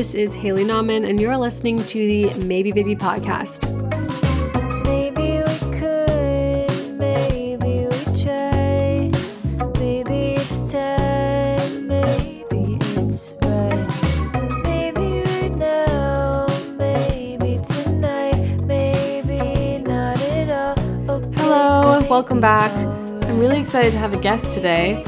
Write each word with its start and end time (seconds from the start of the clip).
this 0.00 0.14
is 0.14 0.32
Haley 0.32 0.64
Nahman, 0.64 1.06
and 1.06 1.20
you're 1.20 1.36
listening 1.36 1.76
to 1.84 1.98
the 1.98 2.32
Maybe 2.42 2.72
Baby 2.72 2.96
podcast. 2.96 3.70
Maybe 4.82 5.42
we 5.42 5.78
could, 5.78 6.98
maybe 6.98 7.86
we 7.86 8.22
try. 8.24 9.10
Maybe 9.78 10.36
it's 10.40 10.72
time, 10.72 11.86
maybe 11.86 12.78
it's 12.96 13.34
right. 13.42 14.62
Maybe 14.64 15.20
right 15.20 15.54
now, 15.58 16.46
maybe 16.78 17.60
tonight, 17.62 18.56
maybe 18.62 19.82
not 19.84 20.18
at 20.22 20.48
all. 20.48 21.16
Okay, 21.16 21.42
Hello, 21.42 22.06
welcome 22.08 22.40
back. 22.40 22.72
I'm 23.28 23.38
really 23.38 23.60
excited 23.60 23.92
to 23.92 23.98
have 23.98 24.14
a 24.14 24.18
guest 24.18 24.54
today. 24.54 25.04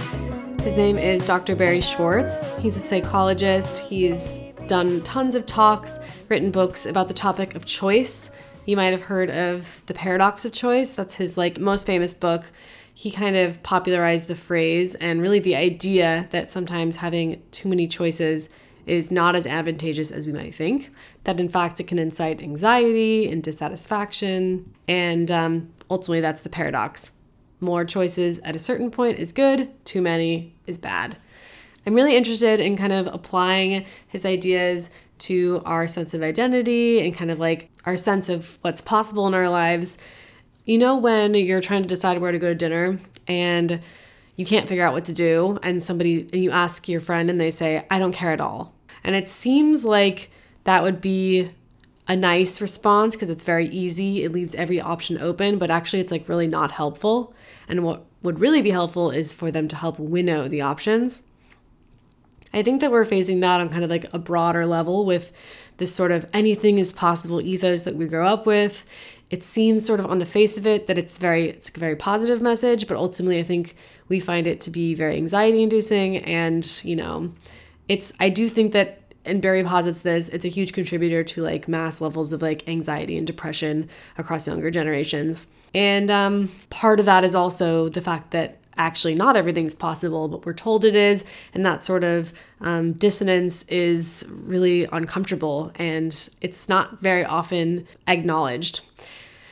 His 0.60 0.76
name 0.76 0.98
is 0.98 1.24
Dr. 1.24 1.56
Barry 1.56 1.80
Schwartz. 1.80 2.44
He's 2.58 2.76
a 2.76 2.80
psychologist. 2.80 3.78
He's 3.78 4.38
done 4.66 5.02
tons 5.02 5.34
of 5.34 5.46
talks, 5.46 5.98
written 6.28 6.50
books 6.50 6.86
about 6.86 7.08
the 7.08 7.14
topic 7.14 7.54
of 7.54 7.64
choice. 7.64 8.36
You 8.64 8.76
might 8.76 8.92
have 8.92 9.02
heard 9.02 9.30
of 9.30 9.82
The 9.86 9.94
Paradox 9.94 10.44
of 10.44 10.52
Choice. 10.52 10.92
That's 10.92 11.16
his 11.16 11.36
like 11.36 11.58
most 11.58 11.86
famous 11.86 12.14
book. 12.14 12.44
He 12.94 13.10
kind 13.10 13.36
of 13.36 13.62
popularized 13.62 14.28
the 14.28 14.34
phrase 14.34 14.94
and 14.96 15.20
really 15.20 15.38
the 15.38 15.56
idea 15.56 16.28
that 16.30 16.50
sometimes 16.50 16.96
having 16.96 17.42
too 17.50 17.68
many 17.68 17.88
choices 17.88 18.48
is 18.86 19.10
not 19.10 19.36
as 19.36 19.46
advantageous 19.46 20.10
as 20.10 20.26
we 20.26 20.32
might 20.32 20.54
think. 20.54 20.90
That 21.24 21.40
in 21.40 21.48
fact 21.48 21.80
it 21.80 21.86
can 21.86 21.98
incite 21.98 22.42
anxiety 22.42 23.30
and 23.30 23.42
dissatisfaction, 23.42 24.74
and 24.88 25.30
um, 25.30 25.72
ultimately 25.90 26.20
that's 26.20 26.40
the 26.40 26.48
paradox. 26.48 27.12
More 27.60 27.84
choices 27.84 28.40
at 28.40 28.56
a 28.56 28.58
certain 28.58 28.90
point 28.90 29.18
is 29.18 29.32
good, 29.32 29.70
too 29.84 30.02
many 30.02 30.54
is 30.66 30.78
bad. 30.78 31.16
I'm 31.86 31.94
really 31.94 32.16
interested 32.16 32.60
in 32.60 32.76
kind 32.76 32.92
of 32.92 33.08
applying 33.08 33.84
his 34.06 34.24
ideas 34.24 34.90
to 35.18 35.62
our 35.64 35.86
sense 35.88 36.14
of 36.14 36.22
identity 36.22 37.00
and 37.00 37.14
kind 37.14 37.30
of 37.30 37.38
like 37.38 37.70
our 37.84 37.96
sense 37.96 38.28
of 38.28 38.58
what's 38.62 38.80
possible 38.80 39.26
in 39.26 39.34
our 39.34 39.48
lives. 39.48 39.98
You 40.64 40.78
know, 40.78 40.96
when 40.96 41.34
you're 41.34 41.60
trying 41.60 41.82
to 41.82 41.88
decide 41.88 42.20
where 42.20 42.32
to 42.32 42.38
go 42.38 42.48
to 42.48 42.54
dinner 42.54 43.00
and 43.26 43.80
you 44.36 44.46
can't 44.46 44.68
figure 44.68 44.84
out 44.84 44.94
what 44.94 45.04
to 45.04 45.12
do, 45.12 45.58
and 45.62 45.82
somebody, 45.82 46.26
and 46.32 46.42
you 46.42 46.50
ask 46.50 46.88
your 46.88 47.00
friend 47.00 47.28
and 47.28 47.40
they 47.40 47.50
say, 47.50 47.86
I 47.90 47.98
don't 47.98 48.12
care 48.12 48.32
at 48.32 48.40
all. 48.40 48.74
And 49.04 49.14
it 49.14 49.28
seems 49.28 49.84
like 49.84 50.30
that 50.64 50.82
would 50.82 51.00
be 51.00 51.50
a 52.08 52.16
nice 52.16 52.60
response 52.60 53.14
because 53.14 53.28
it's 53.28 53.44
very 53.44 53.68
easy. 53.68 54.24
It 54.24 54.32
leaves 54.32 54.54
every 54.54 54.80
option 54.80 55.20
open, 55.20 55.58
but 55.58 55.70
actually, 55.70 56.00
it's 56.00 56.10
like 56.10 56.28
really 56.28 56.46
not 56.46 56.72
helpful. 56.72 57.34
And 57.68 57.84
what 57.84 58.04
would 58.22 58.40
really 58.40 58.62
be 58.62 58.70
helpful 58.70 59.10
is 59.10 59.32
for 59.32 59.50
them 59.50 59.68
to 59.68 59.76
help 59.76 59.98
winnow 59.98 60.48
the 60.48 60.62
options. 60.62 61.22
I 62.52 62.62
think 62.62 62.80
that 62.80 62.90
we're 62.90 63.04
facing 63.04 63.40
that 63.40 63.60
on 63.60 63.68
kind 63.68 63.84
of 63.84 63.90
like 63.90 64.12
a 64.12 64.18
broader 64.18 64.66
level 64.66 65.04
with 65.04 65.32
this 65.78 65.94
sort 65.94 66.12
of 66.12 66.26
anything 66.32 66.78
is 66.78 66.92
possible 66.92 67.40
ethos 67.40 67.82
that 67.82 67.96
we 67.96 68.06
grow 68.06 68.26
up 68.26 68.46
with. 68.46 68.84
It 69.30 69.42
seems 69.42 69.86
sort 69.86 70.00
of 70.00 70.06
on 70.06 70.18
the 70.18 70.26
face 70.26 70.58
of 70.58 70.66
it 70.66 70.86
that 70.86 70.98
it's 70.98 71.18
very 71.18 71.48
it's 71.48 71.70
a 71.74 71.80
very 71.80 71.96
positive 71.96 72.42
message, 72.42 72.86
but 72.86 72.96
ultimately 72.96 73.38
I 73.38 73.42
think 73.42 73.76
we 74.08 74.20
find 74.20 74.46
it 74.46 74.60
to 74.62 74.70
be 74.70 74.94
very 74.94 75.16
anxiety 75.16 75.62
inducing 75.62 76.18
and, 76.18 76.80
you 76.84 76.96
know, 76.96 77.32
it's 77.88 78.12
I 78.20 78.28
do 78.28 78.48
think 78.48 78.72
that 78.72 78.98
and 79.24 79.40
Barry 79.40 79.62
posits 79.62 80.00
this, 80.00 80.28
it's 80.28 80.44
a 80.44 80.48
huge 80.48 80.72
contributor 80.72 81.22
to 81.22 81.42
like 81.42 81.68
mass 81.68 82.00
levels 82.00 82.32
of 82.32 82.42
like 82.42 82.68
anxiety 82.68 83.16
and 83.16 83.26
depression 83.26 83.88
across 84.18 84.46
younger 84.48 84.70
generations. 84.70 85.46
And 85.74 86.10
um, 86.10 86.50
part 86.70 87.00
of 87.00 87.06
that 87.06 87.24
is 87.24 87.34
also 87.34 87.88
the 87.88 88.00
fact 88.00 88.32
that 88.32 88.58
actually 88.76 89.14
not 89.14 89.36
everything's 89.36 89.74
possible, 89.74 90.28
but 90.28 90.44
we're 90.44 90.54
told 90.54 90.84
it 90.84 90.96
is. 90.96 91.24
And 91.54 91.64
that 91.66 91.84
sort 91.84 92.04
of 92.04 92.32
um, 92.60 92.92
dissonance 92.92 93.64
is 93.64 94.26
really 94.28 94.84
uncomfortable 94.92 95.72
and 95.76 96.28
it's 96.40 96.68
not 96.68 97.00
very 97.00 97.24
often 97.24 97.86
acknowledged. 98.06 98.80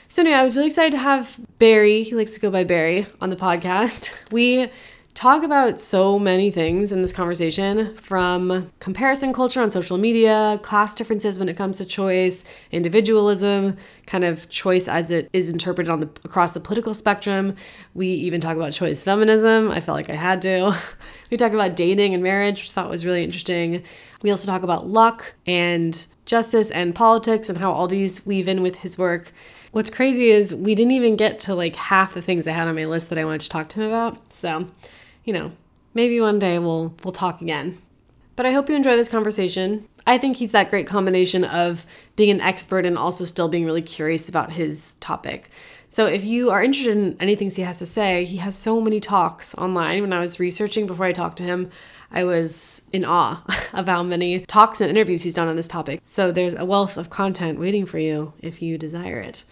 So, 0.09 0.23
anyway, 0.23 0.39
I 0.39 0.43
was 0.43 0.57
really 0.57 0.67
excited 0.67 0.93
to 0.93 0.99
have 0.99 1.39
Barry, 1.61 2.03
he 2.03 2.17
likes 2.17 2.33
to 2.33 2.41
go 2.41 2.51
by 2.51 2.65
Barry, 2.65 3.07
on 3.21 3.31
the 3.31 3.37
podcast. 3.37 4.13
We 4.33 4.69
talk 5.21 5.43
about 5.43 5.79
so 5.79 6.19
many 6.19 6.51
things 6.51 6.91
in 6.91 7.03
this 7.03 7.13
conversation 7.13 7.95
from 7.95 8.73
comparison 8.81 9.35
culture 9.35 9.61
on 9.61 9.71
social 9.71 9.99
media, 9.99 10.59
class 10.63 10.95
differences 10.95 11.39
when 11.39 11.47
it 11.47 11.59
comes 11.59 11.77
to 11.77 11.85
choice, 11.85 12.43
individualism, 12.73 13.77
kind 14.07 14.25
of 14.25 14.49
choice 14.49 14.89
as 14.89 15.11
it 15.11 15.29
is 15.35 15.51
interpreted 15.51 15.91
on 15.91 16.01
the 16.01 16.09
across 16.25 16.53
the 16.53 16.61
political 16.61 16.95
spectrum. 16.95 17.55
We 17.93 18.07
even 18.07 18.41
talk 18.41 18.57
about 18.57 18.73
choice 18.73 19.05
feminism. 19.05 19.71
I 19.71 19.81
felt 19.81 19.97
like 19.97 20.09
I 20.09 20.15
had 20.15 20.41
to. 20.43 20.75
We 21.31 21.37
talk 21.37 21.53
about 21.53 21.77
dating 21.77 22.13
and 22.13 22.25
marriage, 22.25 22.59
which 22.59 22.71
I 22.71 22.73
thought 22.73 22.91
was 22.91 23.07
really 23.07 23.23
interesting. 23.23 23.85
We 24.21 24.33
also 24.33 24.51
talk 24.51 24.65
about 24.65 24.89
luck 24.89 25.35
and 25.47 26.05
justice 26.27 26.73
and 26.73 26.93
politics 26.93 27.49
and 27.49 27.59
how 27.59 27.71
all 27.71 27.87
these 27.87 28.27
weave 28.27 28.49
in 28.49 28.63
with 28.63 28.79
his 28.79 28.99
work. 28.99 29.31
What's 29.71 29.91
crazy 29.91 30.31
is 30.31 30.53
we 30.53 30.75
didn't 30.75 30.91
even 30.91 31.15
get 31.15 31.39
to 31.41 31.55
like 31.55 31.77
half 31.77 32.15
the 32.15 32.23
things 32.23 32.49
I 32.49 32.51
had 32.51 32.67
on 32.67 32.75
my 32.75 32.87
list 32.87 33.11
that 33.11 33.19
I 33.19 33.25
wanted 33.25 33.43
to 33.43 33.49
talk 33.49 33.69
to 33.69 33.81
him 33.81 33.87
about. 33.87 34.33
So, 34.33 34.67
you 35.25 35.33
know, 35.33 35.53
maybe 35.95 36.21
one 36.21 36.39
day 36.39 36.59
we'll 36.59 36.95
we'll 37.05 37.13
talk 37.13 37.41
again. 37.41 37.79
But 38.37 38.47
I 38.47 38.53
hope 38.53 38.69
you 38.69 38.75
enjoy 38.75 38.97
this 38.97 39.09
conversation. 39.09 39.87
I 40.07 40.17
think 40.17 40.37
he's 40.37 40.53
that 40.53 40.71
great 40.71 40.87
combination 40.87 41.45
of 41.45 41.85
being 42.17 42.31
an 42.31 42.41
expert 42.41 42.87
and 42.87 42.97
also 42.97 43.25
still 43.25 43.49
being 43.49 43.67
really 43.67 43.83
curious 43.83 44.29
about 44.29 44.53
his 44.53 44.95
topic. 44.95 45.51
So 45.89 46.07
if 46.07 46.25
you 46.25 46.51
are 46.51 46.63
interested 46.63 46.97
in 46.97 47.17
anything 47.21 47.51
he 47.51 47.63
has 47.63 47.79
to 47.81 47.87
say, 47.87 48.25
he 48.25 48.39
has 48.39 48.57
so 48.57 48.81
many 48.81 49.01
talks 49.01 49.55
online. 49.57 50.01
When 50.03 50.13
I 50.13 50.21
was 50.21 50.41
researching 50.41 50.87
before 50.87 51.05
I 51.05 51.13
talked 51.13 51.37
to 51.39 51.43
him, 51.43 51.69
I 52.13 52.25
was 52.25 52.89
in 52.93 53.05
awe 53.05 53.43
of 53.73 53.87
how 53.89 54.03
many 54.03 54.41
talks 54.47 54.81
and 54.81 54.89
interviews 54.89 55.23
he's 55.23 55.35
done 55.35 55.49
on 55.49 55.57
this 55.57 55.69
topic. 55.69 56.01
So 56.03 56.33
there's 56.33 56.55
a 56.55 56.65
wealth 56.65 56.97
of 56.97 57.11
content 57.11 57.59
waiting 57.59 57.87
for 57.87 57.99
you 57.99 58.33
if 58.39 58.63
you 58.63 58.79
desire 58.79 59.19
it. 59.19 59.45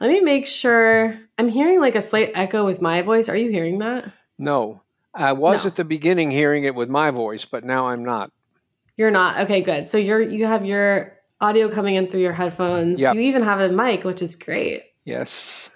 Let 0.00 0.10
me 0.10 0.20
make 0.20 0.46
sure. 0.46 1.18
I'm 1.36 1.48
hearing 1.48 1.80
like 1.80 1.94
a 1.94 2.00
slight 2.00 2.32
echo 2.34 2.64
with 2.64 2.80
my 2.80 3.02
voice. 3.02 3.28
Are 3.28 3.36
you 3.36 3.50
hearing 3.50 3.78
that? 3.78 4.10
No. 4.38 4.82
I 5.14 5.32
was 5.32 5.64
No. 5.64 5.68
at 5.70 5.76
the 5.76 5.84
beginning 5.84 6.30
hearing 6.30 6.64
it 6.64 6.74
with 6.74 6.88
my 6.88 7.10
voice, 7.10 7.44
but 7.44 7.64
now 7.64 7.88
I'm 7.88 8.04
not. 8.04 8.30
You're 8.96 9.10
not. 9.10 9.40
Okay, 9.42 9.60
good. 9.60 9.88
So 9.88 9.96
you're 9.98 10.20
you 10.20 10.46
have 10.46 10.64
your 10.66 11.16
audio 11.40 11.68
coming 11.68 11.94
in 11.94 12.08
through 12.08 12.20
your 12.20 12.32
headphones. 12.32 13.00
Yep. 13.00 13.14
You 13.14 13.20
even 13.22 13.42
have 13.42 13.60
a 13.60 13.68
mic, 13.68 14.04
which 14.04 14.22
is 14.22 14.36
great. 14.36 14.82
Yes. 15.04 15.70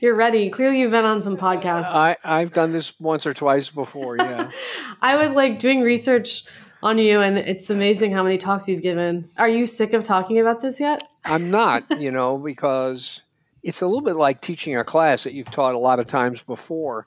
You're 0.00 0.16
ready. 0.16 0.48
Clearly 0.50 0.80
you've 0.80 0.90
been 0.90 1.04
on 1.04 1.20
some 1.20 1.36
podcasts. 1.36 1.84
I, 1.84 2.16
I've 2.24 2.52
done 2.52 2.72
this 2.72 2.98
once 2.98 3.26
or 3.26 3.34
twice 3.34 3.68
before, 3.68 4.16
yeah. 4.16 4.50
I 5.02 5.16
was 5.16 5.32
like 5.32 5.58
doing 5.60 5.82
research 5.82 6.44
on 6.82 6.98
you 6.98 7.20
and 7.20 7.38
it's 7.38 7.68
amazing 7.70 8.12
how 8.12 8.22
many 8.24 8.38
talks 8.38 8.66
you've 8.66 8.82
given. 8.82 9.28
Are 9.36 9.48
you 9.48 9.66
sick 9.66 9.92
of 9.92 10.02
talking 10.02 10.38
about 10.40 10.60
this 10.60 10.80
yet? 10.80 11.02
I'm 11.24 11.50
not, 11.50 11.84
you 12.00 12.10
know, 12.10 12.38
because 12.38 13.22
it's 13.62 13.82
a 13.82 13.86
little 13.86 14.00
bit 14.00 14.16
like 14.16 14.40
teaching 14.40 14.76
a 14.76 14.82
class 14.84 15.24
that 15.24 15.32
you've 15.32 15.50
taught 15.50 15.74
a 15.74 15.78
lot 15.78 16.00
of 16.00 16.06
times 16.06 16.42
before. 16.42 17.06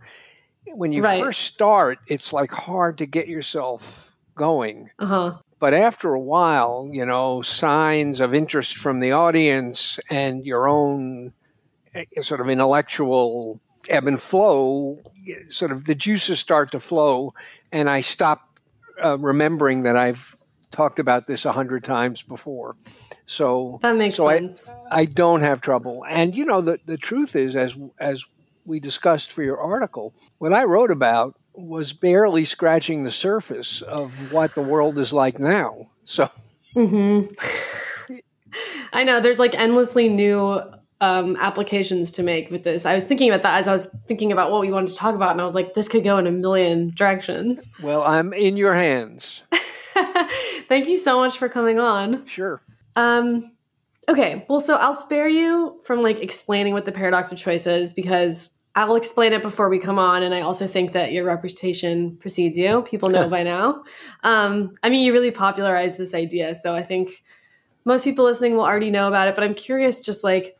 When 0.67 0.91
you 0.91 1.01
Right. 1.01 1.21
first 1.21 1.41
start, 1.41 1.99
it's 2.07 2.31
like 2.31 2.51
hard 2.51 2.97
to 2.99 3.05
get 3.05 3.27
yourself 3.27 4.15
going. 4.35 4.89
Uh-huh. 4.99 5.37
But 5.59 5.73
after 5.73 6.13
a 6.13 6.19
while, 6.19 6.89
you 6.91 7.05
know, 7.05 7.41
signs 7.41 8.19
of 8.19 8.33
interest 8.33 8.77
from 8.77 8.99
the 8.99 9.11
audience 9.11 9.99
and 10.09 10.45
your 10.45 10.67
own 10.67 11.33
eh, 11.93 12.05
sort 12.21 12.41
of 12.41 12.49
intellectual 12.49 13.59
ebb 13.89 14.07
and 14.07 14.19
flow, 14.21 15.01
sort 15.49 15.71
of 15.71 15.85
the 15.85 15.95
juices 15.95 16.39
start 16.39 16.71
to 16.71 16.79
flow. 16.79 17.33
And 17.71 17.89
I 17.89 18.01
stop 18.01 18.41
uh, 19.03 19.17
remembering 19.17 19.83
that 19.83 19.95
I've 19.97 20.35
talked 20.71 20.99
about 20.99 21.27
this 21.27 21.45
a 21.45 21.51
hundred 21.51 21.83
times 21.83 22.21
before. 22.21 22.75
So 23.25 23.79
That 23.81 23.97
makes 23.97 24.15
so 24.17 24.27
I, 24.29 24.39
sense. 24.39 24.69
I 24.89 25.05
don't 25.05 25.41
have 25.41 25.61
trouble. 25.61 26.05
And 26.09 26.35
you 26.35 26.45
know, 26.45 26.61
the, 26.61 26.79
the 26.85 26.97
truth 26.97 27.35
is, 27.35 27.55
as 27.55 27.75
as 27.99 28.23
we 28.65 28.79
discussed 28.79 29.31
for 29.31 29.43
your 29.43 29.59
article, 29.59 30.13
what 30.39 30.53
I 30.53 30.63
wrote 30.63 30.91
about 30.91 31.35
was 31.53 31.93
barely 31.93 32.45
scratching 32.45 33.03
the 33.03 33.11
surface 33.11 33.81
of 33.81 34.31
what 34.31 34.55
the 34.55 34.61
world 34.61 34.97
is 34.97 35.11
like 35.13 35.39
now. 35.39 35.89
So 36.05 36.29
hmm 36.73 37.21
I 38.93 39.03
know 39.03 39.19
there's 39.21 39.39
like 39.39 39.55
endlessly 39.55 40.09
new 40.09 40.61
um, 40.99 41.35
applications 41.39 42.11
to 42.11 42.23
make 42.23 42.51
with 42.51 42.63
this. 42.63 42.85
I 42.85 42.93
was 42.93 43.03
thinking 43.03 43.29
about 43.29 43.43
that 43.43 43.57
as 43.57 43.67
I 43.67 43.71
was 43.71 43.87
thinking 44.07 44.31
about 44.31 44.51
what 44.51 44.61
we 44.61 44.71
wanted 44.71 44.89
to 44.89 44.95
talk 44.95 45.15
about, 45.15 45.31
and 45.31 45.41
I 45.41 45.43
was 45.43 45.55
like, 45.55 45.73
this 45.73 45.87
could 45.87 46.03
go 46.03 46.17
in 46.17 46.27
a 46.27 46.31
million 46.31 46.89
directions. 46.93 47.65
well, 47.81 48.03
I'm 48.03 48.33
in 48.33 48.57
your 48.57 48.75
hands. 48.75 49.41
Thank 50.67 50.87
you 50.87 50.97
so 50.97 51.17
much 51.19 51.37
for 51.37 51.49
coming 51.49 51.79
on. 51.79 52.25
Sure. 52.27 52.61
Um, 52.95 53.51
okay, 54.11 54.45
well, 54.49 54.59
so 54.59 54.75
I'll 54.75 54.93
spare 54.93 55.27
you 55.27 55.79
from 55.83 56.01
like 56.01 56.19
explaining 56.19 56.73
what 56.73 56.85
the 56.85 56.91
paradox 56.91 57.31
of 57.31 57.37
choice 57.37 57.65
is 57.65 57.93
because 57.93 58.51
I'll 58.75 58.95
explain 58.95 59.33
it 59.33 59.41
before 59.41 59.69
we 59.69 59.79
come 59.79 59.99
on, 59.99 60.23
and 60.23 60.33
I 60.33 60.41
also 60.41 60.67
think 60.67 60.93
that 60.93 61.11
your 61.11 61.25
reputation 61.25 62.17
precedes 62.17 62.57
you. 62.57 62.83
People 62.83 63.09
know 63.09 63.29
by 63.37 63.43
now. 63.43 63.83
Um, 64.23 64.75
I 64.83 64.89
mean, 64.89 65.03
you 65.03 65.11
really 65.11 65.31
popularized 65.31 65.97
this 65.97 66.13
idea, 66.13 66.55
so 66.55 66.73
I 66.73 66.83
think 66.83 67.11
most 67.83 68.03
people 68.03 68.25
listening 68.25 68.55
will 68.55 68.65
already 68.65 68.91
know 68.91 69.07
about 69.07 69.27
it. 69.27 69.35
But 69.35 69.43
I'm 69.43 69.55
curious, 69.55 69.99
just 69.99 70.23
like 70.23 70.57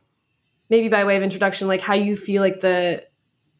maybe 0.68 0.88
by 0.88 1.04
way 1.04 1.16
of 1.16 1.22
introduction, 1.22 1.68
like 1.68 1.80
how 1.80 1.94
you 1.94 2.16
feel 2.16 2.42
like 2.42 2.60
the 2.60 3.04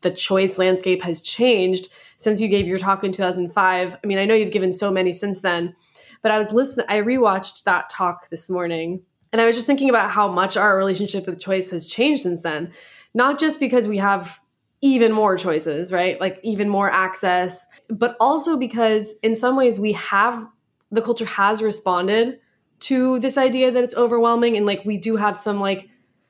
the 0.02 0.10
choice 0.10 0.58
landscape 0.58 1.00
has 1.02 1.20
changed 1.20 1.88
since 2.16 2.40
you 2.40 2.48
gave 2.48 2.66
your 2.66 2.78
talk 2.78 3.04
in 3.04 3.12
2005. 3.12 3.94
I 4.02 4.06
mean, 4.06 4.18
I 4.18 4.24
know 4.24 4.34
you've 4.34 4.50
given 4.50 4.72
so 4.72 4.90
many 4.90 5.12
since 5.12 5.40
then, 5.40 5.76
But 6.22 6.32
I 6.32 6.38
was 6.38 6.52
listening, 6.52 6.86
I 6.88 7.00
rewatched 7.00 7.62
that 7.64 7.88
talk 7.88 8.28
this 8.28 8.50
morning 8.50 9.02
and 9.32 9.40
I 9.40 9.46
was 9.46 9.56
just 9.56 9.66
thinking 9.66 9.88
about 9.88 10.10
how 10.10 10.30
much 10.30 10.56
our 10.56 10.76
relationship 10.76 11.26
with 11.26 11.40
choice 11.40 11.70
has 11.70 11.86
changed 11.86 12.22
since 12.22 12.42
then. 12.42 12.72
Not 13.14 13.38
just 13.38 13.60
because 13.60 13.88
we 13.88 13.96
have 13.96 14.40
even 14.82 15.12
more 15.12 15.36
choices, 15.36 15.92
right? 15.92 16.20
Like 16.20 16.38
even 16.42 16.68
more 16.68 16.90
access, 16.90 17.66
but 17.88 18.16
also 18.20 18.56
because 18.56 19.14
in 19.22 19.34
some 19.34 19.56
ways 19.56 19.80
we 19.80 19.92
have 19.92 20.46
the 20.90 21.00
culture 21.00 21.24
has 21.24 21.62
responded 21.62 22.38
to 22.80 23.18
this 23.20 23.38
idea 23.38 23.70
that 23.70 23.82
it's 23.82 23.94
overwhelming 23.94 24.56
and 24.56 24.66
like 24.66 24.84
we 24.84 24.98
do 24.98 25.16
have 25.16 25.38
some 25.38 25.60
like 25.60 25.88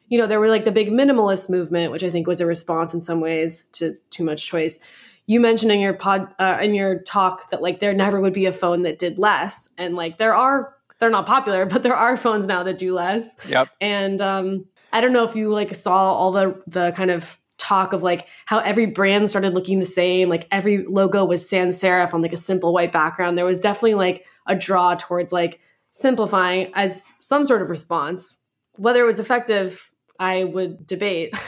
you 0.09 0.19
know 0.19 0.27
there 0.27 0.39
were 0.39 0.49
like 0.49 0.65
the 0.65 0.71
big 0.71 0.91
minimalist 0.91 1.49
movement 1.49 1.91
which 1.91 2.05
i 2.05 2.11
think 2.11 2.27
was 2.27 2.41
a 2.43 2.47
response 2.47 2.93
in 2.93 3.01
some 3.01 3.21
ways 3.21 3.69
to 3.73 3.95
too 4.11 4.23
much 4.23 4.47
choice 4.47 4.79
you 5.27 5.41
mentioned 5.41 5.73
in 5.73 5.81
your 5.81 5.95
pod 5.95 6.29
uh, 6.39 6.59
in 6.61 6.75
your 6.75 7.01
talk 7.01 7.51
that 7.51 7.63
like 7.63 7.81
there 7.81 7.95
never 7.95 8.21
would 8.21 8.35
be 8.35 8.45
a 8.45 8.53
phone 8.53 8.83
that 8.83 8.99
did 8.99 9.19
less 9.19 9.71
and 9.79 9.97
like 9.97 10.19
there 10.19 10.35
are 10.35 10.75
they're 11.03 11.11
not 11.11 11.27
popular 11.27 11.67
but 11.75 11.83
there 11.83 11.97
are 11.97 12.17
phones 12.17 12.47
now 12.47 12.63
that 12.63 12.79
do 12.79 12.95
less. 12.95 13.29
Yep. 13.47 13.69
and 13.81 14.23
um 14.23 14.65
i 14.93 15.01
don't 15.03 15.13
know 15.13 15.25
if 15.25 15.37
you 15.37 15.51
like 15.51 15.75
saw 15.75 16.15
all 16.15 16.33
the 16.33 16.63
the 16.67 16.93
kind 16.93 17.11
of 17.11 17.39
talk 17.63 17.93
of 17.93 18.03
like 18.03 18.27
how 18.47 18.59
every 18.59 18.87
brand 18.87 19.31
started 19.31 19.55
looking 19.55 19.79
the 19.79 19.87
same 19.87 20.29
like 20.29 20.49
every 20.51 20.85
logo 20.85 21.25
was 21.25 21.49
sans 21.49 21.81
serif 21.81 22.13
on 22.13 22.21
like 22.21 22.33
a 22.33 22.37
simple 22.37 22.73
white 22.73 22.91
background. 22.91 23.39
There 23.39 23.45
was 23.45 23.61
definitely 23.61 23.95
like 23.95 24.27
a 24.49 24.57
draw 24.57 24.97
towards 24.97 25.33
like 25.33 25.61
simplifying 25.91 26.73
as 26.75 27.15
some 27.21 27.45
sort 27.45 27.63
of 27.63 27.71
response. 27.71 28.41
Whether 28.77 29.03
it 29.03 29.07
was 29.07 29.21
effective 29.21 29.91
i 30.19 30.45
would 30.45 30.87
debate. 30.87 31.35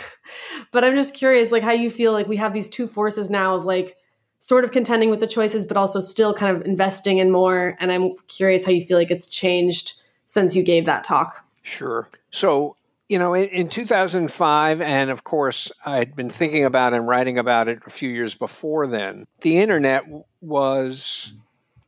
But 0.73 0.83
i'm 0.85 0.95
just 0.95 1.15
curious 1.15 1.53
like 1.53 1.63
how 1.63 1.73
you 1.73 1.91
feel 1.91 2.13
like 2.13 2.27
we 2.27 2.37
have 2.39 2.55
these 2.55 2.69
two 2.69 2.87
forces 2.87 3.29
now 3.29 3.57
of 3.57 3.65
like 3.65 3.97
sort 4.45 4.65
of 4.65 4.73
contending 4.73 5.09
with 5.09 5.21
the 5.21 5.27
choices 5.27 5.65
but 5.65 5.77
also 5.77 6.01
still 6.01 6.35
kind 6.35 6.55
of 6.55 6.67
investing 6.67 7.19
in 7.19 7.31
more 7.31 7.77
and 7.81 7.91
i'm 7.91 8.15
curious 8.29 8.65
how 8.65 8.73
you 8.73 8.85
feel 8.85 8.99
like 8.99 9.11
it's 9.11 9.27
changed 9.27 10.01
since 10.27 10.55
you 10.55 10.63
gave 10.63 10.85
that 10.85 11.05
talk 11.05 11.45
Sure. 11.65 12.09
So, 12.31 12.77
you 13.09 13.19
know, 13.19 13.35
in, 13.35 13.49
in 13.49 13.69
2005, 13.69 14.81
and 14.81 15.11
of 15.11 15.25
course, 15.25 15.73
I 15.85 15.97
had 15.97 16.15
been 16.15 16.31
thinking 16.31 16.65
about 16.65 16.93
and 16.93 17.09
writing 17.09 17.39
about 17.39 17.69
it 17.69 17.81
a 17.87 17.91
few 17.91 18.11
years 18.11 18.35
before 18.35 18.87
then, 18.87 19.27
the 19.41 19.59
internet 19.59 20.05
was 20.41 21.33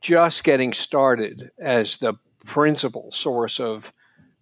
just 0.01 0.43
getting 0.43 0.73
started 0.73 1.51
as 1.59 1.99
the 1.99 2.15
principal 2.45 3.11
source 3.11 3.59
of 3.59 3.93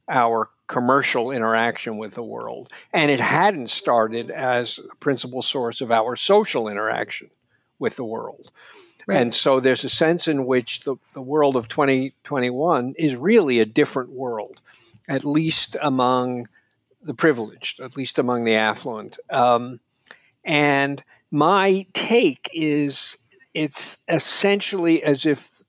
our 0.08 0.50
commercial 0.68 1.32
interaction 1.32 1.98
with 1.98 2.14
the 2.14 2.24
world. 2.24 2.72
And 2.94 3.12
it 3.12 3.20
hadn't 3.20 3.70
started 3.70 4.32
as 4.32 4.80
a 4.80 4.96
principal 4.96 5.42
source 5.42 5.82
of 5.82 5.92
our 5.92 6.16
social 6.16 6.70
interaction 6.70 7.30
with 7.80 7.96
the 7.96 8.06
world. 8.06 8.52
Right. 9.08 9.22
And 9.22 9.36
so 9.36 9.60
there's 9.60 9.84
a 9.84 9.90
sense 9.90 10.28
in 10.28 10.46
which 10.46 10.82
the, 10.82 10.96
the 11.14 11.22
world 11.22 11.56
of 11.56 11.68
2021 11.68 12.96
is 12.98 13.16
really 13.16 13.60
a 13.60 13.66
different 13.66 14.10
world, 14.10 14.62
at 15.08 15.24
least 15.24 15.78
among 15.82 16.48
the 17.04 17.14
privileged, 17.14 17.80
at 17.80 17.96
least 17.96 18.18
among 18.18 18.46
the 18.46 18.56
affluent. 18.56 19.20
Um, 19.30 19.80
and 20.44 21.04
my 21.30 21.86
take 21.94 22.50
is 22.52 23.18
it's 23.54 23.98
essentially 24.08 25.04
as 25.04 25.26
if 25.26 25.62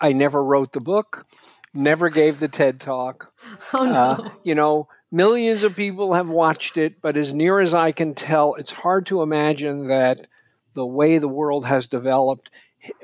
I 0.00 0.12
never 0.12 0.42
wrote 0.42 0.72
the 0.72 0.80
book, 0.80 1.26
never 1.74 2.08
gave 2.08 2.40
the 2.40 2.48
TED 2.48 2.80
talk. 2.80 3.32
oh 3.74 3.84
no 3.84 3.92
Uh, 3.92 4.30
you 4.42 4.54
know, 4.54 4.88
millions 5.10 5.62
of 5.62 5.76
people 5.76 6.14
have 6.14 6.28
watched 6.28 6.76
it, 6.76 7.00
but 7.02 7.16
as 7.16 7.34
near 7.34 7.60
as 7.60 7.74
I 7.74 7.92
can 7.92 8.14
tell, 8.14 8.54
it's 8.54 8.72
hard 8.72 9.06
to 9.06 9.22
imagine 9.22 9.88
that 9.88 10.26
the 10.74 10.86
way 10.86 11.18
the 11.18 11.28
world 11.28 11.66
has 11.66 11.86
developed 11.86 12.50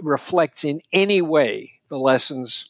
reflects 0.01 0.65
in 0.65 0.81
any 0.93 1.21
way 1.21 1.73
the 1.89 1.99
lessons 1.99 2.69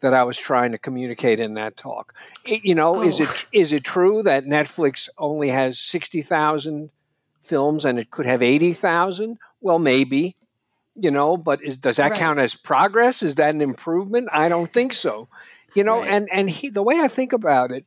that 0.00 0.14
I 0.14 0.22
was 0.24 0.38
trying 0.38 0.72
to 0.72 0.78
communicate 0.78 1.40
in 1.40 1.54
that 1.54 1.76
talk. 1.76 2.14
It- 2.44 2.64
you 2.64 2.74
know, 2.74 3.02
is 3.02 3.20
Oh. 3.20 3.24
it 3.24 3.44
is 3.52 3.72
it 3.72 3.84
true 3.84 4.22
that 4.22 4.46
Netflix 4.46 5.08
only 5.18 5.48
has 5.50 5.78
sixty 5.78 6.22
thousand 6.22 6.90
films 7.42 7.84
and 7.84 7.98
it 7.98 8.10
could 8.10 8.26
have 8.26 8.42
eighty 8.42 8.72
thousand? 8.72 9.38
Well, 9.60 9.78
maybe. 9.78 10.36
You 10.96 11.10
know, 11.10 11.36
but 11.36 11.62
is, 11.62 11.78
does 11.78 11.96
that 11.96 12.10
Right. 12.12 12.18
count 12.20 12.38
as 12.40 12.54
progress? 12.54 13.22
Is 13.22 13.36
that 13.36 13.54
an 13.54 13.60
improvement? 13.60 14.28
I 14.32 14.48
don't 14.48 14.70
think 14.72 14.92
so. 14.92 15.28
You 15.74 15.84
know, 15.84 16.00
Right. 16.00 16.10
and 16.10 16.28
and 16.32 16.50
he, 16.50 16.68
the 16.68 16.82
way 16.82 16.98
I 16.98 17.08
think 17.08 17.32
about 17.32 17.70
it, 17.70 17.84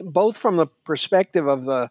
both 0.00 0.36
from 0.36 0.56
the 0.56 0.66
perspective 0.66 1.46
of 1.46 1.64
the 1.64 1.90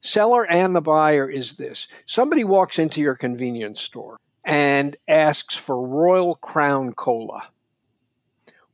seller 0.00 0.44
and 0.44 0.74
the 0.74 0.80
buyer, 0.80 1.28
is 1.28 1.54
this: 1.54 1.88
somebody 2.06 2.44
walks 2.44 2.78
into 2.78 3.00
your 3.00 3.14
convenience 3.14 3.80
store 3.80 4.18
and 4.44 4.96
asks 5.08 5.56
for 5.56 5.86
Royal 5.86 6.36
Crown 6.36 6.92
Cola. 6.92 7.48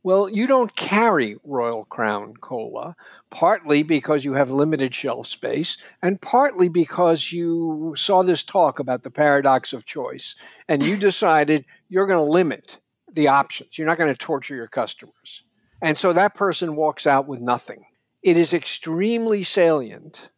Well, 0.05 0.29
you 0.29 0.49
don't 0.49 0.75
carry 0.75 1.37
Royal 1.45 1.85
Crown 1.85 2.35
Cola, 2.35 2.97
partly 3.31 3.85
because 3.85 4.25
you 4.25 4.33
have 4.33 4.51
limited 4.51 4.95
shelf 4.95 5.29
space, 5.29 5.77
and 6.03 6.21
partly 6.21 6.69
because 6.69 7.31
you 7.31 7.95
saw 7.97 8.25
this 8.25 8.43
talk 8.43 8.81
about 8.81 9.05
the 9.05 9.11
paradox 9.11 9.73
of 9.73 9.87
choice, 9.87 10.35
and 10.69 10.83
you 10.83 10.97
decided 10.99 11.65
you're 11.89 12.09
going 12.09 12.25
to 12.25 12.31
limit 12.31 12.79
the 13.13 13.29
options. 13.29 13.79
You're 13.79 13.87
not 13.87 13.99
going 13.99 14.13
to 14.13 14.19
torture 14.19 14.57
your 14.57 14.67
customers. 14.67 15.45
And 15.81 15.97
so 15.97 16.13
that 16.13 16.35
person 16.35 16.75
walks 16.75 17.07
out 17.07 17.29
with 17.29 17.41
nothing. 17.41 17.85
It 18.23 18.37
is 18.37 18.53
extremely 18.53 19.45
salient 19.45 20.29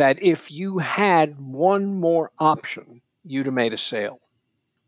that 0.00 0.22
if 0.22 0.50
you 0.50 0.78
had 0.78 1.38
one 1.38 2.00
more 2.00 2.30
option, 2.38 3.02
you'd 3.22 3.44
have 3.44 3.54
made 3.54 3.74
a 3.74 3.78
sale. 3.78 4.18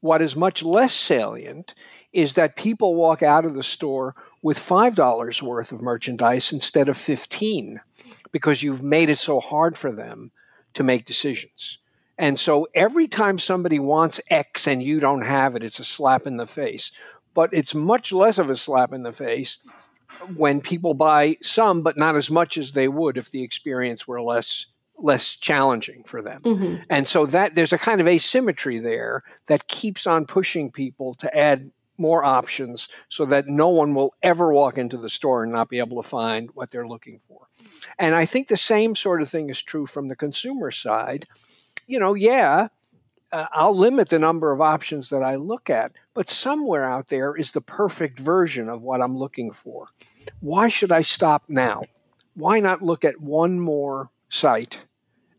What 0.01 0.23
is 0.23 0.35
much 0.35 0.63
less 0.63 0.95
salient 0.95 1.75
is 2.15 2.33
that 2.33 2.57
people 2.57 2.95
walk 2.95 3.23
out 3.23 3.45
of 3.45 3.55
the 3.55 3.63
store 3.63 4.15
with 4.41 4.59
$5 4.59 5.43
worth 5.43 5.71
of 5.71 5.83
merchandise 5.83 6.51
instead 6.51 6.89
of 6.89 6.97
15 6.97 7.81
because 8.33 8.63
you've 8.63 8.83
made 8.83 9.11
it 9.11 9.19
so 9.19 9.39
hard 9.39 9.77
for 9.77 9.93
them 9.93 10.31
to 10.73 10.83
make 10.83 11.05
decisions. 11.05 11.77
And 12.17 12.41
so 12.41 12.67
every 12.75 13.07
time 13.07 13.39
somebody 13.39 13.79
wants 13.79 14.19
X 14.31 14.67
and 14.67 14.83
you 14.83 14.99
don't 14.99 15.27
have 15.27 15.55
it, 15.57 15.63
it's 15.63 15.79
a 15.79 15.85
slap 15.85 16.27
in 16.27 16.39
the 16.39 16.47
face. 16.47 16.91
But 17.35 17.51
it's 17.53 17.75
much 17.75 18.13
less 18.13 18.39
of 18.39 18.49
a 18.49 18.57
slap 18.57 18.95
in 18.95 19.03
the 19.03 19.13
face 19.13 19.59
when 20.37 20.63
people 20.63 20.95
buy 20.95 21.37
some, 21.43 21.83
but 21.83 21.99
not 21.99 22.17
as 22.17 22.31
much 22.31 22.57
as 22.57 22.73
they 22.73 22.89
would 22.89 23.19
if 23.19 23.31
the 23.31 23.43
experience 23.43 24.09
were 24.09 24.23
less 24.23 24.69
less 25.03 25.35
challenging 25.37 26.05
for 26.05 26.23
them. 26.23 26.43
Mhm. 26.43 26.85
And 26.89 27.09
so 27.09 27.27
that 27.27 27.55
there's 27.55 27.73
a 27.73 27.79
kind 27.79 28.01
of 28.01 28.07
asymmetry 28.09 28.79
there 28.79 29.25
that 29.49 29.69
keeps 29.69 30.07
on 30.07 30.27
pushing 30.27 30.71
people 30.71 31.15
to 31.17 31.37
add 31.37 31.71
more 31.99 32.25
options 32.25 32.89
so 33.09 33.25
that 33.27 33.47
no 33.47 33.69
one 33.69 33.95
will 33.95 34.15
ever 34.23 34.53
walk 34.53 34.79
into 34.79 34.97
the 34.97 35.11
store 35.11 35.43
and 35.43 35.53
not 35.53 35.69
be 35.69 35.79
able 35.79 36.03
to 36.03 36.09
find 36.09 36.51
what 36.55 36.71
they're 36.71 36.89
looking 36.89 37.21
for. 37.29 37.47
And 37.99 38.15
I 38.15 38.25
think 38.25 38.49
the 38.49 38.57
same 38.57 38.97
sort 38.97 39.23
of 39.23 39.29
thing 39.29 39.51
is 39.51 39.63
true 39.63 39.87
from 39.87 40.09
the 40.09 40.17
consumer 40.17 40.71
side. 40.71 41.27
You 41.87 41.99
know, 41.99 42.15
yeah, 42.15 42.69
uh, 43.31 43.47
I'll 43.53 43.77
limit 43.77 44.09
the 44.09 44.19
number 44.19 44.53
of 44.53 44.61
options 44.61 45.11
that 45.11 45.23
I 45.23 45.37
look 45.37 45.71
at, 45.71 45.93
but 46.15 46.29
somewhere 46.29 46.85
out 46.85 47.09
there 47.09 47.37
is 47.37 47.53
the 47.53 47.61
perfect 47.61 48.19
version 48.19 48.69
of 48.69 48.83
what 48.83 49.01
I'm 49.01 49.17
looking 49.17 49.53
for. 49.53 49.89
Why 50.41 50.69
should 50.69 50.93
I 50.93 51.03
stop 51.03 51.45
now? 51.49 51.83
Why 52.35 52.61
not 52.61 52.83
look 52.83 53.05
at 53.05 53.21
one 53.21 53.61
more 53.61 54.11
site? 54.29 54.81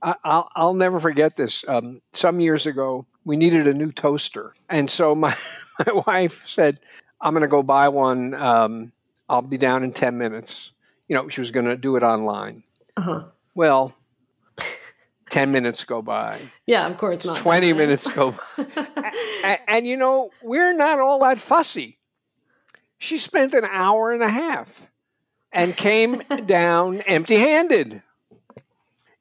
I, 0.04 0.16
I'll, 0.24 0.50
I'll 0.56 0.74
never 0.74 1.00
forget 1.00 1.36
this. 1.36 1.64
Um, 1.68 2.02
some 2.14 2.40
years 2.40 2.66
ago, 2.66 3.06
we 3.26 3.38
needed 3.38 3.68
a 3.68 3.74
new 3.74 3.92
toaster. 3.92 4.54
And 4.70 4.90
so 4.90 5.16
my, 5.16 5.36
my 5.86 6.04
wife 6.06 6.44
said, 6.46 6.80
I'm 7.22 7.34
going 7.34 7.42
to 7.42 7.48
go 7.48 7.64
buy 7.64 7.88
one. 7.90 8.34
Um, 8.34 8.92
I'll 9.30 9.42
be 9.42 9.58
down 9.58 9.84
in 9.84 9.94
10 9.94 10.18
minutes. 10.18 10.72
You 11.08 11.16
know, 11.16 11.30
she 11.30 11.42
was 11.42 11.52
going 11.52 11.66
to 11.66 11.78
do 11.78 11.96
it 11.96 12.04
online. 12.04 12.64
uh-huh 12.98 13.24
Well, 13.56 13.96
10 15.30 15.52
minutes 15.52 15.84
go 15.84 16.04
by, 16.04 16.40
yeah 16.68 16.86
of 16.86 16.96
course 17.00 17.26
not 17.26 17.38
20 17.38 17.74
minutes 17.74 18.08
go 18.14 18.36
by. 18.58 18.66
and, 19.44 19.60
and 19.68 19.88
you 19.88 19.98
know, 19.98 20.30
we're 20.44 20.76
not 20.76 21.00
all 21.00 21.20
that 21.22 21.42
fussy. 21.42 21.98
She 23.00 23.18
spent 23.18 23.56
an 23.56 23.66
hour 23.66 24.12
and 24.12 24.22
a 24.22 24.30
half 24.30 24.86
and 25.52 25.76
came 25.76 26.22
down 26.46 27.02
empty 27.02 27.38
handed. 27.38 28.04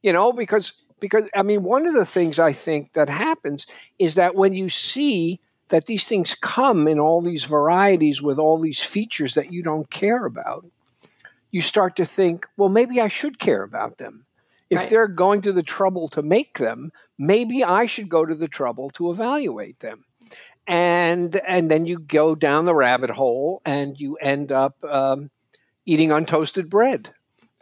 You 0.02 0.12
know, 0.12 0.32
because 0.32 0.73
because 1.00 1.25
I 1.35 1.42
mean 1.42 1.62
one 1.64 1.87
of 1.87 1.94
the 1.94 2.06
things 2.06 2.38
I 2.38 2.52
think 2.52 2.92
that 2.94 3.09
happens 3.09 3.66
is 3.99 4.14
that 4.16 4.35
when 4.35 4.52
you 4.52 4.68
see 4.71 5.40
that 5.68 5.87
these 5.87 6.04
things 6.04 6.35
come 6.35 6.87
in 6.87 6.99
all 6.99 7.23
these 7.23 7.44
varieties 7.44 8.21
with 8.21 8.38
all 8.38 8.59
these 8.59 8.82
features 8.82 9.35
that 9.35 9.52
you 9.52 9.62
don't 9.62 9.90
care 9.90 10.26
about, 10.26 10.66
you 11.50 11.62
start 11.62 11.97
to 11.97 12.04
think, 12.04 12.47
well, 12.56 12.68
maybe 12.68 13.00
I 13.00 13.09
should 13.09 13.38
care 13.38 13.62
about 13.62 13.99
them. 13.99 14.26
If 14.71 14.78
Right. 14.80 14.90
they're 14.90 15.09
going 15.09 15.42
to 15.42 15.52
the 15.52 15.62
trouble 15.62 16.09
to 16.09 16.23
make 16.23 16.59
them, 16.59 16.92
maybe 17.18 17.62
I 17.62 17.87
should 17.87 18.09
go 18.09 18.25
to 18.25 18.35
the 18.35 18.49
trouble 18.49 18.90
to 18.90 19.11
evaluate 19.11 19.80
them. 19.80 20.04
And 20.66 21.37
and 21.47 21.71
then 21.71 21.87
you 21.87 21.99
go 21.99 22.35
down 22.35 22.64
the 22.64 22.75
rabbit 22.75 23.11
hole 23.11 23.61
and 23.64 23.99
you 23.99 24.16
end 24.16 24.52
up 24.52 24.82
um, 24.85 25.30
eating 25.85 26.11
untoasted 26.11 26.68
bread. 26.68 27.12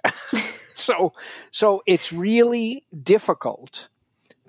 so 0.80 1.12
so 1.50 1.82
it's 1.87 2.12
really 2.12 2.84
difficult 3.02 3.88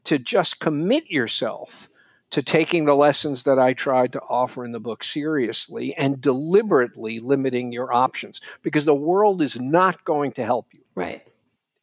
to 0.04 0.18
just 0.18 0.60
commit 0.60 1.10
yourself 1.10 1.90
to 2.32 2.42
taking 2.42 2.86
the 2.86 2.96
lessons 2.96 3.44
that 3.44 3.60
I 3.60 3.74
tried 3.74 4.14
to 4.14 4.22
offer 4.22 4.64
in 4.64 4.72
the 4.72 4.80
book 4.80 5.04
seriously 5.04 5.94
and 5.96 6.22
deliberately 6.22 7.20
limiting 7.20 7.74
your 7.74 7.94
options 7.94 8.40
because 8.64 8.86
the 8.86 8.96
world 8.96 9.42
is 9.42 9.60
not 9.60 10.04
going 10.06 10.32
to 10.34 10.46
help 10.46 10.68
you. 10.74 10.82
Right. 10.96 11.24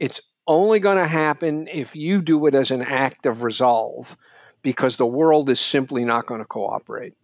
It's 0.00 0.22
only 0.46 0.80
going 0.80 0.96
to 0.96 1.06
happen 1.06 1.68
if 1.68 1.94
you 1.94 2.22
do 2.22 2.46
it 2.46 2.54
as 2.54 2.70
an 2.70 2.80
act 2.80 3.26
of 3.26 3.42
resolve 3.42 4.16
because 4.62 4.96
the 4.96 5.06
world 5.06 5.50
is 5.50 5.60
simply 5.60 6.04
not 6.04 6.26
going 6.26 6.40
to 6.40 6.46
cooperate. 6.46 7.14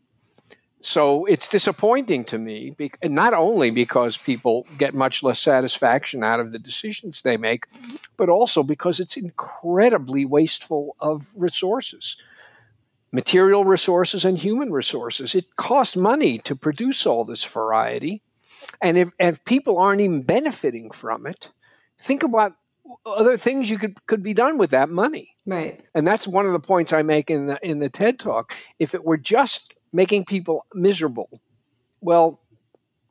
So 0.85 1.25
it's 1.25 1.49
disappointing 1.49 2.27
to 2.27 2.39
me, 2.39 2.77
not 3.03 3.33
only 3.33 3.71
because 3.71 4.19
people 4.19 4.67
get 4.77 4.93
much 4.93 5.23
less 5.23 5.41
satisfaction 5.41 6.23
out 6.23 6.41
of 6.41 6.53
the 6.53 6.59
decisions 6.59 7.23
they 7.23 7.39
make, 7.39 7.65
but 8.19 8.29
also 8.29 8.63
because 8.63 9.01
it's 9.01 9.17
incredibly 9.17 10.27
wasteful 10.27 10.95
of 11.01 11.33
resources 11.37 12.17
material 13.13 13.65
resources 13.65 14.25
and 14.25 14.39
human 14.39 14.73
resources. 14.73 15.37
It 15.37 15.55
costs 15.55 15.97
money 15.97 16.39
to 16.39 16.57
produce 16.57 17.07
all 17.07 17.25
this 17.25 17.45
variety. 17.45 18.23
And 18.83 18.99
if, 18.99 19.11
if 19.21 19.45
people 19.45 19.79
aren't 19.79 20.01
even 20.01 20.23
benefiting 20.23 20.91
from 20.91 21.25
it, 21.25 21.51
think 22.01 22.25
about 22.25 22.55
other 23.07 23.37
things 23.37 23.71
you 23.71 23.79
could 23.79 24.05
could 24.07 24.23
be 24.23 24.35
done 24.35 24.59
with 24.59 24.71
that 24.71 24.91
money. 24.91 25.37
Right. 25.47 25.81
And 25.95 26.05
that's 26.07 26.27
one 26.27 26.45
of 26.45 26.53
the 26.53 26.59
points 26.59 26.93
I 26.93 27.03
make 27.03 27.31
in 27.31 27.47
the 27.47 27.59
in 27.63 27.79
the 27.79 27.89
TED 27.89 28.19
talk. 28.19 28.53
If 28.81 28.95
it 28.95 29.05
were 29.05 29.17
just 29.17 29.75
making 29.95 30.25
people 30.25 30.67
miserable, 30.75 31.41
well, 32.01 32.41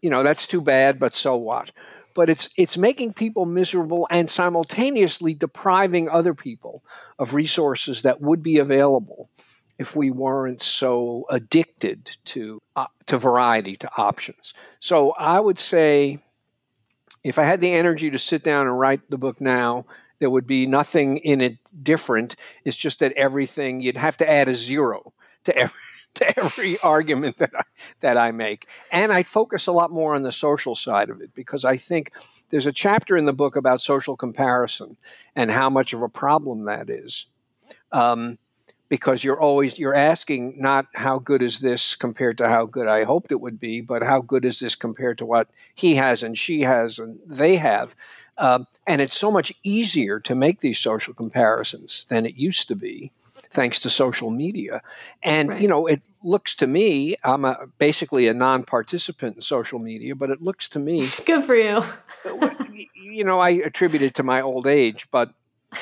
you 0.02 0.10
know, 0.10 0.22
that's 0.22 0.46
too 0.46 0.62
bad, 0.62 1.00
but 1.00 1.14
so 1.14 1.36
what? 1.38 1.72
But 2.14 2.30
it's 2.30 2.50
it's 2.58 2.78
making 2.78 3.14
people 3.14 3.46
miserable 3.46 4.06
and 4.12 4.30
simultaneously 4.30 5.34
depriving 5.34 6.10
other 6.10 6.36
people 6.36 6.84
of 7.18 7.34
resources 7.34 8.04
that 8.04 8.22
would 8.22 8.44
be 8.44 8.58
available 8.58 9.30
if 9.80 9.96
we 9.96 10.12
weren't 10.12 10.62
so 10.62 11.26
addicted 11.30 12.12
to 12.26 12.62
uh, 12.76 12.86
to 13.08 13.18
variety, 13.18 13.76
to 13.78 13.90
options. 13.98 14.54
So 14.80 15.12
I 15.12 15.40
would 15.40 15.60
say, 15.60 16.20
if 17.24 17.40
I 17.40 17.46
had 17.46 17.62
the 17.62 17.74
energy 17.74 18.12
to 18.12 18.20
sit 18.20 18.44
down 18.44 18.68
and 18.68 18.78
write 18.78 19.10
the 19.10 19.18
book 19.18 19.42
now, 19.42 19.86
there 20.20 20.30
would 20.30 20.46
be 20.46 20.68
nothing 20.68 21.18
in 21.18 21.42
it 21.42 21.58
different. 21.82 22.36
It's 22.66 22.78
just 22.78 23.00
that 23.00 23.14
everything 23.14 23.82
you'd 23.82 23.98
have 23.98 24.18
to 24.18 24.30
add 24.30 24.50
a 24.50 24.54
zero 24.54 25.14
to 25.46 25.58
every. 25.58 25.80
To 26.18 26.40
every 26.40 26.78
argument 26.80 27.40
that 27.40 27.50
I, 27.58 27.64
that 28.02 28.18
I 28.18 28.32
make, 28.32 28.68
and 28.92 29.12
I'd 29.12 29.28
focus 29.28 29.66
a 29.66 29.72
lot 29.72 29.90
more 29.90 30.14
on 30.14 30.22
the 30.22 30.32
social 30.32 30.76
side 30.76 31.10
of 31.10 31.22
it 31.22 31.34
because 31.34 31.66
I 31.66 31.76
think 31.76 32.12
there's 32.50 32.68
a 32.68 32.72
chapter 32.72 33.18
in 33.18 33.26
the 33.26 33.34
book 33.34 33.56
about 33.56 33.82
social 33.82 34.16
comparison 34.16 34.98
and 35.36 35.50
how 35.50 35.72
much 35.72 35.92
of 35.92 36.04
a 36.04 36.10
problem 36.10 36.66
that 36.66 36.88
is. 36.88 37.26
Um, 37.92 38.38
because 38.90 39.24
you're 39.24 39.42
always 39.42 39.80
you're 39.80 39.96
asking 39.96 40.54
not 40.62 40.86
how 40.94 41.18
good 41.18 41.42
is 41.42 41.62
this 41.62 41.96
compared 41.96 42.38
to 42.38 42.48
how 42.48 42.68
good 42.68 42.88
I 42.88 43.06
hoped 43.06 43.32
it 43.32 43.42
would 43.42 43.60
be, 43.60 43.82
but 43.82 44.04
how 44.04 44.22
good 44.22 44.46
is 44.46 44.60
this 44.60 44.76
compared 44.76 45.18
to 45.18 45.26
what 45.26 45.50
he 45.74 45.96
has 45.96 46.22
and 46.22 46.38
she 46.38 46.62
has 46.62 47.00
and 47.00 47.18
they 47.26 47.56
have. 47.56 47.96
Um, 48.38 48.68
and 48.86 49.02
it's 49.02 49.18
so 49.18 49.32
much 49.32 49.52
easier 49.64 50.20
to 50.20 50.36
make 50.36 50.60
these 50.60 50.78
social 50.78 51.16
comparisons 51.16 52.06
than 52.10 52.28
it 52.28 52.36
used 52.36 52.68
to 52.68 52.76
be, 52.76 53.12
thanks 53.54 53.80
to 53.80 53.90
social 53.90 54.30
media. 54.30 54.82
And 55.22 55.50
Right. 55.50 55.62
you 55.62 55.68
know, 55.68 55.86
it 55.88 56.02
looks 56.24 56.56
to 56.56 56.68
me 56.68 57.16
I'm 57.24 57.46
a, 57.46 57.68
basically 57.78 58.28
a 58.28 58.34
non-participant 58.34 59.36
in 59.38 59.42
social 59.42 59.80
media, 59.80 60.16
but 60.16 60.30
it 60.30 60.42
looks 60.42 60.68
to 60.70 60.80
me 60.80 61.08
Good 61.26 61.44
for 61.44 61.56
you. 61.56 61.84
you 62.96 63.24
know, 63.24 63.40
I 63.40 63.50
attribute 63.52 64.02
it 64.02 64.16
to 64.16 64.24
my 64.24 64.42
old 64.42 64.68
age, 64.68 65.08
but 65.12 65.34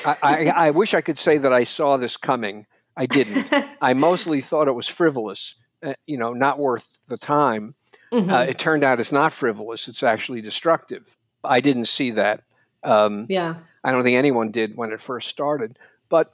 I, 0.04 0.16
I, 0.22 0.46
I 0.66 0.70
wish 0.70 0.94
I 0.94 1.00
could 1.00 1.18
say 1.18 1.38
that 1.38 1.52
I 1.52 1.64
saw 1.64 1.96
this 1.96 2.16
coming. 2.16 2.66
I 2.96 3.06
didn't. 3.06 3.52
I 3.80 3.94
mostly 3.94 4.40
thought 4.40 4.68
it 4.68 4.72
was 4.74 4.88
frivolous, 4.88 5.54
uh, 5.82 5.94
you 6.06 6.16
know, 6.18 6.32
not 6.32 6.58
worth 6.58 6.98
the 7.08 7.16
time. 7.18 7.74
Mhm. 8.12 8.30
Uh, 8.30 8.44
it 8.50 8.58
turned 8.58 8.84
out 8.84 9.00
it's 9.00 9.12
not 9.12 9.32
frivolous, 9.32 9.88
it's 9.88 10.02
actually 10.02 10.40
destructive. 10.42 11.16
I 11.44 11.60
didn't 11.60 11.86
see 11.86 12.10
that. 12.12 12.42
Um, 12.84 13.26
yeah. 13.28 13.56
I 13.84 13.90
don't 13.92 14.02
think 14.02 14.16
anyone 14.16 14.50
did 14.50 14.76
when 14.76 14.92
it 14.92 15.00
first 15.00 15.28
started. 15.28 15.78
But, 16.08 16.32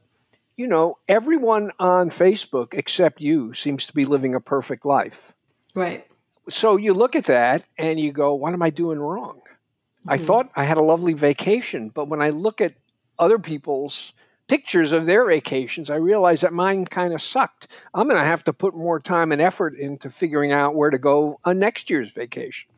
you 0.59 0.67
know, 0.67 0.99
everyone 1.07 1.71
on 1.79 2.11
Facebook 2.11 2.75
except 2.75 3.21
you 3.21 3.55
seems 3.55 3.87
to 3.87 3.95
be 3.95 4.05
living 4.05 4.35
a 4.35 4.41
perfect 4.41 4.85
life. 4.85 5.33
Right. 5.75 6.05
So 6.51 6.77
you 6.77 6.93
look 6.95 7.15
at 7.15 7.27
that 7.27 7.65
and 7.79 8.01
you 8.01 8.11
go, 8.11 8.35
what 8.35 8.53
am 8.53 8.63
I 8.63 8.71
doing 8.71 8.99
wrong? 8.99 9.41
I 10.09 10.19
Mhm. 10.19 10.27
thought 10.27 10.51
I 10.57 10.65
had 10.65 10.77
a 10.77 10.83
lovely 10.83 11.13
vacation, 11.13 11.91
but 11.91 12.09
when 12.09 12.21
I 12.21 12.31
look 12.31 12.61
at 12.61 12.75
other 13.21 13.39
people's 13.39 14.13
pictures 14.49 14.91
of 14.91 15.05
their 15.05 15.27
vacations, 15.27 15.91
I 15.91 15.97
realize 15.97 16.41
that 16.41 16.53
mine 16.53 16.87
kind 16.87 17.15
of 17.15 17.23
sucked. 17.23 17.69
I'm 17.95 18.09
going 18.09 18.21
to 18.21 18.27
have 18.27 18.43
to 18.45 18.53
put 18.53 18.75
more 18.75 18.99
time 18.99 19.31
and 19.31 19.41
effort 19.41 19.77
into 19.79 20.11
figuring 20.11 20.51
out 20.51 20.75
where 20.75 20.91
to 20.91 20.99
go 20.99 21.39
on 21.45 21.61
next 21.61 21.89
year's 21.89 22.11
vacation. 22.13 22.69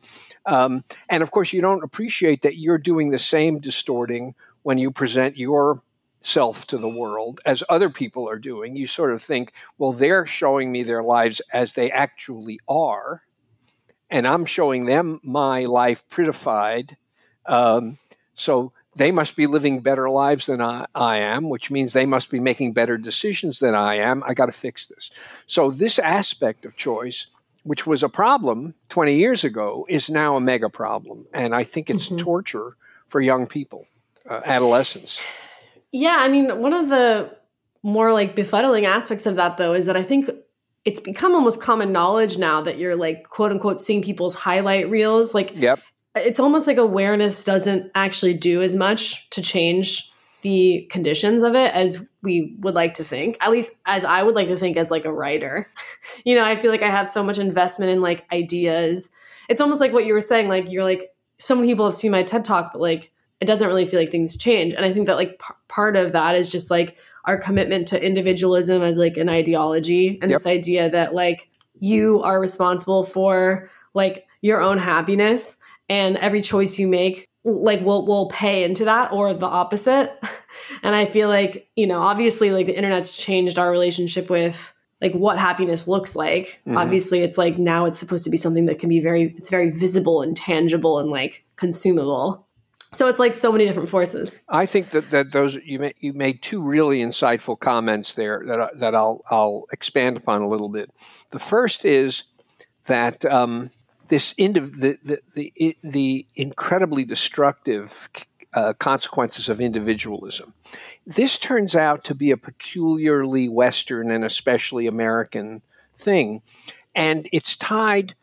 Um, 0.45 0.83
and 1.09 1.23
of 1.23 1.31
course, 1.31 1.51
you 1.51 1.61
don't 1.61 1.83
appreciate 1.83 2.43
that 2.43 2.57
you're 2.57 2.77
doing 2.77 3.09
the 3.09 3.19
same 3.19 3.59
distorting 3.59 4.35
when 4.61 4.77
you 4.77 4.91
present 4.91 5.37
your 5.37 5.81
self 6.21 6.67
to 6.67 6.77
the 6.77 6.89
world 6.89 7.39
as 7.45 7.63
other 7.69 7.89
people 7.89 8.29
are 8.29 8.39
doing. 8.39 8.75
You 8.75 8.87
sort 8.87 9.11
of 9.11 9.21
think, 9.23 9.53
well, 9.77 9.91
they're 9.93 10.25
showing 10.25 10.71
me 10.71 10.83
their 10.83 11.03
lives 11.03 11.41
as 11.51 11.73
they 11.73 11.91
actually 11.91 12.59
are, 12.67 13.21
and 14.09 14.27
I'm 14.27 14.45
showing 14.45 14.85
them 14.85 15.19
my 15.23 15.65
life 15.65 16.07
prettified. 16.09 16.97
Um, 17.45 17.97
so 18.35 18.71
they 18.95 19.11
must 19.11 19.35
be 19.35 19.47
living 19.47 19.79
better 19.79 20.09
lives 20.09 20.45
than 20.47 20.61
I, 20.61 20.85
I 20.93 21.17
am, 21.19 21.49
which 21.49 21.71
means 21.71 21.93
they 21.93 22.05
must 22.05 22.29
be 22.29 22.39
making 22.39 22.73
better 22.73 22.97
decisions 22.97 23.59
than 23.59 23.73
I 23.73 23.95
am. 23.95 24.21
I 24.25 24.33
got 24.33 24.47
to 24.47 24.51
fix 24.51 24.87
this. 24.87 25.11
So, 25.47 25.71
this 25.71 25.97
aspect 25.97 26.65
of 26.65 26.75
choice, 26.75 27.27
which 27.63 27.87
was 27.87 28.03
a 28.03 28.09
problem 28.09 28.75
20 28.89 29.15
years 29.15 29.43
ago, 29.43 29.85
is 29.89 30.09
now 30.09 30.35
a 30.35 30.41
mega 30.41 30.69
problem. 30.69 31.25
And 31.33 31.55
I 31.55 31.63
think 31.63 31.89
it's 31.89 32.09
Mhm. 32.09 32.19
torture 32.19 32.73
for 33.07 33.21
young 33.21 33.47
people, 33.47 33.87
uh, 34.29 34.41
adolescents. 34.45 35.19
Yeah, 35.91 36.17
I 36.19 36.29
mean, 36.29 36.61
one 36.61 36.73
of 36.73 36.89
the 36.89 37.35
more 37.83 38.13
like 38.13 38.35
befuddling 38.35 38.85
aspects 38.85 39.25
of 39.25 39.35
that 39.35 39.57
though 39.57 39.73
is 39.73 39.85
that 39.87 39.97
I 39.97 40.03
think 40.03 40.29
it's 40.85 40.99
become 40.99 41.33
almost 41.33 41.61
common 41.61 41.91
knowledge 41.91 42.37
now 42.37 42.61
that 42.61 42.77
you're 42.77 42.95
like 42.95 43.29
quote 43.29 43.51
unquote 43.51 43.79
seeing 43.81 44.01
people's 44.01 44.35
highlight 44.35 44.89
reels. 44.89 45.33
Like 45.33 45.51
Yep. 45.55 45.79
it's 46.15 46.39
almost 46.39 46.67
like 46.67 46.77
awareness 46.77 47.43
doesn't 47.43 47.91
actually 47.95 48.33
do 48.35 48.61
as 48.61 48.75
much 48.75 49.29
to 49.31 49.41
change 49.41 50.11
the 50.41 50.87
conditions 50.89 51.43
of 51.43 51.53
it 51.55 51.71
as 51.73 52.07
we 52.23 52.55
would 52.61 52.73
like 52.73 52.95
to 52.95 53.03
think 53.03 53.37
at 53.41 53.51
least 53.51 53.79
as 53.85 54.03
i 54.03 54.23
would 54.23 54.33
like 54.33 54.47
to 54.47 54.57
think 54.57 54.75
as 54.75 54.89
like 54.89 55.05
a 55.05 55.13
writer 55.13 55.67
you 56.25 56.33
know 56.33 56.43
i 56.43 56.55
feel 56.55 56.71
like 56.71 56.81
i 56.81 56.89
have 56.89 57.07
so 57.07 57.23
much 57.23 57.37
investment 57.37 57.91
in 57.91 58.01
like 58.01 58.25
ideas 58.33 59.11
it's 59.49 59.61
almost 59.61 59.79
like 59.79 59.93
what 59.93 60.03
you 60.03 60.13
were 60.13 60.19
saying 60.19 60.47
like 60.47 60.71
you're 60.71 60.83
like 60.83 61.13
so 61.37 61.53
many 61.53 61.67
people 61.67 61.85
have 61.85 61.95
seen 61.95 62.09
my 62.09 62.23
ted 62.23 62.43
talk 62.43 62.73
but 62.73 62.81
like 62.81 63.11
it 63.41 63.45
doesn't 63.45 63.67
really 63.67 63.85
feel 63.85 63.99
like 63.99 64.11
things 64.11 64.37
change 64.37 64.73
and 64.73 64.85
i 64.85 64.93
think 64.93 65.07
that 65.07 65.15
like 65.17 65.39
p- 65.39 65.53
part 65.67 65.95
of 65.95 66.11
that 66.13 66.35
is 66.35 66.47
just 66.47 66.69
like 66.71 66.97
our 67.25 67.37
commitment 67.37 67.87
to 67.87 68.03
individualism 68.03 68.81
as 68.81 68.97
like 68.97 69.17
an 69.17 69.29
ideology 69.29 70.19
and 70.21 70.29
Yep. 70.31 70.39
this 70.39 70.47
idea 70.47 70.89
that 70.89 71.13
like 71.13 71.49
you 71.79 72.21
are 72.21 72.39
responsible 72.39 73.03
for 73.03 73.69
like 73.93 74.27
your 74.41 74.61
own 74.61 74.77
happiness 74.77 75.57
and 75.89 76.17
every 76.17 76.41
choice 76.41 76.79
you 76.79 76.87
make 76.87 77.27
like 77.43 77.81
will 77.81 78.05
will 78.05 78.27
pay 78.29 78.63
into 78.63 78.85
that 78.85 79.11
or 79.11 79.33
the 79.33 79.47
opposite 79.47 80.17
and 80.83 80.95
i 80.95 81.05
feel 81.05 81.27
like 81.27 81.67
you 81.75 81.87
know 81.87 81.99
obviously 81.99 82.51
like 82.51 82.67
the 82.67 82.75
internet's 82.77 83.17
changed 83.17 83.57
our 83.57 83.71
relationship 83.71 84.29
with 84.29 84.73
like 85.01 85.13
what 85.13 85.39
happiness 85.39 85.87
looks 85.87 86.15
like 86.15 86.61
Mhm. 86.67 86.77
obviously 86.77 87.21
it's 87.21 87.37
like 87.39 87.57
now 87.57 87.85
it's 87.85 87.97
supposed 87.97 88.23
to 88.25 88.29
be 88.29 88.37
something 88.37 88.67
that 88.67 88.77
can 88.77 88.89
be 88.89 88.99
very 88.99 89.33
it's 89.37 89.49
very 89.49 89.71
visible 89.71 90.21
and 90.21 90.37
tangible 90.37 90.99
and 90.99 91.09
like 91.09 91.43
consumable 91.55 92.45
so 92.93 93.07
it's 93.07 93.19
like 93.19 93.35
so 93.35 93.51
many 93.51 93.65
different 93.65 93.89
forces 93.89 94.41
I 94.49 94.65
think 94.65 94.89
that, 94.89 95.09
that 95.11 95.31
those 95.31 95.55
you 95.55 95.79
made, 95.79 95.95
you 95.99 96.13
made 96.13 96.41
two 96.41 96.61
really 96.61 96.99
insightful 96.99 97.59
comments 97.59 98.13
there 98.13 98.43
that 98.47 98.61
I, 98.61 98.69
that 98.75 98.95
I'll 98.95 99.23
I'll 99.29 99.65
expand 99.71 100.17
upon 100.17 100.41
a 100.41 100.47
little 100.47 100.69
bit. 100.69 100.91
The 101.31 101.39
first 101.39 101.85
is 101.85 102.23
that 102.85 103.25
um, 103.25 103.71
this 104.07 104.33
indiv- 104.33 104.79
the, 104.79 104.97
the 105.03 105.21
the 105.33 105.77
the 105.81 106.25
incredibly 106.35 107.05
destructive 107.05 108.09
uh, 108.53 108.73
consequences 108.73 109.47
of 109.47 109.61
individualism. 109.61 110.53
This 111.05 111.37
turns 111.37 111.75
out 111.75 112.03
to 112.05 112.15
be 112.15 112.31
a 112.31 112.37
peculiarly 112.37 113.47
Western 113.47 114.11
and 114.11 114.25
especially 114.25 114.87
American 114.87 115.61
thing, 115.95 116.41
and 116.93 117.29
it's 117.31 117.55
tied 117.55 118.15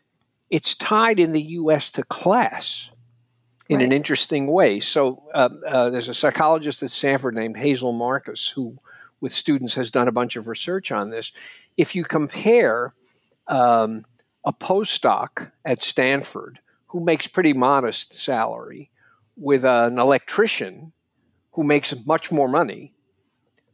it's 0.49 0.75
tied 0.75 1.19
in 1.19 1.31
the 1.31 1.41
U.S. 1.41 1.91
to 1.91 2.03
class 2.03 2.89
in 3.69 3.81
an 3.81 3.91
interesting 3.91 4.47
way. 4.47 4.79
So 4.79 5.23
uh, 5.33 5.49
uh, 5.65 5.89
there's 5.91 6.09
a 6.09 6.15
psychologist 6.15 6.81
at 6.81 6.89
Stanford 6.89 7.35
named 7.35 7.55
Hazel 7.55 7.91
Markus 7.91 8.49
who, 8.49 8.79
with 9.21 9.31
students, 9.31 9.75
has 9.75 9.91
done 9.91 10.07
a 10.07 10.11
bunch 10.11 10.35
of 10.35 10.47
research 10.47 10.91
on 10.91 11.09
this. 11.09 11.31
If 11.77 11.95
you 11.95 12.03
compare 12.03 12.95
um, 13.47 14.05
a 14.43 14.51
postdoc 14.51 15.51
at 15.63 15.83
Stanford 15.83 16.59
who 16.87 16.99
makes 16.99 17.27
pretty 17.27 17.53
modest 17.53 18.17
salary 18.17 18.89
with 19.37 19.63
an 19.63 19.99
electrician 19.99 20.91
who 21.51 21.63
makes 21.63 21.93
much 22.05 22.31
more 22.31 22.47
money, 22.47 22.93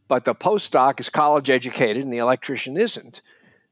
but 0.10 0.26
the 0.26 0.36
postdoc 0.36 1.00
is 1.00 1.10
college 1.10 1.50
educated 1.50 2.04
and 2.04 2.12
the 2.12 2.18
electrician 2.18 2.76
isn't. 2.76 3.22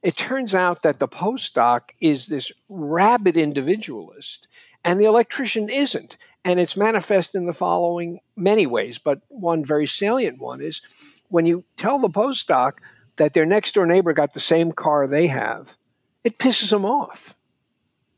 It 0.01 0.15
turns 0.15 0.55
out 0.55 0.83
that 0.83 0.99
the 0.99 1.07
postdoc 1.07 1.91
is 1.99 2.27
this 2.27 2.51
rabid 2.69 3.35
individualist 3.35 4.47
and 4.83 4.99
the 4.99 5.05
electrician 5.05 5.69
isn't. 5.69 6.17
And 6.45 6.59
it's 6.59 6.75
manifest 6.75 7.35
in 7.35 7.45
the 7.45 7.53
following 7.53 8.19
many 8.35 8.65
ways, 8.67 8.97
but 8.97 9.21
one 9.29 9.63
very 9.63 9.87
salient 9.87 10.39
one 10.39 10.61
is 10.61 10.81
when 11.29 11.45
you 11.45 11.63
tell 11.77 11.99
the 11.99 12.09
postdoc 12.09 12.73
that 13.15 13.33
their 13.33 13.45
next 13.45 13.75
door 13.75 13.85
neighbor 13.85 14.11
got 14.13 14.33
the 14.33 14.39
same 14.39 14.71
car 14.71 15.07
they 15.07 15.27
have, 15.27 15.77
it 16.23 16.37
pisses 16.37 16.71
them 16.71 16.85
off. 16.85 17.35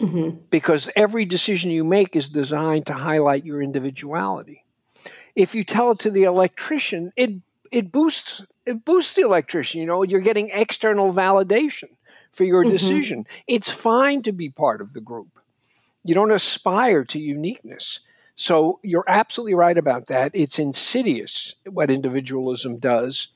Mm-hmm. 0.01 0.37
Because 0.49 0.89
every 0.95 1.23
decision 1.23 1.71
you 1.71 1.83
make 1.83 2.15
is 2.15 2.27
designed 2.27 2.85
to 2.87 2.93
highlight 2.93 3.45
your 3.45 3.61
individuality. 3.61 4.65
If 5.35 5.55
you 5.55 5.63
tell 5.63 5.91
it 5.91 5.99
to 5.99 6.11
the 6.11 6.23
electrician, 6.23 7.13
it 7.15 7.31
it 7.71 7.91
boosts 7.91 8.43
it 8.65 8.83
boosts 8.83 9.13
the 9.13 9.21
electrician. 9.21 9.79
You 9.81 9.87
know, 9.87 10.03
you're 10.03 10.19
getting 10.19 10.49
external 10.49 11.13
validation 11.13 11.89
for 12.31 12.43
your 12.43 12.65
Mhm. 12.65 12.69
decision. 12.71 13.27
It's 13.47 13.69
fine 13.69 14.21
to 14.23 14.31
be 14.33 14.49
part 14.49 14.81
of 14.81 14.93
the 14.93 15.01
group. 15.01 15.34
You 16.05 16.13
don't 16.15 16.31
aspire 16.31 17.03
to 17.05 17.19
uniqueness. 17.19 17.99
So 18.35 18.79
you're 18.83 19.05
absolutely 19.07 19.55
right 19.55 19.77
about 19.77 20.07
that. 20.07 20.31
It's 20.33 20.59
insidious 20.59 21.55
what 21.69 21.89
individualism 21.89 22.77
does. 22.77 23.29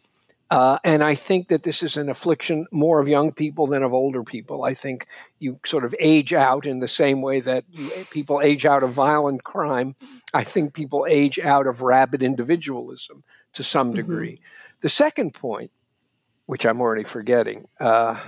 Uh, 0.52 0.78
and 0.84 1.04
I 1.04 1.14
think 1.14 1.50
that 1.50 1.64
this 1.64 1.84
is 1.84 1.96
an 1.96 2.10
affliction 2.10 2.66
more 2.72 3.00
of 3.00 3.08
young 3.08 3.32
people 3.32 3.68
than 3.68 3.84
of 3.84 3.94
older 3.94 4.24
people. 4.24 4.64
I 4.64 4.74
think 4.74 5.06
you 5.38 5.60
sort 5.66 5.86
of 5.86 5.94
age 6.00 6.34
out 6.34 6.66
in 6.66 6.80
the 6.80 6.88
same 6.88 7.22
way 7.22 7.40
that 7.42 7.66
you, 7.70 7.90
people 8.10 8.42
age 8.42 8.66
out 8.66 8.82
of 8.84 8.92
violent 8.92 9.44
crime. 9.44 9.96
I 10.34 10.44
think 10.44 10.74
people 10.74 11.06
age 11.10 11.38
out 11.40 11.68
of 11.68 11.82
rabid 11.82 12.24
individualism 12.24 13.24
to 13.54 13.64
some 13.64 13.92
Mhm. 13.92 13.96
degree. 13.98 14.42
The 14.82 14.90
second 14.90 15.34
point, 15.36 15.72
which 16.48 16.66
I'm 16.66 16.82
already 16.82 17.04
forgetting, 17.04 17.68
uh, 17.80 18.20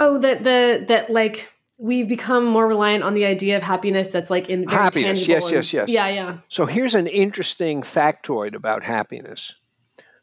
Oh, 0.00 0.18
that 0.18 0.42
the 0.44 0.84
that 0.88 1.10
like 1.10 1.52
we've 1.80 2.08
become 2.08 2.44
more 2.44 2.68
reliant 2.68 3.02
on 3.02 3.14
the 3.14 3.24
idea 3.24 3.56
of 3.56 3.62
happiness 3.62 4.08
that's 4.08 4.30
like 4.30 4.50
in 4.50 4.68
very 4.68 4.82
Happiness, 4.82 5.26
yes, 5.26 5.44
and- 5.44 5.52
yes, 5.54 5.72
yes. 5.72 5.88
Yeah, 5.88 6.08
yeah. 6.08 6.38
So 6.48 6.66
here's 6.66 6.94
an 6.94 7.06
interesting 7.06 7.80
factoid 7.82 8.54
about 8.54 8.84
happiness. 8.84 9.54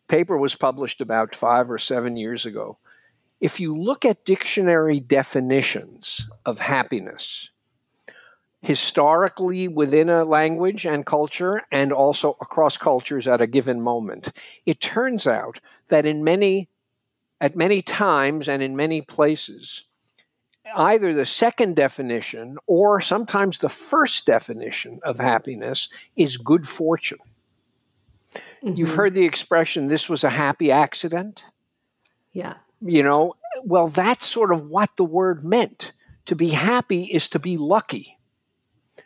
Paper 0.08 0.38
was 0.38 0.56
published 0.56 1.02
about 1.02 1.36
five 1.36 1.70
or 1.70 1.80
seven 1.80 2.16
years 2.16 2.46
ago. 2.46 2.78
If 3.42 3.60
you 3.60 3.76
look 3.76 4.06
at 4.06 4.24
dictionary 4.24 5.00
definitions 5.00 6.30
of 6.46 6.60
happiness, 6.60 7.50
historically 8.62 9.68
within 9.68 10.10
a 10.10 10.24
language 10.24 10.86
and 10.86 11.06
culture, 11.06 11.64
and 11.72 11.92
also 11.92 12.38
across 12.40 12.78
cultures 12.78 13.28
at 13.28 13.42
a 13.42 13.48
given 13.48 13.82
moment, 13.82 14.32
it 14.66 14.80
turns 14.80 15.28
out 15.28 15.60
that 15.90 16.06
in 16.06 16.24
many, 16.24 16.70
at 17.42 17.56
many 17.56 17.82
times 17.82 18.48
and 18.48 18.64
in 18.64 18.76
many 18.76 19.02
places, 19.02 19.84
either 20.76 21.14
the 21.14 21.26
second 21.26 21.76
definition 21.76 22.58
or 22.68 23.00
sometimes 23.02 23.60
the 23.60 23.70
first 23.70 24.26
definition 24.26 25.00
of 25.04 25.20
happiness 25.20 25.90
is 26.16 26.38
good 26.38 26.68
fortune. 26.68 27.20
You've 28.62 28.90
Mhm. 28.90 28.96
heard 28.96 29.14
the 29.14 29.26
expression, 29.26 29.88
this 29.88 30.10
was 30.10 30.24
a 30.24 30.30
happy 30.32 30.72
accident. 30.72 31.46
Yeah. 32.34 32.56
You 32.82 33.04
know, 33.04 33.36
well, 33.64 33.88
that's 33.88 34.28
sort 34.28 34.52
of 34.52 34.70
what 34.70 34.96
the 34.98 35.04
word 35.06 35.44
meant. 35.46 35.94
To 36.26 36.36
be 36.36 36.50
happy 36.50 37.06
is 37.06 37.30
to 37.30 37.40
be 37.40 37.56
lucky, 37.56 38.18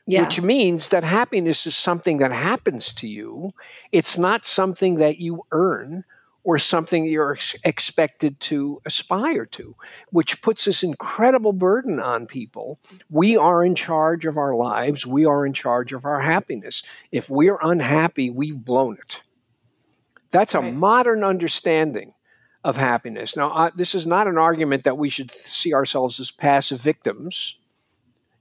Yeah. 0.07 0.23
which 0.23 0.41
means 0.41 0.89
that 0.89 1.03
happiness 1.03 1.67
is 1.67 1.77
something 1.77 2.17
that 2.17 2.31
happens 2.31 2.91
to 2.93 3.07
you. 3.07 3.53
It's 3.91 4.17
not 4.17 4.45
something 4.45 4.95
that 4.95 5.19
you 5.19 5.45
earn 5.51 6.03
or 6.43 6.57
something 6.57 7.05
you're 7.05 7.33
ex- 7.33 7.55
expected 7.63 8.39
to 8.39 8.81
aspire 8.85 9.45
to, 9.45 9.75
which 10.09 10.41
puts 10.41 10.65
this 10.65 10.81
incredible 10.83 11.53
burden 11.53 11.99
on 11.99 12.25
people. 12.25 12.79
We 13.09 13.37
are 13.37 13.63
in 13.63 13.75
charge 13.75 14.25
of 14.25 14.37
our 14.37 14.55
lives, 14.55 15.05
we 15.05 15.25
are 15.25 15.45
in 15.45 15.53
charge 15.53 15.93
of 15.93 16.05
our 16.05 16.21
happiness. 16.21 16.83
If 17.11 17.29
we're 17.29 17.59
unhappy, 17.61 18.29
we've 18.29 18.63
blown 18.63 18.97
it. 18.97 19.21
That's 20.31 20.55
a 20.55 20.59
Right. 20.61 20.73
modern 20.73 21.23
understanding 21.23 22.13
of 22.63 22.77
happiness. 22.77 23.35
Now, 23.35 23.51
I, 23.51 23.71
this 23.75 23.93
is 23.95 24.07
not 24.07 24.27
an 24.27 24.37
argument 24.37 24.83
that 24.83 24.97
we 24.97 25.09
should 25.09 25.31
see 25.31 25.73
ourselves 25.73 26.19
as 26.19 26.31
passive 26.31 26.81
victims 26.81 27.57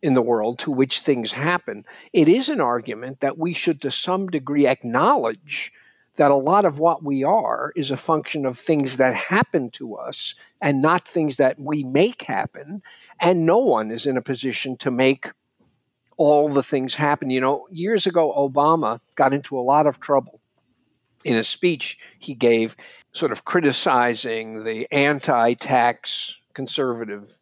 in 0.02 0.14
the 0.14 0.22
world 0.22 0.58
to 0.60 0.70
which 0.70 1.00
things 1.00 1.32
happen. 1.32 1.84
It 2.12 2.28
is 2.28 2.48
an 2.48 2.60
argument 2.60 3.20
that 3.20 3.36
we 3.38 3.52
should, 3.52 3.82
to 3.82 3.90
some 3.90 4.28
degree, 4.28 4.66
acknowledge 4.66 5.72
that 6.16 6.30
a 6.30 6.36
lot 6.36 6.64
of 6.64 6.78
what 6.78 7.02
we 7.02 7.24
are 7.24 7.72
is 7.76 7.90
a 7.90 7.96
function 7.96 8.44
of 8.44 8.58
things 8.58 8.96
that 8.96 9.14
happen 9.14 9.70
to 9.70 9.96
us 9.96 10.34
and 10.60 10.82
not 10.82 11.06
things 11.06 11.36
that 11.36 11.58
we 11.58 11.82
make 11.84 12.22
happen. 12.22 12.82
And 13.20 13.46
no 13.46 13.58
one 13.58 13.90
is 13.90 14.06
in 14.06 14.16
a 14.16 14.22
position 14.22 14.76
to 14.78 14.90
make 14.90 15.30
all 16.16 16.48
the 16.48 16.62
things 16.62 16.96
happen. 16.96 17.30
You 17.30 17.40
know, 17.40 17.66
years 17.70 18.06
ago, 18.06 18.34
Obama 18.36 19.00
got 19.14 19.32
into 19.32 19.58
a 19.58 19.62
lot 19.62 19.86
of 19.86 20.00
trouble 20.00 20.40
in 21.24 21.36
a 21.36 21.44
speech 21.44 21.98
he 22.18 22.34
gave, 22.34 22.76
sort 23.12 23.32
of 23.32 23.44
criticizing 23.44 24.64
the 24.64 24.86
anti 24.92 25.54
tax 25.54 26.38
conservative 26.54 27.34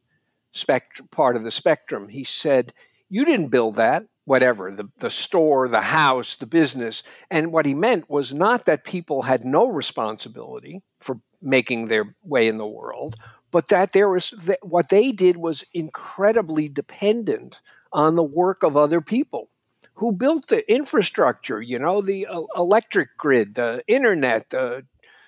spect- 0.52 1.10
part 1.10 1.36
of 1.36 1.44
the 1.44 1.50
spectrum. 1.50 2.08
He 2.08 2.24
said, 2.24 2.72
You 3.08 3.24
didn't 3.24 3.48
build 3.48 3.76
that, 3.76 4.04
whatever, 4.28 4.70
the, 4.70 4.88
the 4.98 5.10
store, 5.10 5.68
the 5.68 5.80
house, 5.80 6.36
the 6.36 6.46
business. 6.46 7.02
And 7.30 7.50
what 7.50 7.64
he 7.64 7.74
meant 7.74 8.10
was 8.10 8.34
not 8.34 8.66
that 8.66 8.84
people 8.84 9.22
had 9.22 9.44
no 9.44 9.66
responsibility 9.66 10.82
for 11.00 11.20
making 11.40 11.88
their 11.88 12.14
way 12.22 12.46
in 12.46 12.58
the 12.58 12.66
world, 12.66 13.16
but 13.50 13.68
that 13.68 13.92
there 13.92 14.10
was 14.10 14.34
that 14.44 14.58
what 14.62 14.90
they 14.90 15.12
did 15.12 15.38
was 15.38 15.64
incredibly 15.72 16.68
dependent 16.68 17.60
on 17.90 18.16
the 18.16 18.22
work 18.22 18.62
of 18.62 18.76
other 18.76 19.00
people 19.00 19.48
who 19.94 20.12
built 20.12 20.48
the 20.48 20.70
infrastructure, 20.70 21.62
you 21.62 21.78
know, 21.78 22.02
the 22.02 22.26
uh, 22.26 22.42
electric 22.54 23.16
grid, 23.16 23.54
the 23.54 23.82
internet, 23.88 24.50
the, 24.50 24.84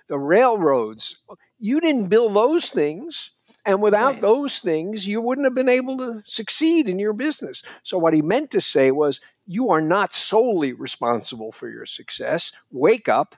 the 0.08 0.18
railroads. 0.18 1.18
You 1.58 1.80
didn't 1.80 2.08
build 2.08 2.34
those 2.34 2.68
things. 2.68 3.30
And 3.64 3.82
without 3.82 4.14
Right. 4.14 4.20
those 4.22 4.58
things, 4.58 5.06
you 5.06 5.20
wouldn't 5.20 5.46
have 5.46 5.54
been 5.54 5.68
able 5.68 5.98
to 5.98 6.22
succeed 6.26 6.88
in 6.88 6.98
your 6.98 7.12
business. 7.12 7.62
So, 7.82 7.98
what 7.98 8.14
he 8.14 8.22
meant 8.22 8.50
to 8.52 8.60
say 8.60 8.90
was, 8.90 9.20
you 9.46 9.70
are 9.70 9.80
not 9.82 10.14
solely 10.14 10.72
responsible 10.72 11.52
for 11.52 11.68
your 11.68 11.86
success. 11.86 12.52
Wake 12.70 13.08
up, 13.08 13.34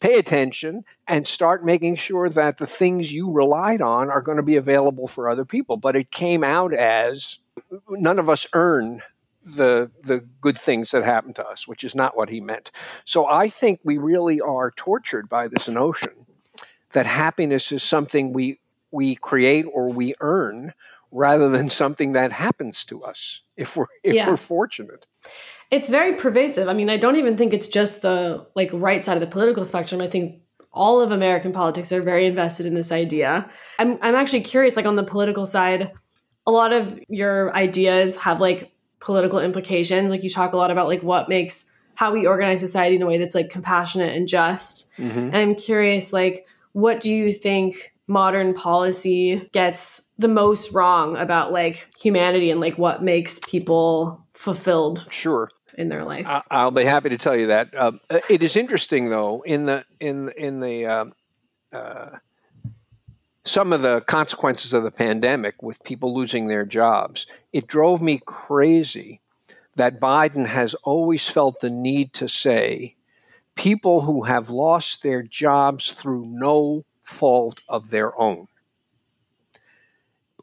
pay 0.00 0.14
attention, 0.18 0.84
and 1.06 1.26
start 1.26 1.64
making 1.64 1.96
sure 1.96 2.28
that 2.28 2.58
the 2.58 2.66
things 2.66 3.12
you 3.12 3.30
relied 3.30 3.82
on 3.82 4.10
are 4.10 4.22
going 4.22 4.36
to 4.36 4.42
be 4.42 4.56
available 4.56 5.08
for 5.08 5.28
other 5.28 5.44
people. 5.44 5.76
But 5.76 5.96
it 5.96 6.10
came 6.10 6.44
out 6.44 6.72
as 6.72 7.38
none 7.88 8.18
of 8.18 8.28
us 8.30 8.46
earn 8.52 9.02
the 9.44 9.90
the 10.02 10.24
good 10.40 10.58
things 10.58 10.90
that 10.90 11.04
happen 11.04 11.32
to 11.34 11.46
us, 11.46 11.68
which 11.68 11.84
is 11.84 11.94
not 11.94 12.16
what 12.16 12.28
he 12.28 12.40
meant. 12.40 12.70
So 13.04 13.26
I 13.26 13.48
think 13.48 13.80
we 13.84 13.98
really 13.98 14.40
are 14.40 14.70
tortured 14.72 15.28
by 15.28 15.48
this 15.48 15.68
notion 15.68 16.26
that 16.92 17.06
happiness 17.06 17.72
is 17.72 17.82
something 17.82 18.32
we 18.32 18.58
we 18.90 19.14
create 19.16 19.64
or 19.72 19.88
we 19.88 20.14
earn 20.20 20.72
rather 21.12 21.48
than 21.48 21.70
something 21.70 22.12
that 22.12 22.32
happens 22.32 22.84
to 22.84 23.02
us 23.02 23.40
if 23.56 23.76
we're 23.76 23.86
if 24.04 24.14
Yeah. 24.14 24.28
we're 24.30 24.36
fortunate. 24.36 25.06
It's 25.70 25.88
very 25.88 26.14
pervasive. 26.14 26.68
I 26.68 26.72
mean, 26.72 26.88
I 26.90 26.96
don't 26.96 27.16
even 27.16 27.36
think 27.36 27.52
it's 27.52 27.66
just 27.68 28.02
the 28.02 28.46
like 28.54 28.70
right 28.72 29.04
side 29.04 29.16
of 29.16 29.20
the 29.20 29.26
political 29.26 29.64
spectrum. 29.64 30.00
I 30.00 30.06
think 30.08 30.40
all 30.72 31.00
of 31.00 31.10
American 31.10 31.52
politics 31.52 31.90
are 31.90 32.02
very 32.02 32.26
invested 32.26 32.66
in 32.66 32.74
this 32.74 32.92
idea. 32.92 33.50
I'm 33.78 33.98
I'm 34.02 34.14
actually 34.14 34.42
curious 34.42 34.76
like 34.76 34.86
on 34.86 34.96
the 34.96 35.02
political 35.04 35.46
side, 35.46 35.90
a 36.46 36.50
lot 36.52 36.72
of 36.72 37.00
your 37.08 37.52
ideas 37.56 38.16
have 38.16 38.40
like 38.40 38.72
political 39.00 39.40
implications. 39.40 40.10
Like 40.10 40.22
you 40.22 40.30
talk 40.30 40.52
a 40.52 40.56
lot 40.56 40.70
about 40.70 40.86
like 40.86 41.02
what 41.02 41.28
makes 41.28 41.72
how 41.94 42.12
we 42.12 42.26
organize 42.26 42.60
society 42.60 42.96
in 42.96 43.02
a 43.02 43.06
way 43.06 43.16
that's 43.18 43.34
like 43.34 43.48
compassionate 43.48 44.14
and 44.14 44.28
just. 44.28 44.88
Mhm. 44.98 45.16
And 45.28 45.36
I'm 45.36 45.54
curious, 45.54 46.12
like, 46.12 46.46
what 46.72 47.00
do 47.00 47.10
you 47.12 47.32
think 47.32 47.94
modern 48.06 48.54
policy 48.54 49.48
gets 49.52 50.02
the 50.18 50.28
most 50.28 50.72
wrong 50.72 51.16
about 51.16 51.52
like 51.52 51.88
humanity 52.00 52.50
and 52.50 52.60
like 52.60 52.78
what 52.78 53.02
makes 53.02 53.40
people 53.40 54.24
fulfilled 54.34 55.06
Sure. 55.10 55.50
in 55.76 55.88
their 55.88 56.04
life? 56.04 56.26
I'll 56.50 56.70
be 56.70 56.84
happy 56.84 57.08
to 57.10 57.18
tell 57.18 57.36
you 57.36 57.48
that. 57.48 57.76
Um, 57.78 58.00
uh, 58.08 58.20
it 58.30 58.42
is 58.42 58.56
interesting, 58.56 59.10
though, 59.10 59.42
in 59.42 59.66
the 59.66 59.84
in 60.00 60.30
in 60.36 60.60
the 60.60 60.86
um, 60.86 61.12
uh, 61.72 62.10
some 63.44 63.72
of 63.72 63.82
the 63.82 64.00
consequences 64.02 64.72
of 64.72 64.82
the 64.82 64.90
pandemic, 64.90 65.62
with 65.62 65.82
people 65.84 66.14
losing 66.14 66.46
their 66.46 66.64
jobs, 66.64 67.26
it 67.52 67.66
drove 67.66 68.02
me 68.02 68.20
crazy 68.24 69.20
that 69.76 70.00
Biden 70.00 70.46
has 70.46 70.74
always 70.82 71.28
felt 71.28 71.60
the 71.60 71.70
need 71.70 72.12
to 72.14 72.28
say, 72.28 72.96
people 73.54 74.02
who 74.02 74.22
have 74.22 74.48
lost 74.50 75.02
their 75.02 75.22
jobs 75.22 75.92
through 75.92 76.24
no 76.26 76.84
fault 77.06 77.62
of 77.68 77.90
their 77.90 78.18
own. 78.20 78.48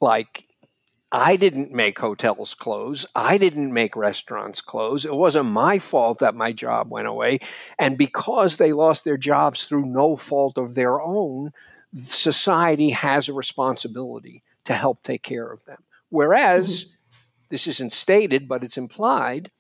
Like 0.02 0.48
I 1.12 1.36
didn't 1.36 1.72
make 1.72 2.00
hotels 2.00 2.56
close. 2.56 3.06
I 3.14 3.38
didn't 3.38 3.72
make 3.72 3.96
restaurants 3.96 4.62
close. 4.62 5.06
It 5.06 5.14
wasn't 5.14 5.52
my 5.52 5.78
fault 5.78 6.18
that 6.20 6.34
my 6.34 6.52
job 6.52 6.90
went 6.90 7.08
away. 7.08 7.40
And 7.78 8.00
because 8.00 8.58
they 8.58 8.74
lost 8.74 9.06
their 9.06 9.18
jobs 9.18 9.66
through 9.66 9.86
no 9.86 10.16
fault 10.16 10.58
of 10.58 10.74
their 10.74 11.00
own, 11.00 11.52
society 11.96 12.90
has 12.90 13.30
a 13.30 13.34
responsibility 13.34 14.42
to 14.64 14.74
help 14.74 15.04
take 15.04 15.22
care 15.22 15.52
of 15.52 15.64
them. 15.66 15.84
Whereas, 16.10 16.86
mm-hmm. 16.86 16.94
this 17.52 17.68
isn't 17.68 17.94
stated, 17.94 18.48
but 18.48 18.64
it's 18.64 18.78
implied, 18.78 19.52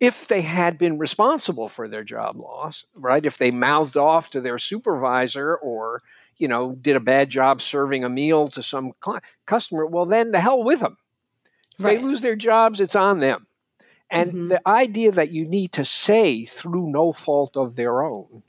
if 0.00 0.28
they 0.28 0.42
had 0.42 0.76
been 0.78 0.98
responsible 0.98 1.70
for 1.70 1.88
their 1.88 2.04
job 2.04 2.36
loss, 2.36 2.84
right? 2.94 3.24
If 3.24 3.38
they 3.38 3.50
mouthed 3.50 3.96
off 3.96 4.28
to 4.30 4.40
their 4.42 4.58
supervisor 4.58 5.56
or, 5.56 6.02
you 6.38 6.48
know, 6.48 6.72
did 6.74 6.96
a 6.96 7.00
bad 7.00 7.30
job 7.30 7.60
serving 7.62 8.04
a 8.04 8.08
meal 8.08 8.48
to 8.48 8.62
some 8.62 8.92
cli 9.00 9.18
customer, 9.46 9.86
well, 9.86 10.06
then 10.06 10.30
the 10.32 10.40
hell 10.40 10.62
with 10.62 10.80
them. 10.80 10.96
If 11.78 11.84
Right. 11.84 11.98
they 11.98 12.04
lose 12.04 12.20
their 12.20 12.36
jobs, 12.36 12.80
it's 12.80 12.96
on 12.96 13.20
them. 13.20 13.46
And 14.10 14.32
Mhm. 14.32 14.48
the 14.48 14.68
idea 14.68 15.12
that 15.12 15.30
you 15.32 15.46
need 15.46 15.72
to 15.72 15.84
say 15.84 16.44
through 16.44 16.90
no 16.90 17.12
fault 17.12 17.56
of 17.56 17.76
their 17.76 18.02
own 18.02 18.42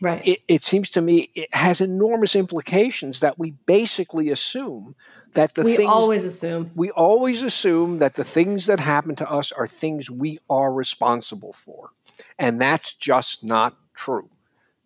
Right. 0.00 0.26
it, 0.26 0.40
it 0.48 0.64
seems 0.64 0.90
to 0.90 1.00
me 1.00 1.30
it 1.34 1.54
has 1.54 1.80
enormous 1.80 2.34
implications 2.34 3.20
that 3.20 3.38
we 3.38 3.52
basically 3.66 4.30
assume 4.30 4.94
that 5.34 5.54
the 5.54 5.62
we 5.64 5.76
things 5.76 5.90
always 5.90 6.24
assume. 6.24 6.70
we 6.74 6.90
always 6.90 7.42
assume 7.42 7.98
that 7.98 8.14
the 8.14 8.24
things 8.24 8.66
that 8.66 8.80
happen 8.80 9.14
to 9.16 9.28
us 9.30 9.52
are 9.52 9.66
things 9.68 10.10
we 10.10 10.38
are 10.48 10.72
responsible 10.72 11.52
for 11.52 11.90
and 12.38 12.60
that's 12.60 12.92
just 12.94 13.44
not 13.44 13.76
true 13.94 14.30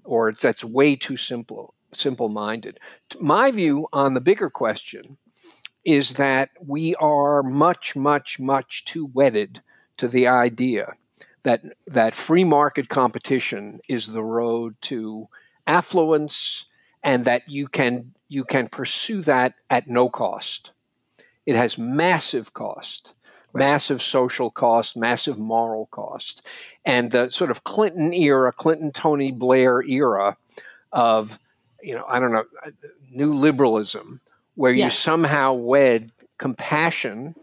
or 0.04 0.32
that's 0.32 0.64
way 0.64 0.96
too 0.96 1.16
simple 1.16 1.74
simple 1.96 2.28
minded 2.28 2.78
my 3.20 3.50
view 3.50 3.86
on 3.92 4.14
the 4.14 4.20
bigger 4.20 4.50
question 4.50 5.16
is 5.84 6.14
that 6.14 6.50
we 6.64 6.94
are 6.96 7.42
much 7.42 7.94
much 7.94 8.38
much 8.40 8.84
too 8.84 9.06
wedded 9.06 9.62
to 9.96 10.08
the 10.08 10.26
idea 10.26 10.94
that 11.44 11.62
that 11.86 12.16
free 12.16 12.44
market 12.44 12.88
competition 12.88 13.78
is 13.88 14.06
the 14.06 14.24
road 14.24 14.74
to 14.80 15.28
affluence 15.66 16.66
and 17.02 17.24
that 17.26 17.48
you 17.48 17.68
can 17.68 18.12
you 18.28 18.44
can 18.44 18.66
pursue 18.66 19.22
that 19.22 19.54
at 19.70 19.88
no 19.88 20.08
cost. 20.08 20.72
It 21.46 21.54
has 21.54 21.78
massive 21.78 22.54
cost, 22.54 23.14
massive 23.52 24.02
social 24.02 24.50
cost, 24.50 24.96
massive 24.96 25.38
moral 25.38 25.86
cost. 25.86 26.42
And 26.84 27.10
the 27.10 27.30
sort 27.30 27.50
of 27.50 27.64
Clinton 27.64 28.12
era, 28.12 28.50
Clinton 28.50 28.90
Tony 28.90 29.30
Blair 29.30 29.82
era 29.82 30.36
of, 30.90 31.38
you 31.84 31.94
know, 31.94 32.04
I 32.08 32.18
don't 32.18 32.32
know, 32.32 32.44
uh, 32.64 32.70
new 33.10 33.34
liberalism, 33.34 34.20
where 34.54 34.72
you 34.72 34.90
somehow 34.90 35.52
wed 35.52 36.12
compassion 36.38 37.34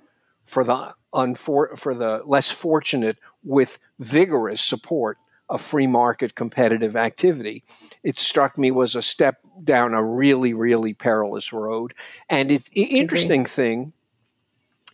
for 0.46 0.64
the 0.64 0.94
unfor- 1.14 1.78
for 1.78 1.94
the 1.94 2.22
less 2.26 2.50
fortunate 2.52 3.18
with 3.44 3.80
vigorous 4.00 4.62
support 4.62 5.18
of 5.50 5.62
free 5.62 5.88
market 5.88 6.34
competitive 6.34 6.96
activity. 6.96 7.64
It 8.04 8.18
struck 8.18 8.58
me 8.58 8.72
was 8.72 8.96
a 8.96 9.02
step 9.02 9.40
down 9.64 9.94
a 9.94 10.04
really, 10.04 10.54
really 10.54 10.94
perilous 10.94 11.52
road. 11.52 11.94
And 12.30 12.52
it's 12.52 12.70
the 12.70 12.84
interesting 12.84 13.46
thing 13.46 13.92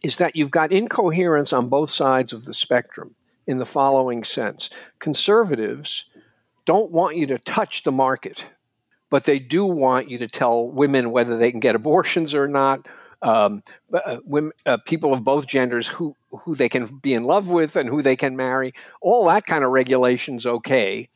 is 0.03 0.17
that 0.17 0.35
you've 0.35 0.51
got 0.51 0.71
incoherence 0.71 1.53
on 1.53 1.69
both 1.69 1.91
sides 1.91 2.33
of 2.33 2.45
the 2.45 2.53
spectrum 2.53 3.15
in 3.45 3.59
the 3.59 3.65
following 3.65 4.23
sense. 4.23 4.69
Conservatives 4.99 6.05
don't 6.65 6.91
want 6.91 7.15
you 7.15 7.27
to 7.27 7.37
touch 7.37 7.83
the 7.83 7.91
market, 7.91 8.45
but 9.09 9.23
they 9.23 9.39
do 9.39 9.65
want 9.65 10.09
you 10.09 10.17
to 10.19 10.27
tell 10.27 10.67
women 10.67 11.11
whether 11.11 11.37
they 11.37 11.51
can 11.51 11.59
get 11.59 11.75
abortions 11.75 12.33
or 12.33 12.47
not. 12.47 12.87
Um, 13.21 13.63
uh, 13.91 14.17
women, 14.25 14.51
uh, 14.65 14.77
people 14.85 15.11
of 15.11 15.23
both 15.23 15.47
genders 15.47 15.87
who 15.87 16.15
who 16.43 16.55
they 16.55 16.69
can 16.69 16.85
be 16.85 17.13
in 17.13 17.23
love 17.23 17.49
with 17.49 17.75
and 17.75 17.89
who 17.89 18.01
they 18.01 18.15
can 18.15 18.35
marry, 18.35 18.73
all 19.01 19.25
that 19.25 19.45
kind 19.45 19.63
of 19.63 19.71
regulations 19.71 20.45
okay. 20.45 21.09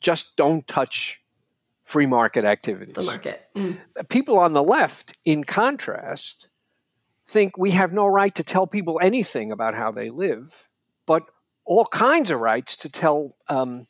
Just 0.00 0.36
don't 0.36 0.66
touch 0.66 1.20
free 1.84 2.06
market 2.06 2.44
activities 2.44 2.94
The 2.94 3.02
market. 3.02 3.42
Mm. 3.54 3.78
people 4.08 4.38
on 4.38 4.54
the 4.54 4.62
left, 4.62 5.16
in 5.24 5.44
contrast, 5.44 6.48
think 7.28 7.56
we 7.58 7.72
have 7.72 7.92
no 7.92 8.06
right 8.06 8.34
to 8.34 8.42
tell 8.42 8.66
people 8.66 8.98
anything 9.02 9.52
about 9.52 9.74
how 9.74 9.90
they 9.90 10.10
live, 10.10 10.68
but 11.06 11.24
all 11.64 11.86
kinds 11.86 12.30
of 12.30 12.40
rights 12.40 12.76
to 12.78 12.88
tell 12.88 13.36
um, 13.48 13.86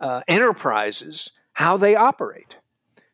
uh, 0.00 0.22
enterprises 0.28 1.30
how 1.54 1.76
they 1.76 1.94
operate. 1.94 2.56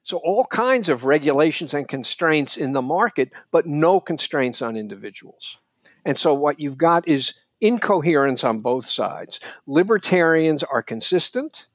So, 0.06 0.18
all 0.18 0.44
kinds 0.44 0.88
of 0.88 1.04
regulations 1.04 1.74
and 1.74 1.88
constraints 1.88 2.56
in 2.56 2.74
the 2.74 2.80
market, 2.80 3.32
but 3.50 3.66
no 3.66 3.98
constraints 3.98 4.62
on 4.62 4.76
individuals. 4.76 5.58
And 6.04 6.16
so, 6.16 6.32
what 6.32 6.60
you've 6.60 6.78
got 6.78 7.08
is 7.08 7.34
incoherence 7.60 8.44
on 8.44 8.60
both 8.60 8.86
sides. 8.86 9.40
Libertarians 9.66 10.62
are 10.62 10.80
consistent. 10.80 11.66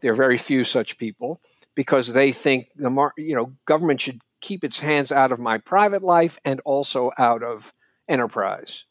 There 0.00 0.10
are 0.10 0.16
very 0.16 0.36
few 0.36 0.64
such 0.64 0.98
people 0.98 1.40
because 1.76 2.12
they 2.12 2.32
think 2.32 2.70
the 2.74 2.90
mar- 2.90 3.14
you 3.16 3.36
know 3.36 3.52
government 3.66 4.00
should 4.00 4.20
keep 4.40 4.64
its 4.64 4.80
hands 4.80 5.12
out 5.12 5.30
of 5.30 5.38
my 5.38 5.58
private 5.58 6.02
life 6.02 6.40
and 6.44 6.58
also 6.64 7.12
out 7.18 7.44
of 7.44 7.72
enterprise. 8.08 8.82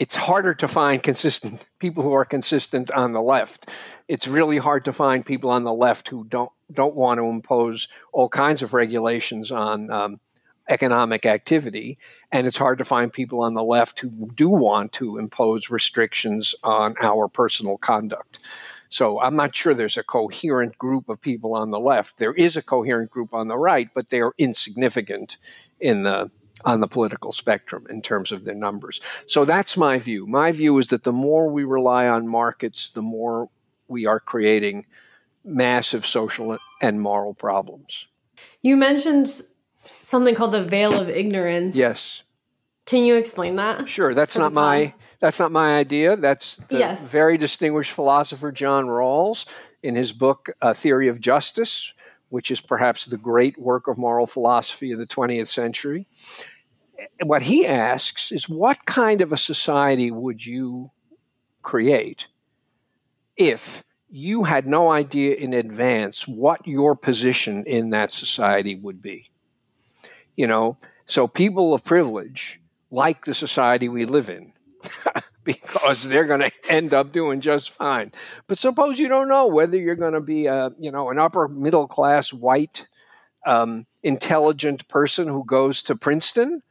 It's 0.00 0.16
harder 0.16 0.54
to 0.54 0.66
find 0.66 1.02
consistent 1.02 1.66
people 1.78 2.02
who 2.04 2.14
are 2.14 2.24
consistent 2.24 2.90
on 2.90 3.12
the 3.12 3.20
left. 3.20 3.68
It's 4.08 4.26
really 4.26 4.56
hard 4.56 4.86
to 4.86 4.94
find 4.94 5.26
people 5.26 5.50
on 5.50 5.64
the 5.64 5.74
left 5.74 6.08
who 6.08 6.24
don't 6.24 6.52
don't 6.72 6.94
want 6.94 7.18
to 7.18 7.24
impose 7.24 7.88
all 8.12 8.28
kinds 8.28 8.62
of 8.62 8.74
regulations 8.74 9.50
on 9.52 9.90
um, 9.90 10.20
economic 10.68 11.26
activity, 11.26 11.98
and 12.30 12.46
it's 12.46 12.56
hard 12.56 12.78
to 12.78 12.84
find 12.84 13.12
people 13.12 13.42
on 13.42 13.54
the 13.54 13.62
left 13.62 14.00
who 14.00 14.30
do 14.34 14.48
want 14.48 14.92
to 14.92 15.18
impose 15.18 15.70
restrictions 15.70 16.54
on 16.62 16.94
our 17.00 17.28
personal 17.28 17.78
conduct. 17.78 18.38
So 18.88 19.20
I'm 19.20 19.36
not 19.36 19.56
sure 19.56 19.72
there's 19.72 19.96
a 19.96 20.02
coherent 20.02 20.76
group 20.76 21.08
of 21.08 21.20
people 21.20 21.54
on 21.54 21.70
the 21.70 21.80
left. 21.80 22.18
There 22.18 22.34
is 22.34 22.56
a 22.56 22.62
coherent 22.62 23.10
group 23.10 23.32
on 23.32 23.48
the 23.48 23.56
right, 23.56 23.88
but 23.94 24.08
they 24.08 24.20
are 24.20 24.34
insignificant 24.38 25.38
in 25.80 26.02
the 26.02 26.30
on 26.64 26.80
the 26.80 26.86
political 26.86 27.32
spectrum 27.32 27.86
in 27.90 28.02
terms 28.02 28.30
of 28.30 28.44
their 28.44 28.54
numbers. 28.54 29.00
So 29.26 29.44
that's 29.44 29.76
my 29.76 29.98
view. 29.98 30.26
My 30.26 30.52
view 30.52 30.78
is 30.78 30.88
that 30.88 31.02
the 31.02 31.12
more 31.12 31.48
we 31.48 31.64
rely 31.64 32.06
on 32.06 32.28
markets, 32.28 32.90
the 32.90 33.02
more 33.02 33.48
we 33.88 34.06
are 34.06 34.20
creating 34.20 34.86
massive 35.44 36.06
social 36.06 36.56
and 36.80 37.00
moral 37.00 37.34
problems. 37.34 38.06
You 38.62 38.76
mentioned 38.76 39.28
something 40.00 40.34
called 40.34 40.52
the 40.52 40.64
veil 40.64 40.98
of 40.98 41.08
ignorance. 41.08 41.74
Yes, 41.76 42.22
Can 42.86 43.04
you 43.04 43.14
explain 43.16 43.56
that? 43.56 43.88
sure. 43.88 44.14
That's 44.14 44.36
not 44.36 44.52
my 44.52 44.94
that's 45.20 45.38
not 45.38 45.52
my 45.52 45.76
idea. 45.76 46.16
That's 46.16 46.56
the 46.68 46.78
Yes. 46.78 47.00
very 47.00 47.38
distinguished 47.38 47.92
philosopher 47.92 48.50
John 48.50 48.86
Rawls 48.86 49.46
in 49.82 49.94
his 49.94 50.10
book 50.12 50.50
A 50.60 50.74
Theory 50.74 51.06
of 51.08 51.20
Justice, 51.20 51.92
which 52.28 52.50
is 52.50 52.60
perhaps 52.60 53.06
the 53.06 53.16
great 53.16 53.56
work 53.58 53.86
of 53.86 53.98
moral 53.98 54.26
philosophy 54.26 54.90
of 54.90 54.98
the 54.98 55.06
20th 55.06 55.46
century. 55.48 56.06
What 57.22 57.42
he 57.42 57.66
asks 57.66 58.32
is 58.32 58.48
what 58.48 58.84
kind 58.84 59.20
of 59.20 59.32
a 59.32 59.36
society 59.36 60.10
would 60.10 60.44
you 60.44 60.90
create 61.62 62.26
if 63.36 63.82
you 64.12 64.44
had 64.44 64.66
no 64.66 64.90
idea 64.90 65.34
in 65.34 65.54
advance 65.54 66.28
what 66.28 66.66
your 66.68 66.94
position 66.94 67.64
in 67.64 67.90
that 67.90 68.12
society 68.12 68.74
would 68.74 69.00
be? 69.00 69.30
You 70.36 70.46
know, 70.46 70.76
so 71.06 71.26
people 71.26 71.72
of 71.72 71.82
privilege 71.82 72.60
like 72.90 73.24
the 73.24 73.32
society 73.32 73.88
we 73.88 74.04
live 74.04 74.28
in 74.28 74.52
because 75.44 76.04
they're 76.04 76.26
going 76.26 76.40
to 76.40 76.52
end 76.68 76.92
up 76.92 77.10
doing 77.10 77.40
just 77.40 77.70
fine. 77.70 78.12
But 78.46 78.58
suppose 78.58 78.98
you 78.98 79.08
don't 79.08 79.28
know 79.28 79.46
whether 79.46 79.78
you're 79.78 79.96
going 79.96 80.12
to 80.12 80.20
be 80.20 80.44
a, 80.44 80.72
you 80.78 80.90
know, 80.90 81.08
an 81.08 81.18
upper 81.18 81.48
middle 81.48 81.88
class 81.88 82.34
white 82.34 82.86
um, 83.46 83.86
intelligent 84.02 84.86
person 84.88 85.26
who 85.26 85.42
goes 85.44 85.82
to 85.84 85.96
Princeton 85.96 86.62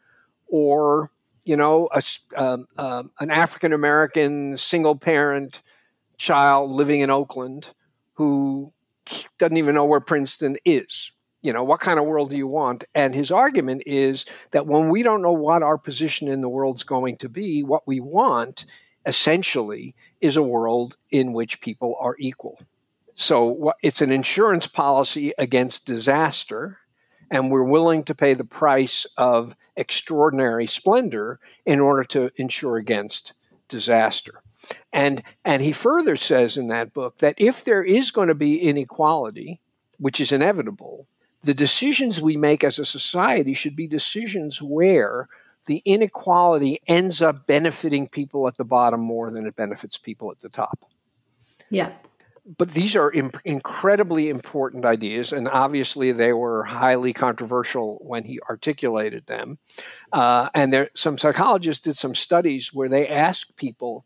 or 0.47 1.09
you 1.43 1.57
know 1.57 1.89
a 1.91 2.03
um, 2.35 2.67
um, 2.77 3.09
an 3.19 3.31
African 3.31 3.73
American 3.73 4.57
single 4.57 4.95
parent 4.95 5.61
child 6.21 6.69
living 6.69 7.01
in 7.01 7.09
Oakland 7.09 7.69
who 8.13 8.71
doesn't 9.39 9.57
even 9.57 9.73
know 9.73 9.85
where 9.85 9.99
Princeton 9.99 10.55
is. 10.63 11.11
You 11.41 11.51
know, 11.51 11.63
what 11.63 11.79
kind 11.79 11.97
of 11.97 12.05
world 12.05 12.29
do 12.29 12.37
you 12.37 12.45
want? 12.45 12.83
And 12.93 13.15
his 13.15 13.31
argument 13.31 13.81
is 13.87 14.25
that 14.51 14.67
when 14.67 14.89
we 14.89 15.01
don't 15.01 15.23
know 15.23 15.31
what 15.31 15.63
our 15.63 15.79
position 15.79 16.27
in 16.27 16.41
the 16.41 16.47
world's 16.47 16.83
going 16.83 17.17
to 17.17 17.29
be, 17.29 17.63
what 17.63 17.87
we 17.87 17.99
want 17.99 18.65
essentially 19.03 19.95
is 20.21 20.37
a 20.37 20.43
world 20.43 20.95
in 21.09 21.33
which 21.33 21.59
people 21.59 21.95
are 21.99 22.15
equal. 22.19 22.59
So 23.15 23.73
it's 23.81 24.01
an 24.01 24.11
insurance 24.11 24.67
policy 24.67 25.33
against 25.39 25.87
disaster, 25.87 26.77
and 27.31 27.49
we're 27.49 27.63
willing 27.63 28.03
to 28.03 28.13
pay 28.13 28.35
the 28.35 28.43
price 28.43 29.07
of 29.17 29.55
extraordinary 29.75 30.67
splendor 30.67 31.39
in 31.65 31.79
order 31.79 32.03
to 32.03 32.29
insure 32.35 32.77
against 32.77 33.33
disaster. 33.67 34.43
And 34.93 35.23
and 35.43 35.61
he 35.61 35.71
further 35.71 36.15
says 36.15 36.57
in 36.57 36.67
that 36.67 36.93
book 36.93 37.17
that 37.19 37.35
if 37.37 37.63
there 37.63 37.83
is 37.83 38.11
going 38.11 38.27
to 38.27 38.35
be 38.35 38.61
inequality, 38.61 39.59
which 39.97 40.19
is 40.19 40.31
inevitable, 40.31 41.07
the 41.43 41.53
decisions 41.53 42.21
we 42.21 42.37
make 42.37 42.63
as 42.63 42.77
a 42.77 42.85
society 42.85 43.53
should 43.53 43.75
be 43.75 43.87
decisions 43.87 44.61
where 44.61 45.27
the 45.65 45.81
inequality 45.85 46.81
ends 46.87 47.21
up 47.21 47.47
benefiting 47.47 48.07
people 48.07 48.47
at 48.47 48.57
the 48.57 48.63
bottom 48.63 48.99
more 48.99 49.31
than 49.31 49.45
it 49.45 49.55
benefits 49.55 49.97
people 49.97 50.31
at 50.31 50.39
the 50.39 50.49
top. 50.49 50.85
Yeah. 51.69 51.91
But 52.57 52.71
these 52.71 52.95
are 52.95 53.11
imp- 53.11 53.37
incredibly 53.45 54.29
important 54.29 54.83
ideas, 54.83 55.31
and 55.31 55.47
obviously 55.47 56.11
they 56.11 56.33
were 56.33 56.63
highly 56.63 57.13
controversial 57.13 57.99
when 58.01 58.23
he 58.23 58.39
articulated 58.49 59.27
them. 59.27 59.59
Uh, 60.11 60.49
and 60.55 60.73
there, 60.73 60.89
some 60.95 61.19
psychologists 61.19 61.83
did 61.83 61.97
some 61.97 62.15
studies 62.15 62.73
where 62.73 62.89
they 62.89 63.07
asked 63.07 63.55
people, 63.55 64.05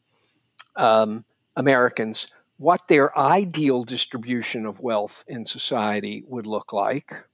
um, 0.75 1.25
Americans, 1.55 2.27
what 2.57 2.87
their 2.87 3.17
ideal 3.17 3.83
distribution 3.83 4.65
of 4.65 4.79
wealth 4.79 5.23
in 5.27 5.45
society 5.45 6.23
would 6.27 6.45
look 6.45 6.71
like 6.71 7.25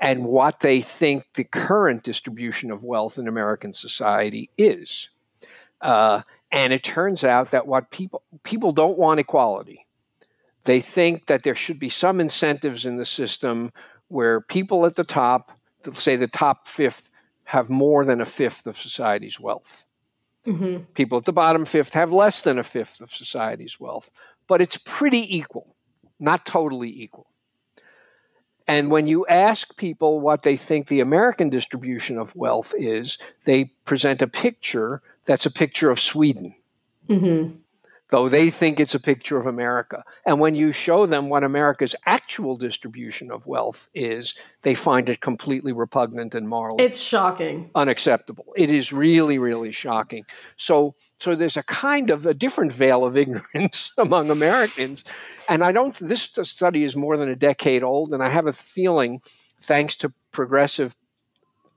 and 0.00 0.24
what 0.24 0.60
they 0.60 0.80
think 0.80 1.26
the 1.34 1.44
current 1.44 2.02
distribution 2.02 2.72
of 2.72 2.82
wealth 2.82 3.18
in 3.18 3.28
American 3.28 3.72
society 3.72 4.50
is. 4.58 5.08
Uh, 5.80 6.22
and 6.50 6.72
it 6.72 6.82
turns 6.82 7.22
out 7.24 7.50
that 7.52 7.66
what 7.66 7.90
people 7.90 8.22
people 8.42 8.72
don't 8.72 8.98
want 8.98 9.20
equality. 9.20 9.86
They 10.64 10.80
think 10.80 11.26
that 11.26 11.44
there 11.44 11.54
should 11.54 11.78
be 11.78 11.88
some 11.88 12.20
incentives 12.20 12.84
in 12.84 12.96
the 12.96 13.06
system 13.06 13.72
where 14.08 14.40
people 14.40 14.86
at 14.86 14.96
the 14.96 15.04
top, 15.04 15.52
say 15.92 16.16
the 16.16 16.28
top 16.28 16.68
fifth, 16.68 17.10
have 17.44 17.70
more 17.70 18.04
than 18.04 18.20
a 18.20 18.26
fifth 18.26 18.66
of 18.66 18.78
society's 18.78 19.40
wealth. 19.40 19.84
Mm-hmm. 20.46 20.84
People 20.94 21.18
at 21.18 21.24
the 21.24 21.32
bottom 21.32 21.64
fifth 21.64 21.94
have 21.94 22.12
less 22.12 22.42
than 22.42 22.58
a 22.58 22.64
fifth 22.64 23.00
of 23.00 23.14
society's 23.14 23.78
wealth, 23.78 24.10
but 24.48 24.60
it's 24.60 24.76
pretty 24.76 25.36
equal, 25.36 25.76
not 26.18 26.44
totally 26.44 26.90
equal. 26.90 27.28
And 28.66 28.90
when 28.90 29.06
you 29.06 29.26
ask 29.26 29.76
people 29.76 30.20
what 30.20 30.42
they 30.42 30.56
think 30.56 30.86
the 30.86 31.00
American 31.00 31.50
distribution 31.50 32.16
of 32.16 32.34
wealth 32.36 32.74
is, 32.76 33.18
they 33.44 33.72
present 33.84 34.22
a 34.22 34.26
picture 34.26 35.02
that's 35.24 35.46
a 35.46 35.50
picture 35.50 35.90
of 35.90 36.00
Sweden, 36.00 36.54
Mm-hmm. 37.08 37.56
Though 38.12 38.28
they 38.28 38.50
think 38.50 38.78
it's 38.78 38.94
a 38.94 39.00
picture 39.00 39.38
of 39.38 39.46
America. 39.46 40.04
And 40.26 40.38
when 40.38 40.54
you 40.54 40.70
show 40.70 41.06
them 41.06 41.30
what 41.30 41.42
America's 41.42 41.96
actual 42.04 42.58
distribution 42.58 43.30
of 43.30 43.46
wealth 43.46 43.88
is, 43.94 44.34
they 44.60 44.74
find 44.74 45.08
it 45.08 45.22
completely 45.22 45.72
repugnant 45.72 46.34
and 46.34 46.46
morally 46.46 46.84
It's 46.84 47.00
shocking. 47.00 47.70
unacceptable. 47.74 48.52
It 48.54 48.70
is 48.70 48.92
really, 48.92 49.38
really 49.38 49.72
shocking. 49.72 50.26
So, 50.58 50.94
so 51.20 51.34
there's 51.34 51.56
a 51.56 51.62
kind 51.62 52.10
of 52.10 52.26
a 52.26 52.34
different 52.34 52.70
veil 52.70 53.02
of 53.02 53.16
ignorance 53.24 53.92
among 53.96 54.30
Americans, 54.30 55.06
and 55.48 55.64
I 55.64 55.72
don't. 55.72 55.94
This 55.94 56.30
study 56.42 56.84
is 56.84 56.94
more 56.94 57.16
than 57.16 57.30
a 57.30 57.34
decade 57.34 57.82
old, 57.82 58.12
and 58.12 58.22
I 58.22 58.28
have 58.28 58.46
a 58.46 58.52
feeling, 58.52 59.22
thanks 59.58 59.96
to 59.96 60.12
progressive 60.32 60.94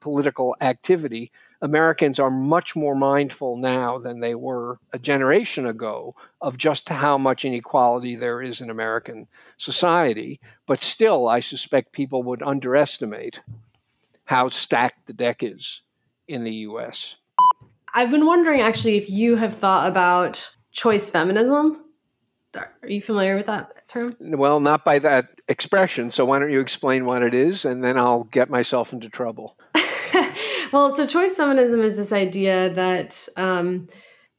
political 0.01 0.55
activity, 0.59 1.31
Americans 1.65 2.19
are 2.19 2.31
much 2.31 2.75
more 2.75 2.95
mindful 2.95 3.57
now 3.57 3.97
than 3.97 4.19
they 4.19 4.35
were 4.35 4.79
a 4.93 4.99
generation 4.99 5.65
ago 5.65 6.15
of 6.39 6.57
just 6.57 6.87
how 6.87 7.17
much 7.17 7.43
inequality 7.43 8.15
there 8.15 8.41
is 8.41 8.61
in 8.61 8.69
American 8.69 9.27
society. 9.57 10.39
But 10.67 10.83
still, 10.83 11.27
I 11.27 11.39
suspect 11.39 11.91
people 11.91 12.23
would 12.23 12.43
underestimate 12.43 13.41
how 14.25 14.49
stacked 14.49 15.07
the 15.07 15.13
deck 15.13 15.41
is 15.41 15.81
in 16.27 16.43
the 16.43 16.53
US. 16.69 17.15
I've 17.93 18.11
been 18.11 18.25
wondering 18.25 18.61
actually 18.61 18.97
if 18.97 19.09
you 19.09 19.35
have 19.35 19.55
thought 19.55 19.87
about 19.87 20.55
choice 20.71 21.09
feminism. 21.09 21.81
Are 22.55 22.71
you 22.87 23.01
familiar 23.01 23.35
with 23.35 23.47
that 23.47 23.87
term? 23.87 24.15
Well, 24.19 24.59
not 24.59 24.85
by 24.85 24.99
that 24.99 25.41
expression. 25.47 26.11
So 26.11 26.25
why 26.25 26.39
don't 26.39 26.51
you 26.51 26.61
explain 26.61 27.05
what 27.05 27.21
it 27.21 27.33
is 27.33 27.65
and 27.65 27.83
then 27.83 27.97
I'll 27.97 28.23
get 28.25 28.49
myself 28.49 28.93
into 28.93 29.09
trouble. 29.09 29.57
well, 30.71 30.95
so 30.95 31.05
choice 31.07 31.35
feminism 31.35 31.81
is 31.81 31.97
this 31.97 32.11
idea 32.11 32.69
that 32.73 33.27
um, 33.37 33.87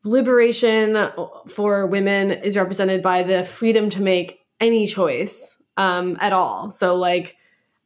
liberation 0.05 1.11
for 1.49 1.87
women 1.87 2.31
is 2.31 2.57
represented 2.57 3.03
by 3.03 3.23
the 3.23 3.45
freedom 3.45 3.91
to 3.91 4.03
make 4.03 4.41
any 4.61 4.87
choice 4.87 5.63
um, 5.77 6.17
at 6.21 6.33
all. 6.33 6.71
So, 6.71 6.97
like, 6.97 7.37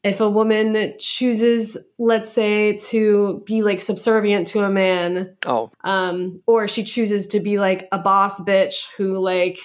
if 0.03 0.20
a 0.20 0.31
woman 0.31 0.94
chooses, 0.98 1.76
let's 1.98 2.33
say, 2.33 2.79
to 2.79 3.42
be 3.46 3.62
like 3.62 3.81
subservient 3.81 4.46
to 4.48 4.61
a 4.61 4.70
man, 4.70 5.37
Oh, 5.44 5.70
um, 5.85 6.38
or 6.46 6.68
she 6.68 6.85
chooses 6.85 7.26
to 7.29 7.40
be 7.40 7.59
like 7.59 7.88
a 7.92 7.98
boss 7.98 8.40
bitch 8.40 8.88
who 8.96 9.18
like 9.18 9.59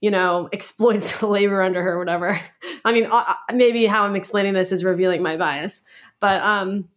you 0.00 0.10
know 0.10 0.48
exploits 0.52 1.18
the 1.18 1.26
labor 1.26 1.62
under 1.62 1.82
her, 1.82 1.98
whatever. 1.98 2.40
I 2.84 2.92
mean, 2.92 3.06
uh, 3.06 3.24
uh, 3.28 3.34
maybe 3.52 3.84
how 3.86 4.04
I'm 4.04 4.16
explaining 4.16 4.54
this 4.54 4.72
is 4.72 4.82
revealing 4.82 5.22
my 5.22 5.36
bias, 5.36 5.82
but 6.20 6.40
um, 6.40 6.88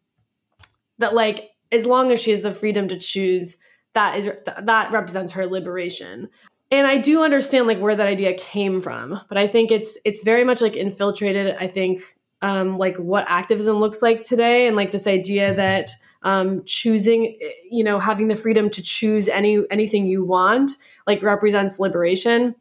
that 0.99 1.13
like 1.13 1.51
as 1.71 1.85
long 1.85 2.11
as 2.11 2.21
she 2.21 2.31
has 2.31 2.41
the 2.41 2.51
freedom 2.51 2.87
to 2.87 2.97
choose, 2.97 3.57
that 3.93 4.17
is 4.17 4.31
that 4.61 4.91
represents 4.91 5.33
her 5.33 5.45
liberation. 5.45 6.29
And 6.71 6.87
I 6.87 6.97
do 6.97 7.23
understand 7.23 7.67
like 7.67 7.79
where 7.79 7.95
that 7.95 8.07
idea 8.07 8.33
came 8.33 8.81
from, 8.81 9.19
but 9.29 9.37
I 9.37 9.47
think 9.47 9.71
it's 9.71 9.97
it's 10.03 10.23
very 10.23 10.43
much 10.43 10.61
like 10.61 10.75
infiltrated. 10.75 11.55
I 11.59 11.67
think 11.67 12.01
um, 12.41 12.77
like 12.77 12.97
what 12.97 13.25
activism 13.29 13.77
looks 13.77 14.01
like 14.01 14.23
today, 14.23 14.67
and 14.67 14.75
like 14.75 14.91
this 14.91 15.07
idea 15.07 15.53
that 15.55 15.89
um, 16.23 16.63
choosing, 16.65 17.37
you 17.69 17.83
know, 17.83 17.99
having 17.99 18.27
the 18.27 18.35
freedom 18.35 18.69
to 18.71 18.81
choose 18.81 19.29
any 19.29 19.63
anything 19.69 20.07
you 20.07 20.23
want, 20.25 20.71
like 21.07 21.21
represents 21.21 21.79
liberation. 21.79 22.55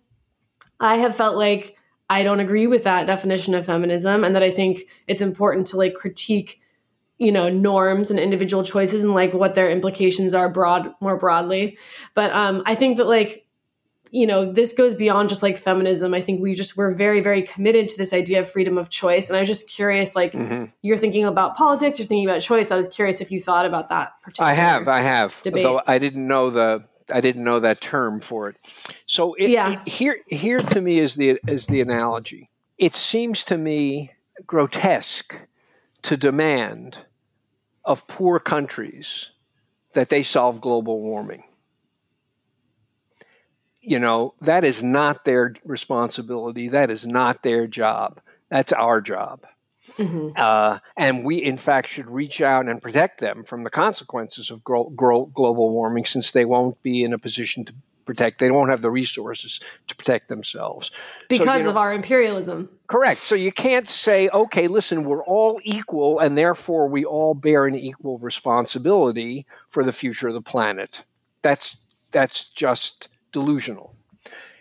I 0.80 0.96
have 0.96 1.16
felt 1.16 1.36
like 1.36 1.76
I 2.10 2.22
don't 2.22 2.40
agree 2.40 2.66
with 2.66 2.84
that 2.84 3.06
definition 3.06 3.54
of 3.54 3.64
feminism, 3.64 4.22
and 4.22 4.36
that 4.36 4.42
I 4.42 4.50
think 4.50 4.82
it's 5.08 5.22
important 5.22 5.66
to 5.68 5.78
like 5.78 5.94
critique, 5.94 6.60
you 7.18 7.32
know, 7.32 7.48
norms 7.48 8.10
and 8.10 8.18
individual 8.18 8.62
choices 8.62 9.02
and 9.02 9.14
like 9.14 9.32
what 9.32 9.54
their 9.54 9.70
implications 9.70 10.34
are 10.34 10.48
broad 10.48 10.92
more 11.00 11.16
broadly. 11.16 11.78
But 12.14 12.32
um, 12.32 12.62
I 12.66 12.74
think 12.74 12.96
that 12.96 13.06
like 13.06 13.44
you 14.10 14.28
know 14.28 14.52
this 14.52 14.72
goes 14.72 14.94
beyond 14.94 15.28
just 15.28 15.42
like 15.42 15.58
feminism 15.58 16.14
i 16.14 16.20
think 16.20 16.40
we 16.40 16.54
just 16.54 16.76
we're 16.76 16.94
very 16.94 17.20
very 17.20 17.42
committed 17.42 17.88
to 17.88 17.98
this 17.98 18.12
idea 18.12 18.38
of 18.38 18.48
freedom 18.48 18.78
of 18.78 18.88
choice 18.88 19.28
and 19.28 19.36
i 19.36 19.40
was 19.40 19.48
just 19.48 19.68
curious 19.68 20.14
like 20.14 20.32
mhm. 20.34 20.70
you're 20.82 20.96
thinking 20.96 21.24
about 21.24 21.56
politics 21.56 21.98
you're 21.98 22.06
thinking 22.06 22.24
about 22.24 22.40
choice 22.40 22.70
i 22.70 22.76
was 22.76 22.86
curious 22.86 23.20
if 23.20 23.32
you 23.32 23.40
thought 23.40 23.66
about 23.66 23.88
that 23.88 24.12
particular 24.22 24.48
I 24.48 24.54
have, 24.54 24.86
I 24.86 25.00
have. 25.00 25.42
debate. 25.42 25.64
Though 25.64 25.82
I 25.84 25.98
didn't 25.98 26.28
know 26.28 26.50
the 26.50 26.84
I 27.12 27.20
didn't 27.20 27.44
know 27.44 27.60
that 27.60 27.80
term 27.80 28.20
for 28.20 28.48
it. 28.48 28.56
So 29.06 29.34
it, 29.34 29.50
Yeah. 29.50 29.82
it- 29.82 29.88
here 29.88 30.18
here 30.28 30.60
to 30.60 30.80
me 30.80 30.98
is 30.98 31.14
the 31.14 31.38
is 31.46 31.66
the 31.66 31.80
analogy. 31.80 32.46
It 32.78 32.92
seems 32.92 33.44
to 33.44 33.58
me 33.58 34.12
grotesque 34.46 35.40
to 36.04 36.16
demand 36.16 36.98
of 37.84 38.06
poor 38.06 38.38
countries 38.38 39.30
that 39.94 40.08
they 40.08 40.22
solve 40.22 40.60
global 40.60 41.00
warming. 41.00 41.44
You 43.80 43.98
know, 43.98 44.34
that 44.40 44.64
is 44.64 44.82
not 44.82 45.24
their 45.24 45.54
responsibility. 45.64 46.68
That 46.68 46.90
is 46.90 47.06
not 47.06 47.42
their 47.42 47.66
job. 47.66 48.20
That's 48.48 48.72
our 48.72 49.00
job. 49.00 49.46
Mhm. 49.98 50.32
Uh, 50.38 50.78
and 50.96 51.24
we, 51.24 51.36
in 51.42 51.58
fact, 51.58 51.90
should 51.90 52.08
reach 52.08 52.40
out 52.40 52.68
and 52.68 52.80
protect 52.80 53.20
them 53.20 53.44
from 53.44 53.64
the 53.64 53.70
consequences 53.70 54.50
of 54.50 54.64
gro- 54.64 54.90
gro- 54.90 55.26
global 55.26 55.70
warming 55.70 56.06
since 56.06 56.30
they 56.30 56.46
won't 56.46 56.82
be 56.82 57.02
in 57.02 57.12
a 57.12 57.18
position 57.18 57.66
to 57.66 57.74
protect, 58.04 58.38
they 58.38 58.50
won't 58.50 58.70
have 58.70 58.82
the 58.82 58.90
resources 58.90 59.60
to 59.88 59.96
protect 59.96 60.28
themselves. 60.28 60.90
because 61.28 61.64
know- 61.64 61.70
of 61.70 61.76
our 61.76 61.92
imperialism 61.92 62.68
Correct. 62.86 63.22
So 63.22 63.34
you 63.34 63.50
can't 63.50 63.88
say, 63.88 64.28
okay, 64.28 64.68
listen, 64.68 65.04
we're 65.04 65.24
all 65.24 65.58
equal 65.62 66.18
and 66.18 66.36
therefore 66.36 66.86
we 66.86 67.04
all 67.04 67.34
bear 67.34 67.66
an 67.66 67.74
equal 67.74 68.18
responsibility 68.18 69.46
for 69.70 69.82
the 69.82 69.92
future 69.92 70.28
of 70.28 70.34
the 70.34 70.42
planet. 70.42 71.04
That's, 71.40 71.78
that's 72.10 72.44
just 72.44 73.08
delusional. 73.32 73.94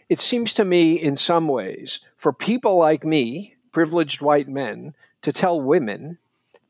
It 0.07 0.19
seems 0.19 0.53
to 0.53 0.65
me, 0.65 0.93
in 0.93 1.17
some 1.17 1.47
ways, 1.47 1.99
for 2.15 2.31
people 2.31 2.77
like 2.77 3.03
me, 3.03 3.55
privileged 3.71 4.21
white 4.21 4.47
men, 4.47 4.95
to 5.21 5.33
tell 5.33 5.59
women 5.59 6.17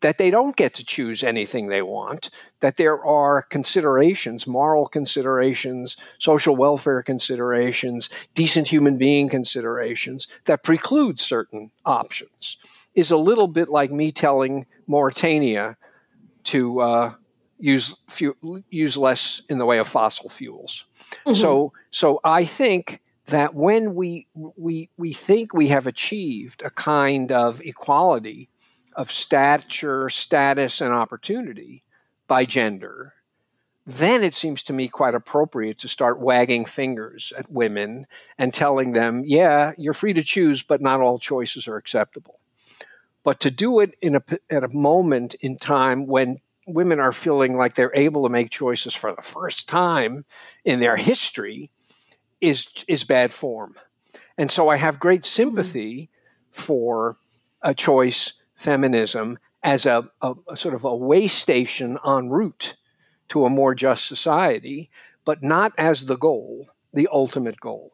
that 0.04 0.18
they 0.18 0.30
don't 0.30 0.58
get 0.58 0.74
to 0.74 0.84
choose 0.84 1.24
anything 1.24 1.70
they 1.70 1.82
want, 1.82 2.30
that 2.60 2.76
there 2.76 3.04
are 3.06 3.42
considerations, 3.42 4.46
moral 4.46 4.86
considerations, 4.86 5.96
social 6.20 6.58
welfare 6.58 7.02
considerations, 7.02 8.10
decent 8.34 8.68
human 8.68 8.98
being 8.98 9.30
considerations 9.30 10.28
that 10.44 10.62
preclude 10.62 11.22
certain 11.22 11.72
options, 11.86 12.58
is 12.94 13.12
a 13.12 13.18
little 13.18 13.48
bit 13.48 13.70
like 13.70 13.92
me 13.94 14.12
telling 14.12 14.66
Mauritania 14.88 15.78
to 16.44 16.82
uh, 16.82 17.14
use 17.58 17.96
fu- 18.10 18.62
use 18.70 18.98
less 18.98 19.42
in 19.48 19.58
the 19.58 19.66
way 19.66 19.80
of 19.80 19.88
fossil 19.88 20.28
fuels. 20.28 20.84
So, 21.34 21.72
so 21.92 22.20
I 22.26 22.44
think 22.44 23.02
that 23.28 23.56
when 23.56 23.96
we 23.96 24.28
we 24.34 24.90
we 24.98 25.14
think 25.14 25.54
we 25.54 25.70
have 25.70 25.88
achieved 25.88 26.62
a 26.62 26.70
kind 26.70 27.32
of 27.32 27.62
equality 27.62 28.50
of 28.96 29.12
stature, 29.12 30.10
status, 30.10 30.82
and 30.82 30.94
opportunity 30.94 31.84
by 32.28 32.46
gender, 32.46 33.14
then 33.86 34.24
it 34.24 34.34
seems 34.34 34.64
to 34.64 34.74
me 34.74 34.88
quite 34.88 35.14
appropriate 35.14 35.78
to 35.80 35.90
start 35.90 36.20
wagging 36.20 36.66
fingers 36.66 37.34
at 37.38 37.52
women 37.52 38.08
and 38.38 38.54
telling 38.54 38.94
them, 38.94 39.24
yeah, 39.26 39.74
you're 39.78 39.94
free 39.94 40.14
to 40.14 40.24
choose, 40.24 40.64
but 40.64 40.82
not 40.82 41.02
all 41.02 41.20
choices 41.20 41.68
are 41.68 41.76
acceptable. 41.76 42.40
But 43.24 43.40
to 43.42 43.52
do 43.52 43.80
it 43.80 43.96
in 44.02 44.16
a, 44.16 44.24
at 44.50 44.64
a 44.64 44.76
moment 44.76 45.36
in 45.36 45.58
time 45.58 46.08
when 46.08 46.40
women 46.66 47.00
are 47.00 47.12
feeling 47.12 47.58
like 47.58 47.76
they're 47.76 47.96
able 47.96 48.24
to 48.24 48.30
make 48.30 48.52
choices 48.52 48.94
for 48.94 49.14
the 49.14 49.22
first 49.22 49.68
time 49.68 50.26
in 50.64 50.80
their 50.80 50.96
history 50.96 51.70
is 52.40 52.68
is 52.88 53.04
bad 53.04 53.34
form. 53.34 53.76
And 54.38 54.52
so 54.52 54.70
I 54.70 54.78
have 54.78 55.00
great 55.00 55.22
mm-hmm. 55.22 55.36
sympathy 55.36 56.10
for 56.52 57.18
a 57.62 57.74
choice 57.74 58.34
feminism 58.64 59.38
as 59.62 59.86
a, 59.86 60.10
a, 60.22 60.34
a 60.50 60.58
sort 60.58 60.74
of 60.74 60.84
a 60.84 60.96
way 60.96 61.28
station 61.28 61.98
en 62.06 62.30
route 62.30 62.76
to 63.30 63.46
a 63.46 63.50
more 63.50 63.76
just 63.76 64.06
society, 64.06 64.90
but 65.26 65.44
not 65.44 65.74
as 65.78 66.06
the 66.06 66.18
goal, 66.18 66.68
the 66.94 67.08
ultimate 67.12 67.60
goal. 67.60 67.94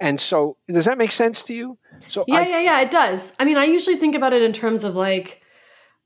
And 0.00 0.20
so, 0.20 0.56
does 0.68 0.86
that 0.86 0.98
make 0.98 1.12
sense 1.12 1.42
to 1.44 1.54
you? 1.54 1.78
So, 2.08 2.24
Yeah, 2.26 2.36
I, 2.36 2.48
yeah, 2.48 2.60
yeah, 2.60 2.80
it 2.80 2.90
does. 2.90 3.34
I 3.38 3.44
mean, 3.44 3.56
I 3.56 3.64
usually 3.64 3.96
think 3.96 4.14
about 4.14 4.32
it 4.32 4.42
in 4.42 4.52
terms 4.52 4.82
of 4.84 4.96
like 4.96 5.42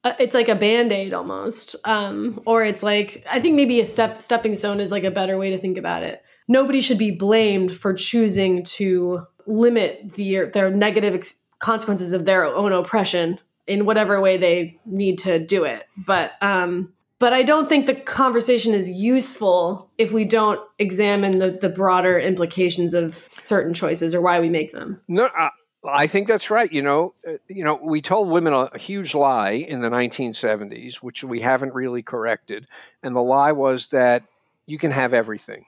uh, 0.05 0.15
it's 0.19 0.35
like 0.35 0.49
a 0.49 0.55
band-aid 0.55 1.15
almost. 1.15 1.77
Um 1.85 2.41
or 2.45 2.65
it's 2.65 2.83
like 2.83 3.25
I 3.31 3.41
think 3.41 3.55
maybe 3.55 3.81
a 3.81 3.87
step 3.87 4.21
stepping 4.21 4.55
stone 4.55 4.81
is 4.81 4.91
like 4.91 5.05
a 5.05 5.11
better 5.11 5.39
way 5.39 5.51
to 5.51 5.59
think 5.59 5.79
about 5.79 6.03
it. 6.03 6.23
Nobody 6.49 6.81
should 6.81 6.99
be 6.99 7.13
blamed 7.13 7.73
for 7.73 7.95
choosing 7.95 8.65
to 8.79 9.21
limit 9.47 10.15
the 10.15 10.47
their 10.53 10.71
negative 10.71 11.15
ex- 11.15 11.41
consequences 11.61 12.13
of 12.13 12.25
their 12.25 12.45
own 12.45 12.73
oppression 12.73 13.39
in 13.67 13.87
whatever 13.87 14.21
way 14.21 14.37
they 14.37 14.79
need 14.85 15.19
to 15.19 15.39
do 15.39 15.65
it. 15.65 15.85
But 15.97 16.33
um 16.41 16.93
but 17.19 17.33
I 17.33 17.45
don't 17.45 17.69
think 17.69 17.87
the 17.87 17.95
conversation 17.95 18.75
is 18.75 18.91
useful 18.91 19.89
if 19.97 20.11
we 20.11 20.25
don't 20.25 20.59
examine 20.81 21.39
the, 21.39 21.53
the 21.53 21.69
broader 21.69 22.19
implications 22.19 22.95
of 22.95 23.29
certain 23.39 23.73
choices 23.75 24.13
or 24.13 24.21
why 24.21 24.41
we 24.41 24.51
make 24.51 24.73
them. 24.73 25.01
No, 25.07 25.29
I, 25.33 25.51
I 25.89 26.09
think 26.09 26.27
that's 26.27 26.51
right. 26.51 26.73
You 26.73 26.83
know, 26.83 27.15
uh, 27.25 27.35
you 27.47 27.63
know, 27.63 27.79
we 27.81 28.03
told 28.03 28.29
women 28.29 28.53
a, 28.53 28.71
a 28.73 28.79
huge 28.79 29.15
lie 29.15 29.53
in 29.53 29.83
the 29.83 29.89
1970s, 29.89 30.97
which 30.97 31.23
we 31.23 31.41
haven't 31.41 31.75
really 31.75 32.03
corrected, 32.03 32.67
and 33.05 33.15
the 33.15 33.23
lie 33.23 33.53
was 33.53 33.87
that 33.89 34.25
you 34.67 34.79
can 34.79 34.91
have 34.91 35.15
everything. 35.15 35.65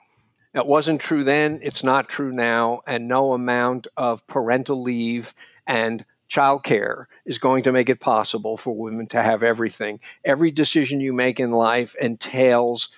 It 0.54 0.66
wasn't 0.66 1.00
true 1.00 1.22
then. 1.22 1.60
It's 1.62 1.84
not 1.84 2.08
true 2.08 2.32
now, 2.32 2.80
and 2.86 3.06
no 3.06 3.32
amount 3.32 3.86
of 3.96 4.26
parental 4.26 4.82
leave 4.82 5.34
and 5.66 6.04
childcare 6.34 7.04
is 7.24 7.38
going 7.38 7.62
to 7.62 7.72
make 7.72 7.88
it 7.88 8.00
possible 8.00 8.56
for 8.56 8.74
women 8.74 9.06
to 9.06 9.22
have 9.22 9.42
everything. 9.42 10.00
Every 10.24 10.50
decision 10.50 11.00
you 11.00 11.12
make 11.12 11.38
in 11.38 11.52
life 11.52 11.94
entails 12.00 12.88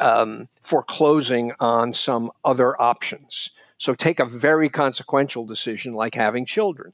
um, 0.00 0.48
foreclosing 0.62 1.52
on 1.60 1.92
some 1.92 2.32
other 2.44 2.80
options. 2.80 3.50
So 3.78 3.94
take 3.94 4.18
a 4.18 4.24
very 4.24 4.68
consequential 4.68 5.46
decision 5.46 5.94
like 5.94 6.14
having 6.14 6.44
children. 6.44 6.92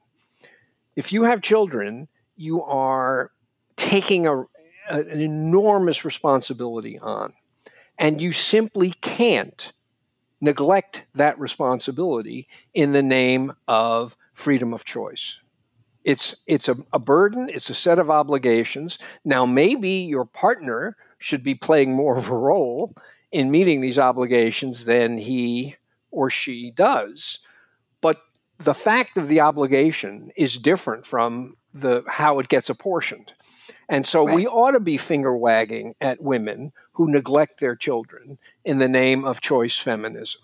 If 0.95 1.13
you 1.13 1.23
have 1.25 1.41
children, 1.41 2.09
you 2.37 2.63
are 2.63 3.31
taking 3.77 4.27
a, 4.27 4.41
an 4.91 5.21
enormous 5.21 6.05
responsibility 6.05 6.99
on, 6.99 7.33
and 7.99 8.21
you 8.21 8.33
simply 8.33 8.91
can't 8.91 9.73
neglect 10.41 11.05
that 11.15 11.39
responsibility 11.39 12.47
in 12.75 12.93
the 12.93 13.03
name 13.03 13.55
of 13.67 14.17
freedom 14.35 14.75
of 14.75 14.85
choice. 14.85 15.37
It's 16.09 16.37
it's 16.47 16.71
a, 16.71 16.77
a 16.91 16.99
burden, 16.99 17.51
it's 17.53 17.69
a 17.69 17.75
set 17.75 17.99
of 17.99 18.09
obligations. 18.09 18.99
Now 19.27 19.45
maybe 19.45 19.91
your 19.91 20.25
partner 20.25 20.97
should 21.19 21.43
be 21.43 21.55
playing 21.55 21.93
more 21.93 22.17
of 22.17 22.31
a 22.31 22.35
role 22.35 22.95
in 23.31 23.51
meeting 23.51 23.83
these 23.83 23.99
obligations 23.99 24.87
than 24.87 25.19
he 25.19 25.77
or 26.11 26.31
she 26.31 26.71
does. 26.71 27.41
But 28.01 28.17
the 28.57 28.73
fact 28.73 29.19
of 29.19 29.29
the 29.29 29.43
obligation 29.43 30.31
is 30.35 30.57
different 30.57 31.05
from 31.05 31.59
the 31.75 32.03
how 32.09 32.39
it 32.39 32.49
gets 32.49 32.71
apportioned. 32.71 33.35
And 33.91 34.07
so 34.07 34.25
we 34.25 34.47
ought 34.47 34.71
to 34.71 34.81
be 34.81 34.97
finger 34.97 35.37
wagging 35.37 35.95
at 36.01 36.23
women 36.23 36.73
who 36.93 37.11
neglect 37.11 37.61
their 37.61 37.77
children 37.77 38.39
in 38.65 38.79
the 38.79 38.89
name 38.89 39.27
of 39.27 39.43
choice 39.43 39.77
feminism. 39.77 40.41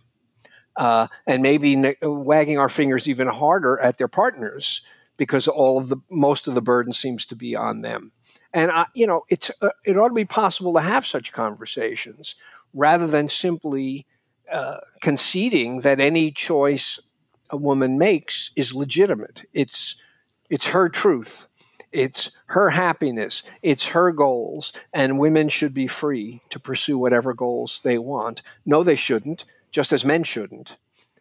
Uh, 0.76 1.06
and 1.26 1.42
maybe 1.42 1.74
ne- 1.74 1.96
wagging 2.02 2.58
our 2.58 2.68
fingers 2.68 3.08
even 3.08 3.28
harder 3.28 3.78
at 3.80 3.96
their 3.96 4.08
partners 4.08 4.82
because 5.16 5.48
all 5.48 5.78
of 5.78 5.88
the 5.88 5.96
most 6.10 6.46
of 6.48 6.54
the 6.54 6.62
burden 6.62 6.92
seems 6.92 7.26
to 7.26 7.36
be 7.36 7.54
on 7.54 7.82
them. 7.82 8.12
And 8.52 8.70
I, 8.70 8.86
you 8.94 9.06
know, 9.06 9.24
it's 9.28 9.50
uh, 9.60 9.70
it 9.84 9.96
ought 9.96 10.08
to 10.08 10.14
be 10.14 10.24
possible 10.24 10.74
to 10.74 10.80
have 10.80 11.06
such 11.06 11.32
conversations 11.32 12.36
rather 12.72 13.06
than 13.06 13.28
simply 13.28 14.06
uh, 14.52 14.78
conceding 15.00 15.80
that 15.80 16.00
any 16.00 16.30
choice 16.30 16.98
a 17.50 17.56
woman 17.56 17.98
makes 17.98 18.50
is 18.56 18.74
legitimate. 18.74 19.42
It's 19.52 19.96
it's 20.50 20.68
her 20.68 20.88
truth. 20.88 21.46
It's 21.92 22.32
her 22.46 22.70
happiness. 22.70 23.44
It's 23.62 23.86
her 23.86 24.10
goals, 24.10 24.72
and 24.92 25.18
women 25.18 25.48
should 25.48 25.72
be 25.72 25.86
free 25.86 26.42
to 26.50 26.58
pursue 26.58 26.98
whatever 26.98 27.32
goals 27.34 27.80
they 27.84 27.98
want. 27.98 28.42
No, 28.66 28.82
they 28.82 28.96
shouldn't, 28.96 29.44
just 29.70 29.92
as 29.92 30.04
men 30.04 30.24
shouldn't. 30.24 30.76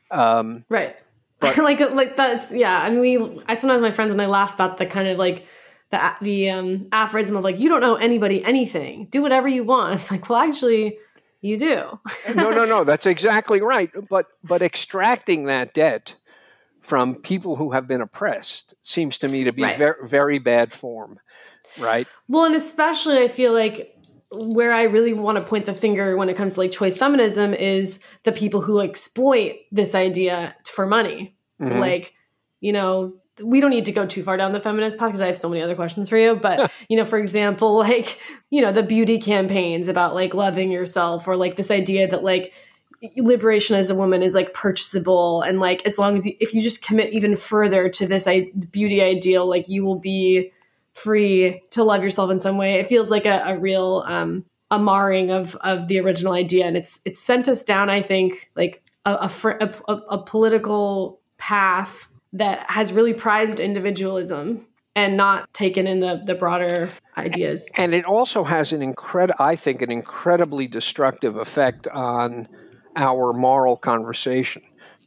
Um, 0.10 0.66
Right. 0.70 0.96
But- 1.44 1.58
like 1.64 1.80
like 1.80 2.16
that's 2.16 2.52
yeah. 2.52 2.82
I 2.82 2.90
mean, 2.90 3.00
we 3.36 3.44
I 3.48 3.56
sometimes 3.56 3.82
my 3.82 3.92
friends 3.92 4.14
and 4.14 4.22
I 4.22 4.26
laugh 4.26 4.54
about 4.56 4.78
the 4.78 4.86
kind 4.86 5.08
of 5.08 5.18
like 5.18 5.46
the 5.92 6.00
the 6.22 6.50
um 6.50 6.88
aphorism 6.92 7.36
of 7.38 7.44
like 7.44 7.60
you 7.60 7.70
don't 7.70 7.84
owe 7.84 7.96
anybody 7.96 8.44
anything. 8.44 9.06
Do 9.12 9.22
whatever 9.22 9.48
you 9.48 9.64
want. 9.64 9.96
It's 10.00 10.10
like 10.12 10.30
well, 10.30 10.40
actually, 10.42 10.98
you 11.42 11.58
do. 11.58 12.00
no, 12.36 12.50
no, 12.52 12.66
no. 12.66 12.84
That's 12.84 13.06
exactly 13.06 13.62
right. 13.62 13.92
But 14.10 14.28
but 14.44 14.62
extracting 14.62 15.46
that 15.46 15.74
debt 15.74 16.16
from 16.82 17.16
people 17.16 17.56
who 17.56 17.72
have 17.72 17.88
been 17.88 18.02
oppressed 18.02 18.74
seems 18.82 19.18
to 19.20 19.28
me 19.28 19.44
to 19.46 19.54
be 19.54 19.64
Right. 19.64 19.78
very 19.78 19.96
very 20.08 20.40
bad 20.40 20.74
form, 20.74 21.20
right? 21.80 22.08
Well, 22.28 22.46
and 22.46 22.56
especially 22.56 23.20
I 23.20 23.28
feel 23.28 23.54
like 23.54 23.93
where 24.34 24.74
I 24.74 24.84
really 24.84 25.14
want 25.14 25.38
to 25.40 25.44
point 25.46 25.66
the 25.66 25.74
finger 25.74 26.18
when 26.18 26.30
it 26.30 26.36
comes 26.36 26.56
to 26.56 26.62
like 26.62 26.72
choice 26.72 26.98
feminism 26.98 27.54
is 27.54 28.00
the 28.24 28.32
people 28.32 28.62
who 28.62 28.80
exploit 28.80 29.58
this 29.72 29.96
idea 29.96 30.56
for 30.66 30.86
money. 30.86 31.36
Mhm. 31.62 31.80
Like, 31.80 32.14
you 32.62 32.74
know, 32.74 33.14
we 33.42 33.62
don't 33.62 33.72
need 33.72 33.86
to 33.86 33.92
go 33.92 34.06
too 34.06 34.24
far 34.24 34.38
down 34.38 34.54
the 34.54 34.60
feminist 34.60 34.98
path 34.98 35.10
because 35.10 35.22
I 35.22 35.28
have 35.28 35.38
so 35.38 35.50
many 35.50 35.62
other 35.62 35.76
questions 35.76 36.10
for 36.10 36.18
you. 36.18 36.36
But, 36.36 36.72
you 36.90 36.98
know, 36.98 37.06
for 37.06 37.18
example, 37.18 37.78
like, 37.78 38.20
you 38.50 38.62
know, 38.62 38.72
the 38.72 38.84
beauty 38.84 39.18
campaigns 39.20 39.88
about 39.88 40.14
like 40.14 40.34
loving 40.34 40.72
yourself 40.72 41.28
or 41.28 41.36
like 41.36 41.56
this 41.56 41.72
idea 41.72 42.08
that 42.08 42.24
like 42.24 42.54
liberation 43.18 43.76
as 43.76 43.90
a 43.90 43.96
woman 43.96 44.24
is 44.24 44.34
like 44.34 44.54
purchasable 44.54 45.42
and 45.42 45.60
like 45.60 45.86
as 45.86 45.98
long 45.98 46.16
as 46.16 46.26
you, 46.26 46.34
if 46.40 46.54
you 46.54 46.62
just 46.62 46.86
commit 46.86 47.12
even 47.12 47.36
further 47.36 47.90
to 47.90 48.08
this 48.08 48.28
I- 48.28 48.50
beauty 48.72 49.02
ideal 49.02 49.46
like 49.46 49.68
you 49.68 49.84
will 49.84 50.00
be 50.00 50.52
free 50.94 51.62
to 51.72 51.84
love 51.84 52.04
yourself 52.04 52.32
in 52.32 52.40
some 52.40 52.58
way. 52.58 52.76
It 52.76 52.88
feels 52.88 53.10
like 53.10 53.26
a, 53.26 53.42
a 53.46 53.60
real 53.60 54.04
um 54.08 54.46
a 54.72 54.80
marring 54.80 55.32
of 55.32 55.56
of 55.58 55.88
the 55.88 56.00
original 56.00 56.34
idea. 56.34 56.66
And 56.66 56.78
it's 56.78 57.00
it's 57.06 57.22
sent 57.22 57.48
us 57.48 57.64
down 57.64 57.90
i 57.90 58.02
think 58.02 58.52
like 58.56 58.82
a 59.06 59.14
a, 59.16 59.30
fr- 59.30 59.60
a, 59.62 59.74
a, 59.88 60.24
political 60.24 61.20
path 61.38 62.08
that 62.32 62.70
has 62.70 62.94
really 62.94 63.14
prized 63.14 63.60
individualism 63.60 64.66
and 64.96 65.18
not 65.18 65.52
taken 65.54 65.88
in 65.88 66.00
the 66.00 66.22
the 66.26 66.36
broader 66.36 66.90
ideas. 67.18 67.70
And 67.76 67.94
it 67.94 68.06
also 68.06 68.44
has 68.44 68.72
an 68.72 68.82
incredible, 68.82 69.44
I 69.44 69.56
think, 69.56 69.82
an 69.82 69.92
incredibly 69.92 70.68
destructive 70.68 71.36
effect 71.36 71.88
on 71.88 72.48
our 72.96 73.34
moral 73.34 73.76
conversation 73.76 74.62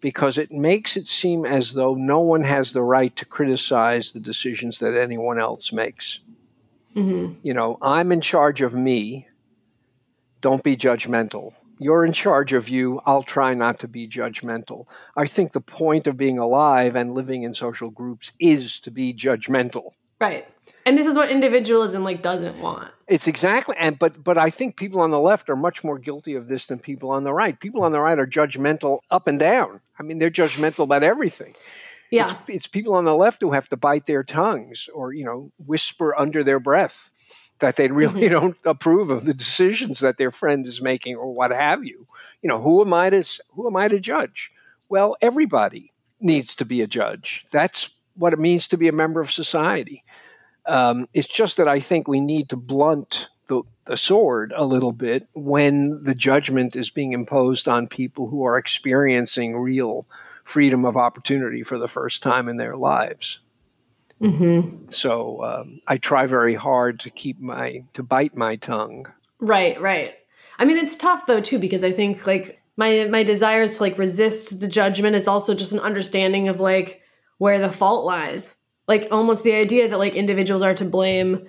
because 0.07 0.39
it 0.39 0.53
makes 0.53 0.97
it 0.97 1.05
seem 1.05 1.45
as 1.45 1.73
though 1.73 1.97
no 1.97 2.21
one 2.21 2.45
has 2.45 2.73
the 2.73 2.81
right 2.81 3.17
to 3.17 3.25
criticize 3.25 4.13
the 4.13 4.21
decisions 4.21 4.79
that 4.79 4.97
anyone 4.97 5.37
else 5.37 5.73
makes. 5.73 6.21
hmm 6.95 7.33
You 7.43 7.53
know, 7.53 7.77
I'm 7.83 8.13
in 8.13 8.21
charge 8.21 8.63
of 8.63 8.73
me. 8.73 9.27
Don't 10.41 10.63
be 10.63 10.77
judgmental. 10.77 11.55
You're 11.81 12.05
in 12.05 12.13
charge 12.13 12.53
of 12.53 12.69
you. 12.69 13.01
I'll 13.05 13.25
try 13.25 13.53
not 13.55 13.81
to 13.81 13.89
be 13.89 14.07
judgmental. 14.07 14.87
I 15.17 15.27
think 15.27 15.51
the 15.51 15.61
point 15.61 16.07
of 16.07 16.17
being 16.17 16.39
alive 16.39 16.95
and 16.95 17.13
living 17.13 17.43
in 17.43 17.53
social 17.53 17.91
groups 17.91 18.31
is 18.39 18.79
to 18.83 18.93
be 18.93 19.13
judgmental. 19.13 19.91
right 20.21 20.47
and 20.85 20.97
this 20.97 21.07
is 21.07 21.17
what 21.17 21.31
individualism 21.31 22.05
like 22.05 22.23
doesn't 22.23 22.59
want 22.61 22.91
It's 23.09 23.29
exactly 23.29 23.75
and 23.79 23.99
but 23.99 24.23
but 24.23 24.39
I 24.39 24.51
think 24.51 24.77
people 24.77 25.01
on 25.01 25.11
the 25.11 25.21
left 25.21 25.49
are 25.49 25.57
much 25.57 25.85
more 25.85 25.99
guilty 25.99 26.35
of 26.35 26.49
this 26.49 26.67
than 26.67 26.79
people 26.79 27.11
on 27.11 27.25
the 27.25 27.33
right. 27.33 27.59
People 27.59 27.83
on 27.83 27.93
the 27.93 28.01
right 28.01 28.19
are 28.19 28.27
judgmental 28.27 29.01
up 29.11 29.27
and 29.27 29.39
down. 29.39 29.81
I 29.99 30.03
mean, 30.03 30.19
they're 30.19 30.31
judgmental 30.31 30.85
about 30.85 31.03
everything. 31.03 31.55
yeah 32.11 32.37
It's, 32.43 32.51
it's 32.51 32.67
people 32.67 32.95
on 32.95 33.05
the 33.05 33.17
left 33.17 33.41
who 33.41 33.53
have 33.53 33.69
to 33.71 33.77
bite 33.77 34.07
their 34.07 34.25
tongues 34.25 34.89
or 34.95 35.13
you 35.13 35.25
know 35.25 35.53
whisper 35.59 36.19
under 36.19 36.45
their 36.45 36.61
breath 36.61 37.11
that 37.59 37.77
they 37.77 37.89
really 37.89 38.23
mm-hmm. 38.23 38.35
don't 38.35 38.57
approve 38.65 39.11
of 39.11 39.25
the 39.25 39.35
decisions 39.35 40.01
that 40.01 40.19
their 40.19 40.31
friend 40.31 40.67
is 40.67 40.83
making 40.83 41.17
or 41.17 41.33
what 41.33 41.51
have 41.51 41.85
you. 41.85 42.07
You 42.43 42.49
know, 42.49 42.61
who 42.61 42.81
am 42.83 42.93
I 42.93 43.11
to 43.11 43.25
who 43.51 43.67
am 43.67 43.77
I 43.77 43.89
to 43.89 44.01
judge? 44.01 44.51
Well, 44.89 45.17
everybody 45.21 45.93
needs 46.21 46.55
to 46.57 46.65
be 46.65 46.81
a 46.81 46.87
judge. 46.87 47.45
That's 47.51 47.91
what 48.15 48.33
it 48.33 48.39
means 48.39 48.69
to 48.69 48.77
be 48.77 48.89
a 48.89 48.93
member 48.93 49.21
of 49.21 49.31
society. 49.31 50.05
Um, 50.67 51.09
it's 51.15 51.29
just 51.29 51.57
that 51.59 51.69
I 51.69 51.81
think 51.81 52.09
we 52.09 52.21
need 52.21 52.49
to 52.51 52.57
blunt 52.57 53.29
the, 53.49 53.63
the 53.85 53.97
sword 53.97 54.53
a 54.57 54.65
little 54.65 54.93
bit 54.93 55.29
when 55.33 56.03
the 56.03 56.15
judgment 56.15 56.75
is 56.77 56.91
being 56.91 57.13
imposed 57.13 57.69
on 57.69 57.87
people 57.87 58.29
who 58.29 58.45
are 58.45 58.59
experiencing 58.59 59.57
real 59.57 60.07
freedom 60.45 60.85
of 60.85 60.97
opportunity 60.97 61.63
for 61.63 61.79
the 61.79 61.89
first 61.89 62.23
time 62.23 62.49
in 62.49 62.57
their 62.57 62.77
lives. 62.77 63.41
Mm-hmm. 64.21 64.91
So 64.91 65.45
um, 65.45 65.81
I 65.87 65.99
try 65.99 66.27
very 66.27 66.55
hard 66.55 67.01
to 67.01 67.11
keep 67.11 67.39
my 67.41 67.85
to 67.95 68.03
bite 68.03 68.37
my 68.37 68.57
tongue. 68.57 69.13
Right, 69.41 69.81
right. 69.81 70.15
I 70.59 70.65
mean, 70.65 70.79
it's 70.79 70.97
tough 70.97 71.27
though 71.27 71.41
too 71.41 71.59
because 71.59 71.85
I 71.85 71.93
think 71.93 72.27
like 72.27 72.61
my 72.77 73.07
my 73.11 73.23
desires 73.23 73.77
to 73.77 73.83
like 73.83 73.99
resist 73.99 74.61
the 74.61 74.69
judgment 74.69 75.17
is 75.17 75.29
also 75.29 75.55
just 75.55 75.73
an 75.73 75.81
understanding 75.81 76.49
of 76.49 76.61
like 76.61 77.03
where 77.39 77.59
the 77.59 77.71
fault 77.71 78.07
lies. 78.07 78.56
Like 78.89 79.09
almost 79.11 79.43
the 79.43 79.53
idea 79.53 79.89
that 79.89 79.99
like 79.99 80.15
individuals 80.15 80.63
are 80.63 80.75
to 80.75 80.85
blame 80.85 81.47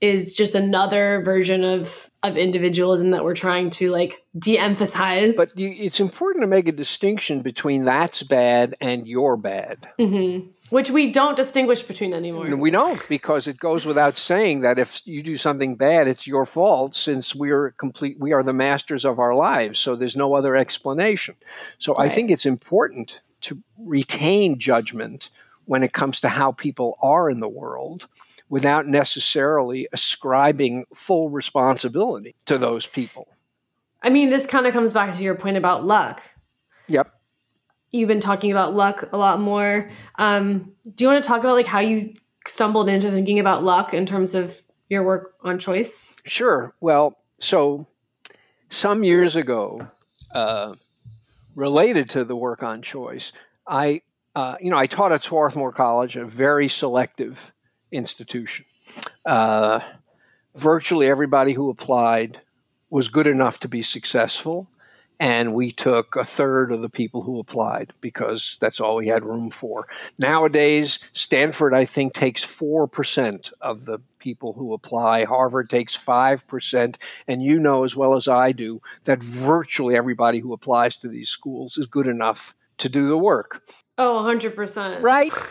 is 0.00 0.34
just 0.34 0.54
another 0.54 1.22
version 1.22 1.64
of 1.64 2.08
of 2.24 2.36
individualism 2.36 3.12
that 3.12 3.22
we're 3.22 3.34
trying 3.34 3.70
to 3.70 3.90
like 3.90 4.24
de-emphasize. 4.36 5.36
But 5.36 5.56
you, 5.56 5.72
it's 5.78 6.00
important 6.00 6.42
to 6.42 6.48
make 6.48 6.66
a 6.66 6.72
distinction 6.72 7.42
between 7.42 7.84
that's 7.84 8.24
bad 8.24 8.74
and 8.80 9.06
you're 9.06 9.36
bad. 9.36 9.88
Mhm. 10.00 10.48
Which 10.70 10.90
we 10.90 11.12
don't 11.12 11.36
distinguish 11.36 11.82
between 11.82 12.12
anymore. 12.12 12.54
We 12.56 12.70
don't 12.72 13.08
because 13.08 13.46
it 13.46 13.58
goes 13.58 13.86
without 13.86 14.16
saying 14.16 14.60
that 14.60 14.78
if 14.78 15.00
you 15.06 15.22
do 15.22 15.36
something 15.36 15.76
bad, 15.76 16.08
it's 16.08 16.26
your 16.26 16.44
fault 16.44 16.94
since 16.94 17.34
we're 17.34 17.70
complete. 17.70 18.18
We 18.18 18.32
are 18.32 18.42
the 18.42 18.52
masters 18.52 19.04
of 19.04 19.18
our 19.18 19.34
lives, 19.34 19.78
so 19.78 19.94
there's 19.94 20.16
no 20.16 20.34
other 20.34 20.56
explanation. 20.56 21.36
So 21.78 21.96
I 21.96 22.08
think 22.08 22.30
it's 22.30 22.46
important 22.46 23.20
to 23.42 23.62
retain 23.78 24.58
judgment 24.58 25.30
when 25.68 25.82
it 25.82 25.92
comes 25.92 26.18
to 26.22 26.30
how 26.30 26.50
people 26.50 26.98
are 27.02 27.28
in 27.28 27.40
the 27.40 27.48
world, 27.48 28.08
without 28.48 28.88
necessarily 28.88 29.86
ascribing 29.92 30.86
full 30.94 31.28
responsibility 31.28 32.34
to 32.46 32.56
those 32.56 32.86
people. 32.86 33.28
I 34.02 34.08
mean, 34.08 34.30
this 34.30 34.46
kind 34.46 34.66
of 34.66 34.72
comes 34.72 34.94
back 34.94 35.14
to 35.14 35.22
your 35.22 35.34
point 35.34 35.58
about 35.58 35.84
luck. 35.84 36.22
Yep. 36.86 37.10
You've 37.90 38.08
been 38.08 38.20
talking 38.20 38.50
about 38.50 38.74
luck 38.74 39.10
a 39.12 39.18
lot 39.18 39.40
more. 39.40 39.90
Um, 40.16 40.72
do 40.94 41.04
you 41.04 41.10
want 41.10 41.22
to 41.22 41.28
talk 41.28 41.40
about 41.40 41.52
like 41.52 41.66
how 41.66 41.80
you 41.80 42.14
stumbled 42.46 42.88
into 42.88 43.10
thinking 43.10 43.38
about 43.38 43.62
luck 43.62 43.92
in 43.92 44.06
terms 44.06 44.34
of 44.34 44.62
your 44.88 45.02
work 45.02 45.34
on 45.42 45.58
choice? 45.58 46.08
Sure. 46.24 46.74
Well, 46.80 47.18
so 47.40 47.86
some 48.70 49.04
years 49.04 49.36
ago, 49.36 49.86
uh, 50.34 50.76
related 51.54 52.08
to 52.10 52.24
the 52.24 52.36
work 52.36 52.62
on 52.62 52.80
choice, 52.80 53.32
I, 53.66 54.00
uh, 54.34 54.56
you 54.60 54.70
know, 54.70 54.78
I 54.78 54.86
taught 54.86 55.12
at 55.12 55.22
Swarthmore 55.22 55.72
College, 55.72 56.16
a 56.16 56.24
very 56.24 56.68
selective 56.68 57.52
institution. 57.90 58.64
Uh, 59.24 59.80
virtually 60.54 61.08
everybody 61.08 61.52
who 61.52 61.70
applied 61.70 62.40
was 62.90 63.08
good 63.08 63.26
enough 63.26 63.60
to 63.60 63.68
be 63.68 63.82
successful, 63.82 64.68
and 65.20 65.52
we 65.52 65.72
took 65.72 66.14
a 66.14 66.24
third 66.24 66.70
of 66.70 66.80
the 66.80 66.88
people 66.88 67.22
who 67.22 67.40
applied 67.40 67.92
because 68.00 68.56
that's 68.60 68.80
all 68.80 68.96
we 68.96 69.08
had 69.08 69.24
room 69.24 69.50
for. 69.50 69.86
Nowadays, 70.18 71.00
Stanford, 71.12 71.74
I 71.74 71.84
think, 71.84 72.14
takes 72.14 72.44
4% 72.44 73.52
of 73.60 73.84
the 73.84 73.98
people 74.20 74.52
who 74.52 74.72
apply. 74.72 75.24
Harvard 75.24 75.68
takes 75.68 75.96
5%. 75.96 76.96
And 77.26 77.42
you 77.42 77.58
know 77.58 77.84
as 77.84 77.96
well 77.96 78.14
as 78.14 78.28
I 78.28 78.52
do 78.52 78.80
that 79.04 79.22
virtually 79.22 79.96
everybody 79.96 80.38
who 80.38 80.52
applies 80.52 80.96
to 80.98 81.08
these 81.08 81.30
schools 81.30 81.76
is 81.76 81.86
good 81.86 82.06
enough 82.06 82.54
to 82.78 82.88
do 82.88 83.08
the 83.08 83.18
work. 83.18 83.68
Oh, 83.98 84.22
100%. 84.22 85.02
Right? 85.02 85.32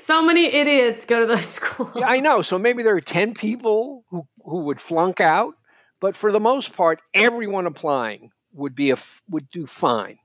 So 0.00 0.22
many 0.24 0.46
idiots 0.46 1.04
go 1.04 1.20
to 1.20 1.26
those 1.26 1.44
schools. 1.58 1.92
Yeah, 1.94 2.06
I 2.08 2.18
know. 2.20 2.42
So 2.42 2.58
maybe 2.58 2.82
there 2.82 2.96
are 2.96 3.00
10 3.00 3.34
people 3.34 4.04
who, 4.08 4.26
who 4.42 4.60
would 4.60 4.80
flunk 4.80 5.20
out, 5.20 5.54
but 6.00 6.16
for 6.16 6.32
the 6.32 6.40
most 6.40 6.72
part, 6.74 7.00
everyone 7.14 7.66
applying 7.66 8.32
would 8.52 8.74
be 8.74 8.90
a 8.90 8.96
would 9.28 9.48
do 9.50 9.66
fine. 9.66 10.18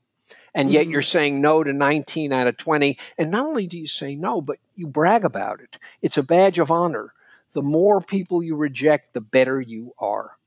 And 0.55 0.71
yet 0.71 0.87
Mhm. 0.87 0.91
you're 0.91 1.01
saying 1.03 1.41
no 1.41 1.63
to 1.63 1.73
19 1.73 2.31
out 2.33 2.47
of 2.47 2.57
20. 2.57 2.97
And 3.19 3.29
not 3.29 3.45
only 3.45 3.67
do 3.67 3.77
you 3.77 3.87
say 3.87 4.15
no, 4.15 4.41
but 4.41 4.57
you 4.75 4.87
brag 4.87 5.23
about 5.25 5.59
it. 5.59 5.77
It's 6.01 6.17
a 6.17 6.23
badge 6.23 6.57
of 6.57 6.71
honor. 6.71 7.13
The 7.51 7.61
more 7.61 8.01
people 8.01 8.41
you 8.41 8.55
reject, 8.55 9.13
the 9.13 9.21
better 9.21 9.61
you 9.61 9.93
are. 9.99 10.37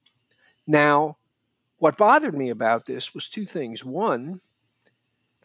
Now, 0.67 1.19
what 1.79 1.97
bothered 1.99 2.35
me 2.35 2.51
about 2.51 2.87
this 2.87 3.15
was 3.15 3.29
two 3.29 3.47
things. 3.47 3.85
One, 3.85 4.41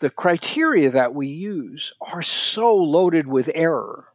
the 0.03 0.09
criteria 0.09 0.89
that 0.89 1.15
we 1.15 1.27
use 1.27 1.93
are 2.01 2.21
so 2.21 2.75
loaded 2.75 3.25
with 3.25 3.49
error 3.55 4.09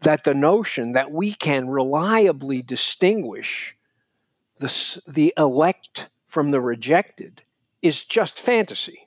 that 0.00 0.24
the 0.24 0.34
notion 0.34 0.94
that 0.94 1.12
we 1.12 1.32
can 1.32 1.68
reliably 1.68 2.60
distinguish 2.60 3.76
the, 4.58 5.00
the 5.06 5.32
elect 5.36 6.08
from 6.26 6.50
the 6.50 6.60
rejected 6.60 7.42
is 7.80 8.02
just 8.02 8.40
fantasy. 8.40 9.06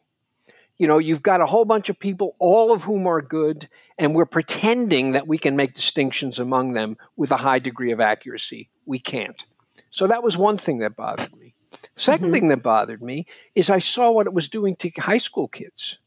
You 0.77 0.87
know, 0.87 0.99
you've 0.99 1.21
got 1.21 1.41
a 1.41 1.47
whole 1.47 1.65
bunch 1.65 1.89
of 1.89 1.99
people, 1.99 2.37
all 2.39 2.71
of 2.71 2.83
whom 2.83 3.05
are 3.05 3.21
good, 3.21 3.67
and 3.97 4.15
we're 4.15 4.25
pretending 4.25 5.11
that 5.11 5.27
we 5.27 5.37
can 5.37 5.57
make 5.57 5.73
distinctions 5.73 6.39
among 6.39 6.75
them 6.75 6.95
with 7.17 7.29
a 7.31 7.37
high 7.37 7.59
degree 7.59 7.91
of 7.91 7.99
accuracy. 7.99 8.69
We 8.85 8.99
can't. 8.99 9.43
So 9.91 10.07
that 10.07 10.23
was 10.23 10.37
one 10.37 10.55
thing 10.55 10.77
that 10.77 10.95
bothered 10.95 11.35
me. 11.35 11.42
2nd 11.95 12.29
Mhm. 12.29 12.31
thing 12.31 12.47
that 12.49 12.63
bothered 12.63 13.01
me 13.01 13.25
is 13.55 13.69
I 13.69 13.79
saw 13.79 14.11
what 14.11 14.27
it 14.27 14.33
was 14.33 14.49
doing 14.49 14.75
to 14.77 14.89
high 14.99 15.17
school 15.17 15.47
kids. 15.47 15.97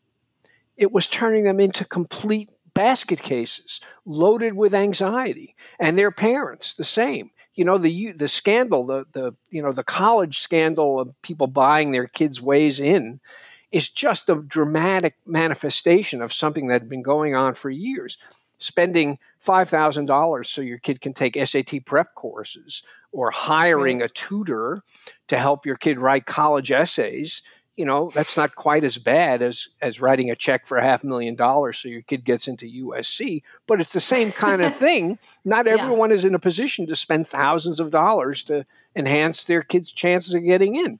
It 0.76 0.92
was 0.92 1.06
turning 1.06 1.44
them 1.44 1.60
into 1.60 1.84
complete 1.84 2.50
basket 2.74 3.22
cases 3.22 3.80
loaded 4.04 4.54
with 4.54 4.74
anxiety, 4.74 5.54
and 5.78 5.98
their 5.98 6.10
parents 6.10 6.74
the 6.74 6.84
same. 6.84 7.30
You 7.54 7.64
know 7.64 7.78
the 7.78 8.12
the 8.12 8.28
scandal, 8.28 8.84
the 8.86 9.06
the 9.12 9.34
you 9.50 9.62
know 9.62 9.72
the 9.72 9.84
college 9.84 10.40
scandal 10.40 11.00
of 11.00 11.20
people 11.22 11.46
buying 11.46 11.90
their 11.92 12.06
kids' 12.06 12.40
ways 12.42 12.78
in, 12.80 13.20
is 13.72 13.88
just 13.88 14.28
a 14.28 14.36
dramatic 14.36 15.16
manifestation 15.26 16.20
of 16.22 16.32
something 16.32 16.66
that 16.68 16.82
had 16.82 16.88
been 16.90 17.02
going 17.02 17.34
on 17.34 17.54
for 17.54 17.70
years. 17.70 18.18
Spending 18.58 19.18
five 19.38 19.68
thousand 19.68 20.06
dollars 20.06 20.48
so 20.50 20.60
your 20.60 20.78
kid 20.78 21.00
can 21.00 21.14
take 21.14 21.36
SAT 21.36 21.80
prep 21.80 22.14
courses, 22.14 22.82
or 23.12 23.30
hiring 23.30 24.02
a 24.02 24.08
tutor 24.08 24.82
to 25.28 25.38
help 25.38 25.64
your 25.66 25.76
kid 25.76 25.98
write 25.98 26.26
college 26.26 26.70
essays 26.70 27.42
you 27.76 27.84
know 27.84 28.10
that's 28.14 28.36
not 28.36 28.54
quite 28.54 28.84
as 28.84 28.96
bad 28.98 29.42
as 29.42 29.68
as 29.82 30.00
writing 30.00 30.30
a 30.30 30.36
check 30.36 30.66
for 30.66 30.78
a 30.78 30.82
half 30.82 31.04
million 31.04 31.34
dollars 31.34 31.78
so 31.78 31.88
your 31.88 32.02
kid 32.02 32.24
gets 32.24 32.48
into 32.48 32.66
USC 32.66 33.42
but 33.66 33.80
it's 33.80 33.92
the 33.92 34.00
same 34.00 34.32
kind 34.46 34.62
of 34.62 34.74
thing. 34.74 35.18
Not 35.44 35.66
Yeah. 35.66 35.72
everyone 35.72 36.10
is 36.10 36.24
in 36.24 36.34
a 36.34 36.38
position 36.38 36.86
to 36.86 36.96
spend 36.96 37.26
thousands 37.26 37.78
of 37.78 37.90
dollars 37.90 38.42
to 38.44 38.64
enhance 38.94 39.44
their 39.44 39.62
kids 39.62 39.92
chances 39.92 40.32
of 40.34 40.42
getting 40.42 40.74
in. 40.74 40.98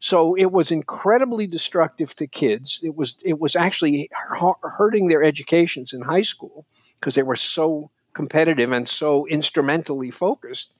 So 0.00 0.34
it 0.36 0.52
was 0.52 0.70
incredibly 0.70 1.46
destructive 1.46 2.14
to 2.16 2.26
kids. 2.26 2.80
It 2.82 2.94
was 2.96 3.16
it 3.24 3.38
was 3.38 3.54
actually 3.56 4.10
hurting 4.62 5.08
their 5.08 5.22
educations 5.22 5.92
in 5.92 6.02
high 6.02 6.22
school 6.22 6.66
because 6.98 7.14
they 7.14 7.22
were 7.22 7.36
so 7.36 7.90
competitive 8.12 8.72
and 8.72 8.88
so 8.88 9.26
instrumentally 9.28 10.10
focused 10.10 10.72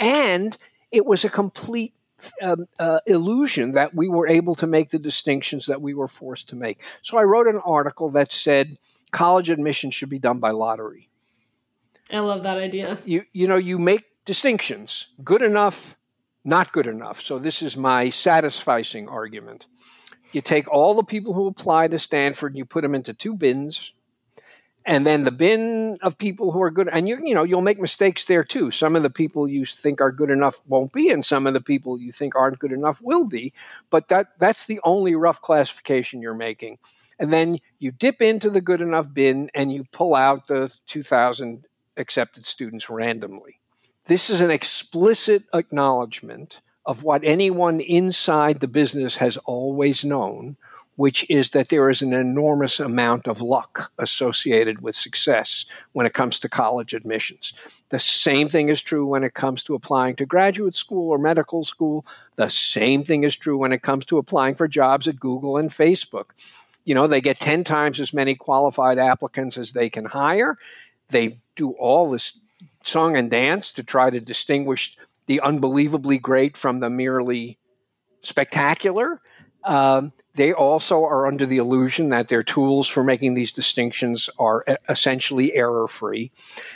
and 0.00 0.56
it 0.90 1.06
was 1.06 1.24
a 1.24 1.30
complete 1.30 1.94
um, 2.42 2.66
uh, 2.78 3.00
illusion 3.06 3.72
that 3.72 3.94
we 3.94 4.08
were 4.08 4.26
able 4.26 4.54
to 4.56 4.66
make 4.66 4.90
the 4.90 4.98
distinctions 4.98 5.66
that 5.66 5.80
we 5.80 5.94
were 5.94 6.08
forced 6.08 6.48
to 6.48 6.56
make. 6.56 6.80
So 7.02 7.18
I 7.18 7.24
wrote 7.24 7.46
an 7.46 7.60
article 7.64 8.10
that 8.10 8.32
said 8.32 8.78
college 9.10 9.50
admission 9.50 9.90
should 9.90 10.10
be 10.10 10.18
done 10.18 10.38
by 10.38 10.50
lottery. 10.50 11.08
I 12.12 12.18
love 12.18 12.42
that 12.42 12.58
idea. 12.58 12.98
You 13.04 13.24
you 13.32 13.46
know 13.46 13.56
you 13.56 13.78
make 13.78 14.04
distinctions, 14.24 15.08
good 15.22 15.42
enough, 15.42 15.96
not 16.44 16.72
good 16.72 16.86
enough. 16.86 17.22
So 17.22 17.38
this 17.38 17.62
is 17.62 17.76
my 17.76 18.06
satisficing 18.06 19.08
argument. 19.08 19.66
You 20.32 20.40
take 20.40 20.68
all 20.68 20.94
the 20.94 21.02
people 21.02 21.34
who 21.34 21.46
apply 21.46 21.88
to 21.88 21.98
Stanford, 21.98 22.56
you 22.56 22.64
put 22.64 22.82
them 22.82 22.94
into 22.94 23.14
two 23.14 23.34
bins, 23.34 23.92
and 24.86 25.06
then 25.06 25.24
the 25.24 25.30
bin 25.30 25.98
of 26.02 26.16
people 26.16 26.52
who 26.52 26.62
are 26.62 26.70
good 26.70 26.88
and 26.90 27.08
you 27.08 27.20
you 27.24 27.34
know 27.34 27.44
you'll 27.44 27.60
make 27.60 27.80
mistakes 27.80 28.24
there 28.24 28.44
too. 28.44 28.70
Some 28.70 28.96
of 28.96 29.02
the 29.02 29.10
people 29.10 29.46
you 29.46 29.66
think 29.66 30.00
are 30.00 30.12
good 30.12 30.30
enough 30.30 30.60
won't 30.66 30.92
be 30.92 31.10
and 31.10 31.24
some 31.24 31.46
of 31.46 31.54
the 31.54 31.60
people 31.60 31.98
you 31.98 32.12
think 32.12 32.34
aren't 32.34 32.58
good 32.58 32.72
enough 32.72 33.00
will 33.02 33.24
be. 33.24 33.52
But 33.90 34.08
that 34.08 34.38
that's 34.38 34.64
the 34.64 34.80
only 34.84 35.14
rough 35.14 35.42
classification 35.42 36.22
you're 36.22 36.34
making. 36.34 36.78
And 37.18 37.32
then 37.32 37.58
you 37.78 37.90
dip 37.90 38.22
into 38.22 38.48
the 38.48 38.62
good 38.62 38.80
enough 38.80 39.12
bin 39.12 39.50
and 39.54 39.72
you 39.72 39.84
pull 39.92 40.14
out 40.14 40.46
the 40.46 40.74
2000 40.86 41.64
accepted 41.96 42.46
students 42.46 42.88
randomly. 42.88 43.60
This 44.06 44.30
is 44.30 44.40
an 44.40 44.50
explicit 44.50 45.44
acknowledgement 45.52 46.60
of 46.86 47.04
what 47.04 47.22
anyone 47.22 47.80
inside 47.80 48.60
the 48.60 48.66
business 48.66 49.16
has 49.16 49.36
always 49.38 50.04
known 50.04 50.56
which 51.00 51.24
is 51.30 51.52
that 51.52 51.70
there 51.70 51.88
is 51.88 52.02
an 52.02 52.12
enormous 52.12 52.78
amount 52.78 53.26
of 53.26 53.40
luck 53.40 53.90
associated 53.96 54.82
with 54.82 54.94
success 54.94 55.64
when 55.92 56.04
it 56.04 56.12
comes 56.12 56.38
to 56.38 56.46
college 56.46 56.92
admissions. 56.92 57.54
The 57.88 57.98
same 57.98 58.50
thing 58.50 58.68
is 58.68 58.82
true 58.82 59.06
when 59.06 59.24
it 59.24 59.32
comes 59.32 59.62
to 59.62 59.74
applying 59.74 60.16
to 60.16 60.26
graduate 60.26 60.74
school 60.74 61.08
or 61.08 61.16
medical 61.16 61.64
school. 61.64 62.04
The 62.36 62.50
same 62.50 63.02
thing 63.02 63.24
is 63.24 63.34
true 63.34 63.56
when 63.56 63.72
it 63.72 63.80
comes 63.80 64.04
to 64.06 64.18
applying 64.18 64.56
for 64.56 64.68
jobs 64.68 65.08
at 65.08 65.18
Google 65.18 65.56
and 65.56 65.70
Facebook. 65.70 66.32
You 66.84 66.94
know, 66.94 67.06
they 67.06 67.22
get 67.22 67.40
10 67.40 67.64
times 67.64 67.98
as 67.98 68.12
many 68.12 68.34
qualified 68.34 68.98
applicants 68.98 69.56
as 69.56 69.72
they 69.72 69.88
can 69.88 70.04
hire. 70.04 70.58
They 71.08 71.38
do 71.56 71.70
all 71.70 72.10
this 72.10 72.40
song 72.84 73.16
and 73.16 73.30
dance 73.30 73.72
to 73.72 73.82
try 73.82 74.10
to 74.10 74.20
distinguish 74.20 74.98
the 75.24 75.40
unbelievably 75.40 76.18
great 76.18 76.58
from 76.58 76.80
the 76.80 76.90
merely 76.90 77.56
spectacular 78.20 79.22
Um, 79.64 80.12
they 80.34 80.52
also 80.52 81.04
are 81.04 81.26
under 81.26 81.44
the 81.44 81.58
illusion 81.58 82.08
that 82.10 82.28
their 82.28 82.42
tools 82.42 82.88
for 82.88 83.02
making 83.02 83.34
these 83.34 83.52
distinctions 83.52 84.30
are 84.38 84.64
essentially 84.88 85.54
error 85.54 85.88
free. 85.88 86.30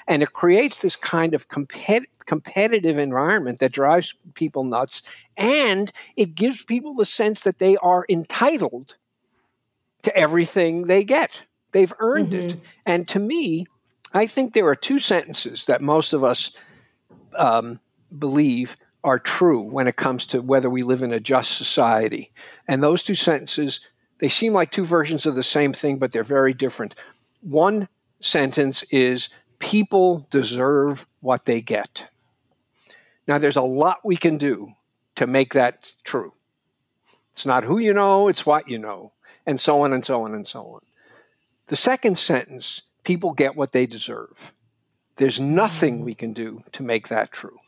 And 0.07 0.23
it 0.23 0.33
creates 0.33 0.79
this 0.81 0.97
kind 0.97 1.35
of 1.35 1.49
compet- 1.49 2.07
competitive 2.27 2.99
environment 2.99 3.61
that 3.61 3.73
drives 3.73 4.15
people 4.35 4.65
nuts. 4.65 5.03
And 5.37 5.93
it 6.17 6.35
gives 6.35 6.65
people 6.65 6.95
the 6.95 7.07
sense 7.07 7.43
that 7.43 7.59
they 7.59 7.77
are 7.77 8.05
entitled 8.09 8.97
to 10.03 10.15
everything 10.17 10.87
they 10.87 11.05
get. 11.05 11.43
They've 11.73 11.93
earned 11.99 12.35
it. 12.35 12.57
And 12.85 13.09
to 13.09 13.19
me, 13.19 13.67
I 14.13 14.27
think 14.27 14.53
there 14.53 14.67
are 14.67 14.77
two 14.77 15.01
sentences 15.01 15.65
that 15.67 15.81
most 15.81 16.13
of 16.13 16.23
us 16.23 16.53
um, 17.37 17.81
believe 18.17 18.77
are 19.05 19.19
true 19.19 19.61
when 19.61 19.87
it 19.87 19.97
comes 19.97 20.27
to 20.27 20.41
whether 20.41 20.71
we 20.71 20.83
live 20.83 21.03
in 21.03 21.13
a 21.13 21.21
just 21.21 21.53
society. 21.53 22.33
And 22.67 22.83
those 22.83 23.03
two 23.03 23.15
sentences, 23.15 23.81
they 24.19 24.31
seem 24.31 24.55
like 24.55 24.73
two 24.73 24.85
versions 24.85 25.27
of 25.27 25.35
the 25.35 25.45
same 25.45 25.75
thing, 25.75 25.99
but 25.99 26.11
they're 26.11 26.25
very 26.25 26.55
different. 26.55 26.95
One 27.43 27.89
sentence 28.19 28.83
is 28.85 29.29
people 29.59 30.27
deserve 30.31 31.07
what 31.21 31.45
they 31.45 31.61
get. 31.61 32.09
Now, 33.29 33.37
there's 33.37 33.57
a 33.57 33.63
lot 33.63 34.05
we 34.05 34.17
can 34.17 34.39
do 34.39 34.73
to 35.17 35.27
make 35.27 35.53
that 35.53 35.93
true. 36.03 36.33
It's 37.35 37.47
not 37.47 37.65
who 37.65 37.79
you 37.79 37.93
know, 37.93 38.29
it's 38.29 38.47
what 38.47 38.69
you 38.69 38.79
know, 38.79 39.13
and 39.45 39.61
so 39.61 39.83
on 39.83 39.93
and 39.93 40.05
so 40.05 40.25
on 40.25 40.35
and 40.35 40.47
so 40.47 40.61
on. 40.63 40.81
The 41.67 41.77
second 41.77 42.19
sentence, 42.19 42.83
people 43.05 43.33
get 43.33 43.57
what 43.57 43.73
they 43.73 43.87
deserve. 43.87 44.53
There's 45.17 45.41
nothing 45.41 46.01
we 46.01 46.15
can 46.15 46.33
do 46.33 46.65
to 46.73 46.83
make 46.83 47.09
that 47.09 47.31
true 47.31 47.59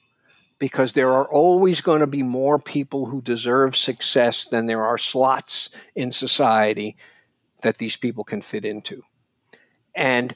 because 0.58 0.92
there 0.92 1.10
are 1.10 1.28
always 1.30 1.80
going 1.80 2.00
to 2.00 2.06
be 2.06 2.22
more 2.22 2.58
people 2.58 3.06
who 3.06 3.20
deserve 3.20 3.76
success 3.76 4.44
than 4.44 4.66
there 4.66 4.84
are 4.84 4.98
slots 4.98 5.70
in 5.94 6.12
society 6.12 6.96
that 7.62 7.78
these 7.78 7.96
people 7.96 8.24
can 8.24 8.40
fit 8.40 8.64
into. 8.64 9.02
And 9.94 10.34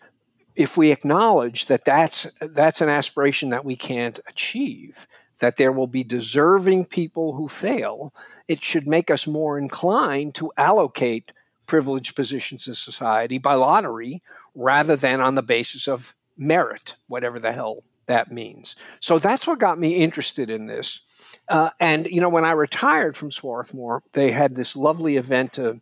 if 0.57 0.77
we 0.77 0.91
acknowledge 0.91 1.67
that 1.67 1.85
that's, 1.85 2.27
that's 2.41 2.81
an 2.81 2.89
aspiration 2.89 3.51
that 3.51 3.65
we 3.65 3.77
can't 3.77 4.21
achieve, 4.27 5.07
that 5.39 5.57
there 5.57 5.73
will 5.73 5.87
be 5.87 6.05
deserving 6.05 6.85
people 6.85 7.35
who 7.35 7.49
fail, 7.49 8.13
it 8.47 8.63
should 8.63 8.87
make 8.87 9.11
us 9.11 9.27
more 9.27 9.59
inclined 9.59 10.35
to 10.35 10.53
allocate 10.57 11.33
privileged 11.67 12.15
positions 12.17 12.67
in 12.67 12.75
society 12.75 13.39
by 13.39 13.55
lottery 13.55 14.23
rather 14.55 14.97
than 14.97 15.21
on 15.21 15.35
the 15.35 15.43
basis 15.43 15.87
of 15.87 16.15
merit, 16.37 16.97
whatever 17.07 17.39
the 17.39 17.53
hell 17.53 17.85
that 18.11 18.31
means. 18.31 18.77
So 19.01 19.19
that's 19.19 19.47
what 19.47 19.59
got 19.59 19.79
me 19.79 19.97
interested 19.97 20.51
in 20.51 20.67
this. 20.67 21.01
Uh, 21.49 21.71
and, 21.79 22.07
you 22.07 22.21
know, 22.21 22.29
when 22.29 22.45
I 22.45 22.53
retired 22.53 23.17
from 23.17 23.31
Swarthmore, 23.31 24.03
they 24.13 24.33
had 24.33 24.55
this 24.55 24.77
lovely 24.77 25.17
event 25.17 25.53
to 25.55 25.81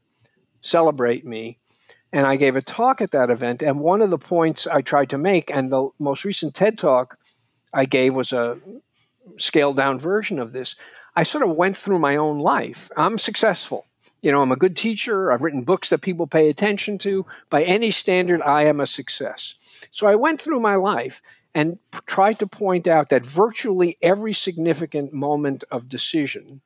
celebrate 0.61 1.27
me. 1.27 1.59
And 2.13 2.27
I 2.27 2.37
gave 2.37 2.57
a 2.57 2.63
talk 2.63 3.01
at 3.01 3.11
that 3.13 3.31
event. 3.31 3.63
And 3.63 3.81
one 3.81 4.03
of 4.03 4.11
the 4.11 4.19
points 4.19 4.67
I 4.67 4.81
tried 4.83 5.11
to 5.11 5.19
make, 5.19 5.51
and 5.51 5.73
the 5.73 5.89
most 5.99 6.25
recent 6.25 6.55
TED 6.55 6.79
talk 6.79 7.19
I 7.73 7.85
gave 7.85 8.15
was 8.15 8.33
a 8.33 8.59
scaled 9.39 9.77
down 9.77 9.99
version 9.99 10.39
of 10.39 10.53
this. 10.53 10.75
I 11.17 11.23
sort 11.23 11.45
of 11.45 11.57
went 11.57 11.77
through 11.77 11.99
my 11.99 12.17
own 12.17 12.39
life. 12.39 12.91
I'm 12.97 13.19
successful. 13.19 13.87
You 14.23 14.33
know, 14.33 14.43
I'm 14.43 14.53
a 14.53 14.57
good 14.57 14.77
teacher. 14.77 15.31
I've 15.31 15.43
written 15.43 15.63
books 15.63 15.91
that 15.91 16.03
people 16.03 16.27
pay 16.27 16.49
attention 16.49 16.99
to. 16.99 17.25
By 17.51 17.63
any 17.63 17.91
standard, 17.91 18.43
I 18.43 18.65
am 18.65 18.81
a 18.81 18.87
success. 18.87 19.55
So 19.93 20.07
I 20.07 20.15
went 20.15 20.43
through 20.43 20.61
my 20.61 20.75
life 20.75 21.23
and 21.59 21.79
p- 21.91 21.99
tried 22.07 22.39
to 22.39 22.47
point 22.47 22.87
out 22.87 23.09
that 23.09 23.27
virtually 23.27 23.99
every 24.01 24.33
significant 24.33 25.13
moment 25.13 25.65
of 25.71 25.89
decision 25.89 26.61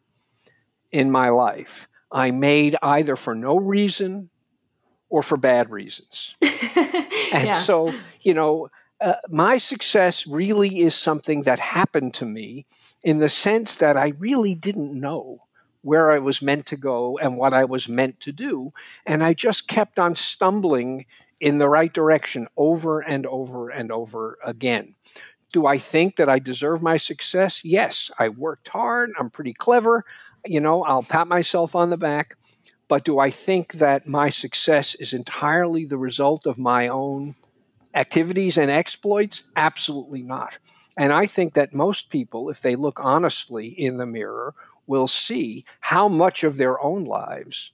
in 0.90 1.10
my 1.10 1.28
life 1.30 1.88
I 2.10 2.30
made 2.30 2.76
either 2.82 3.16
for 3.16 3.34
no 3.34 3.56
reason 3.56 4.28
or 5.08 5.22
for 5.22 5.36
bad 5.38 5.70
reasons. 5.70 6.34
And 7.32 7.46
Yeah. 7.46 7.54
so, 7.54 7.94
you 8.20 8.34
know, 8.34 8.68
uh, 9.00 9.14
my 9.30 9.56
success 9.58 10.26
really 10.26 10.80
is 10.80 10.94
something 10.94 11.42
that 11.44 11.58
happened 11.60 12.12
to 12.14 12.26
me 12.26 12.66
in 13.02 13.18
the 13.18 13.28
sense 13.30 13.76
that 13.76 13.96
I 13.96 14.08
really 14.18 14.54
didn't 14.54 14.92
know 14.92 15.44
where 15.80 16.12
I 16.12 16.18
was 16.18 16.42
meant 16.42 16.66
to 16.66 16.76
go 16.76 17.18
and 17.18 17.36
what 17.38 17.54
I 17.54 17.64
was 17.64 17.88
meant 17.88 18.20
to 18.20 18.32
do. 18.32 18.72
And 19.06 19.24
I 19.24 19.32
just 19.34 19.66
kept 19.68 19.98
on 19.98 20.14
stumbling 20.14 21.06
in 21.42 21.58
the 21.58 21.68
right 21.68 21.92
direction 21.92 22.46
over 22.56 23.00
and 23.00 23.26
over 23.26 23.68
and 23.68 23.90
over 23.90 24.38
again. 24.44 24.94
Do 25.52 25.66
I 25.66 25.76
think 25.76 26.14
that 26.16 26.28
I 26.28 26.38
deserve 26.38 26.80
my 26.80 26.96
success? 26.96 27.64
Yes, 27.64 28.12
I 28.16 28.28
worked 28.28 28.68
hard. 28.68 29.10
I'm 29.18 29.28
pretty 29.28 29.52
clever. 29.52 30.04
You 30.46 30.60
know, 30.60 30.84
I'll 30.84 31.02
pat 31.02 31.26
myself 31.26 31.74
on 31.74 31.90
the 31.90 31.96
back. 31.96 32.36
But 32.86 33.04
do 33.04 33.18
I 33.18 33.30
think 33.30 33.74
that 33.74 34.06
my 34.06 34.30
success 34.30 34.94
is 34.94 35.12
entirely 35.12 35.84
the 35.84 35.98
result 35.98 36.46
of 36.46 36.58
my 36.58 36.86
own 36.86 37.34
activities 37.92 38.56
and 38.56 38.70
exploits? 38.70 39.42
Absolutely 39.56 40.22
not. 40.22 40.58
And 40.96 41.12
I 41.12 41.26
think 41.26 41.54
that 41.54 41.74
most 41.74 42.08
people, 42.08 42.50
if 42.50 42.60
they 42.60 42.76
look 42.76 43.00
honestly 43.02 43.66
in 43.66 43.96
the 43.96 44.06
mirror, 44.06 44.54
will 44.86 45.08
see 45.08 45.64
how 45.80 46.08
much 46.08 46.44
of 46.44 46.56
their 46.56 46.80
own 46.80 47.04
lives 47.04 47.72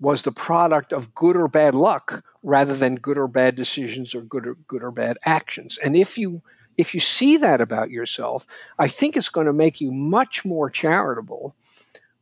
was 0.00 0.22
the 0.22 0.32
product 0.32 0.92
of 0.92 1.14
good 1.14 1.36
or 1.36 1.48
bad 1.48 1.74
luck 1.74 2.24
rather 2.42 2.74
than 2.76 2.96
good 2.96 3.18
or 3.18 3.28
bad 3.28 3.56
decisions 3.56 4.14
or 4.14 4.20
good 4.20 4.46
or 4.46 4.54
good 4.68 4.82
or 4.82 4.90
bad 4.90 5.18
actions. 5.24 5.78
And 5.78 5.96
if 5.96 6.18
you 6.18 6.42
if 6.76 6.92
you 6.94 7.00
see 7.00 7.38
that 7.38 7.62
about 7.62 7.90
yourself, 7.90 8.46
I 8.78 8.86
think 8.88 9.16
it's 9.16 9.30
going 9.30 9.46
to 9.46 9.52
make 9.52 9.80
you 9.80 9.90
much 9.90 10.44
more 10.44 10.68
charitable 10.68 11.54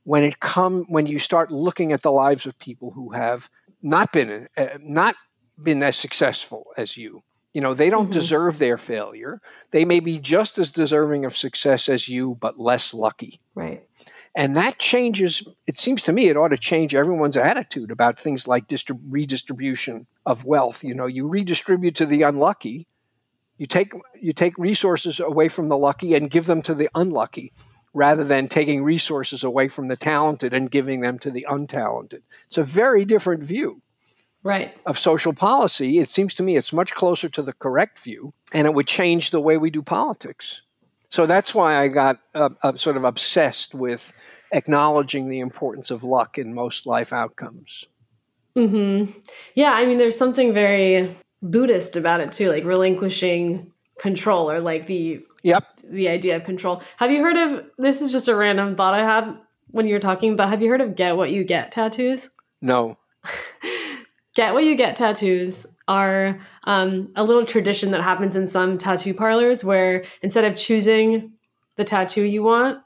when 0.04 0.22
it 0.22 0.38
come 0.38 0.84
when 0.88 1.06
you 1.06 1.18
start 1.18 1.50
looking 1.50 1.92
at 1.92 2.02
the 2.02 2.12
lives 2.12 2.46
of 2.46 2.58
people 2.58 2.92
who 2.92 3.10
have 3.10 3.48
not 3.82 4.12
been 4.12 4.48
uh, 4.56 4.66
not 4.80 5.16
been 5.60 5.82
as 5.82 5.96
successful 5.96 6.66
as 6.76 6.96
you. 6.96 7.22
You 7.52 7.60
know, 7.60 7.74
they 7.74 7.88
don't 7.88 8.08
Mhm. 8.08 8.12
deserve 8.12 8.58
their 8.58 8.76
failure. 8.78 9.40
They 9.70 9.84
may 9.84 10.00
be 10.00 10.18
just 10.18 10.58
as 10.58 10.72
deserving 10.72 11.24
of 11.24 11.36
success 11.36 11.88
as 11.88 12.08
you, 12.08 12.36
but 12.40 12.58
less 12.58 12.92
lucky. 12.92 13.40
Right. 13.54 13.86
And 14.36 14.56
that 14.56 14.78
changes, 14.78 15.46
it 15.66 15.78
seems 15.78 16.02
to 16.04 16.12
me, 16.12 16.28
it 16.28 16.36
ought 16.36 16.48
to 16.48 16.58
change 16.58 16.94
everyone's 16.94 17.36
attitude 17.36 17.90
about 17.92 18.18
things 18.18 18.48
like 18.48 18.66
distrib- 18.66 19.00
redistribution 19.08 20.06
of 20.26 20.44
wealth. 20.44 20.82
You 20.82 20.94
know, 20.94 21.06
you 21.06 21.28
redistribute 21.28 21.94
to 21.96 22.06
the 22.06 22.22
unlucky, 22.22 22.88
you 23.58 23.66
take, 23.66 23.92
you 24.20 24.32
take 24.32 24.58
resources 24.58 25.20
away 25.20 25.48
from 25.48 25.68
the 25.68 25.78
lucky 25.78 26.14
and 26.14 26.28
give 26.30 26.46
them 26.46 26.62
to 26.62 26.74
the 26.74 26.88
unlucky, 26.96 27.52
rather 27.92 28.24
than 28.24 28.48
taking 28.48 28.82
resources 28.82 29.44
away 29.44 29.68
from 29.68 29.86
the 29.86 29.96
talented 29.96 30.52
and 30.52 30.68
giving 30.68 31.00
them 31.00 31.16
to 31.20 31.30
the 31.30 31.46
untalented. 31.48 32.22
It's 32.48 32.58
a 32.58 32.64
very 32.64 33.04
different 33.04 33.44
view 33.44 33.82
Right. 34.42 34.76
of 34.84 34.98
social 34.98 35.32
policy. 35.32 36.00
It 36.00 36.10
seems 36.10 36.34
to 36.34 36.42
me 36.42 36.56
it's 36.56 36.72
much 36.72 36.92
closer 36.96 37.28
to 37.28 37.40
the 37.40 37.52
correct 37.52 38.00
view, 38.00 38.34
and 38.52 38.66
it 38.66 38.74
would 38.74 38.88
change 38.88 39.30
the 39.30 39.40
way 39.40 39.56
we 39.56 39.70
do 39.70 39.80
politics. 39.80 40.62
So 41.14 41.26
that's 41.26 41.54
why 41.54 41.80
I 41.80 41.86
got 41.86 42.18
uh, 42.34 42.48
uh, 42.64 42.76
sort 42.76 42.96
of 42.96 43.04
obsessed 43.04 43.72
with 43.72 44.12
acknowledging 44.50 45.28
the 45.28 45.38
importance 45.38 45.92
of 45.92 46.02
luck 46.02 46.38
in 46.38 46.52
most 46.52 46.86
life 46.86 47.12
outcomes. 47.12 47.84
hmm 48.56 49.04
Yeah, 49.54 49.74
I 49.74 49.86
mean, 49.86 49.98
there's 49.98 50.18
something 50.18 50.52
very 50.52 51.14
Buddhist 51.40 51.94
about 51.94 52.20
it 52.20 52.32
too, 52.32 52.48
like 52.48 52.64
relinquishing 52.64 53.70
control 54.00 54.50
or 54.50 54.58
like 54.58 54.86
the 54.86 55.24
Yep. 55.44 55.62
the 55.84 56.08
idea 56.08 56.34
of 56.34 56.42
control. 56.42 56.82
Have 56.96 57.12
you 57.12 57.22
heard 57.22 57.36
of 57.36 57.64
this? 57.78 58.00
Is 58.00 58.10
just 58.10 58.26
a 58.26 58.34
random 58.34 58.74
thought 58.74 58.94
I 58.94 59.04
had 59.04 59.38
when 59.70 59.86
you 59.86 59.94
were 59.94 60.00
talking, 60.00 60.34
but 60.34 60.48
have 60.48 60.62
you 60.62 60.68
heard 60.68 60.80
of 60.80 60.96
get 60.96 61.16
what 61.16 61.30
you 61.30 61.44
get 61.44 61.70
tattoos? 61.70 62.30
No. 62.60 62.98
Get 64.34 64.52
what 64.52 64.64
you 64.64 64.74
get 64.74 64.96
tattoos 64.96 65.64
are 65.88 66.40
um, 66.66 67.10
a 67.16 67.22
little 67.24 67.44
tradition 67.44 67.90
that 67.90 68.02
happens 68.02 68.36
in 68.36 68.46
some 68.46 68.78
tattoo 68.78 69.14
parlors 69.14 69.62
where 69.64 70.04
instead 70.22 70.44
of 70.44 70.56
choosing 70.56 71.32
the 71.76 71.84
tattoo 71.84 72.22
you 72.22 72.42
want, 72.42 72.78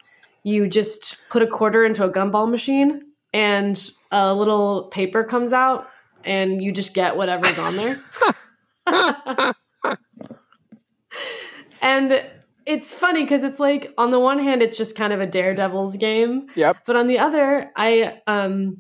you 0.44 0.66
just 0.66 1.16
put 1.28 1.42
a 1.42 1.46
quarter 1.46 1.84
into 1.84 2.05
a 2.05 2.11
gumball 2.11 2.51
machine 2.51 3.03
and 3.32 3.90
a 4.11 4.34
little 4.34 4.84
paper 4.84 5.22
comes 5.24 5.53
out 5.53 5.88
and 6.24 6.62
you 6.62 6.72
just 6.72 6.94
get 6.94 7.16
whatever's 7.16 7.59
on 7.59 7.76
there. 7.76 7.99
and 11.82 12.24
it's 12.66 12.92
funny 12.92 13.22
because 13.22 13.42
it's 13.42 13.61
like 13.61 13.92
on 13.96 14.11
the 14.11 14.18
one 14.20 14.38
hand 14.38 14.62
it's 14.62 14.76
just 14.76 14.96
kind 14.96 15.12
of 15.12 15.20
a 15.20 15.26
daredevil's 15.26 15.96
game 15.96 16.46
Yep. 16.55 16.78
but 16.86 16.96
on 16.96 17.07
the 17.07 17.18
other 17.18 17.70
i 17.76 18.20
um 18.26 18.78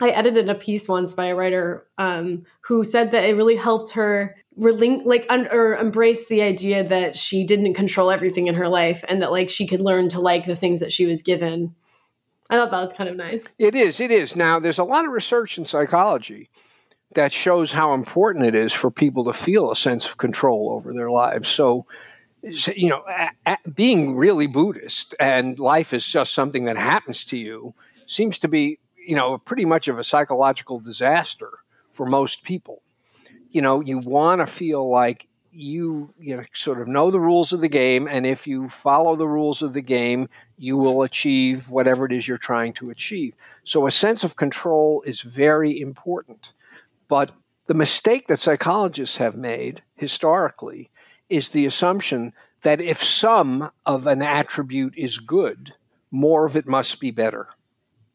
i 0.00 0.10
edited 0.10 0.48
a 0.48 0.54
piece 0.54 0.88
once 0.88 1.14
by 1.14 1.26
a 1.26 1.34
writer 1.34 1.86
um 1.98 2.44
who 2.62 2.84
said 2.84 3.10
that 3.10 3.24
it 3.24 3.36
really 3.36 3.56
helped 3.56 3.92
her 3.92 4.36
relink 4.58 5.04
like 5.04 5.26
un- 5.28 5.48
or 5.50 5.76
embrace 5.76 6.28
the 6.28 6.42
idea 6.42 6.82
that 6.82 7.16
she 7.16 7.44
didn't 7.44 7.74
control 7.74 8.10
everything 8.10 8.46
in 8.46 8.54
her 8.54 8.68
life 8.68 9.04
and 9.08 9.20
that 9.20 9.30
like 9.30 9.50
she 9.50 9.66
could 9.66 9.80
learn 9.80 10.08
to 10.08 10.20
like 10.20 10.46
the 10.46 10.56
things 10.56 10.80
that 10.80 10.92
she 10.92 11.06
was 11.06 11.22
given 11.22 11.74
i 12.48 12.56
thought 12.56 12.70
that 12.70 12.80
was 12.80 12.92
kind 12.92 13.10
of 13.10 13.16
nice 13.16 13.54
It 13.58 13.74
is. 13.74 14.00
It 14.00 14.10
is. 14.10 14.36
Now, 14.36 14.58
there's 14.60 14.78
a 14.78 14.84
lot 14.84 15.04
of 15.04 15.12
research 15.12 15.58
in 15.58 15.64
psychology 15.66 16.48
that 17.14 17.32
shows 17.32 17.72
how 17.72 17.94
important 17.94 18.44
it 18.44 18.54
is 18.54 18.72
for 18.72 18.90
people 18.90 19.24
to 19.24 19.32
feel 19.32 19.70
a 19.70 19.76
sense 19.76 20.06
of 20.06 20.18
control 20.18 20.70
over 20.70 20.92
their 20.92 21.10
lives. 21.10 21.48
So, 21.48 21.86
you 22.42 22.88
know, 22.88 23.02
being 23.74 24.16
really 24.16 24.46
Buddhist 24.46 25.14
and 25.18 25.58
life 25.58 25.94
is 25.94 26.06
just 26.06 26.34
something 26.34 26.64
that 26.64 26.76
happens 26.76 27.24
to 27.26 27.38
you 27.38 27.74
seems 28.06 28.38
to 28.40 28.48
be 28.48 28.78
you 29.06 29.14
know, 29.14 29.38
pretty 29.38 29.64
much 29.64 29.88
of 29.88 29.98
a 29.98 30.04
psychological 30.04 30.80
disaster 30.80 31.50
for 31.92 32.06
most 32.06 32.42
people. 32.42 32.82
You 33.50 33.62
know, 33.62 33.80
you 33.80 33.98
want 33.98 34.40
to 34.40 34.46
feel 34.46 34.88
like 34.88 35.28
you 35.52 36.12
you 36.20 36.36
know, 36.36 36.42
sort 36.52 36.80
of 36.82 36.88
know 36.88 37.10
the 37.10 37.20
rules 37.20 37.52
of 37.52 37.62
the 37.62 37.68
game, 37.68 38.06
and 38.06 38.26
if 38.26 38.46
you 38.46 38.68
follow 38.68 39.16
the 39.16 39.28
rules 39.28 39.62
of 39.62 39.72
the 39.72 39.80
game, 39.80 40.28
you 40.58 40.76
will 40.76 41.02
achieve 41.02 41.70
whatever 41.70 42.04
it 42.04 42.12
is 42.12 42.28
you're 42.28 42.36
trying 42.36 42.74
to 42.74 42.90
achieve. 42.90 43.34
So, 43.64 43.86
a 43.86 43.90
sense 43.90 44.22
of 44.22 44.36
control 44.36 45.02
is 45.06 45.22
very 45.22 45.80
important. 45.80 46.52
But 47.08 47.32
the 47.66 47.74
mistake 47.74 48.26
that 48.26 48.40
psychologists 48.40 49.16
have 49.16 49.36
made 49.36 49.82
historically 49.94 50.90
is 51.28 51.48
the 51.48 51.64
assumption 51.64 52.32
that 52.62 52.80
if 52.80 53.02
some 53.02 53.70
of 53.86 54.06
an 54.06 54.22
attribute 54.22 54.94
is 54.96 55.18
good, 55.18 55.74
more 56.10 56.44
of 56.44 56.56
it 56.56 56.66
must 56.66 57.00
be 57.00 57.10
better. 57.10 57.48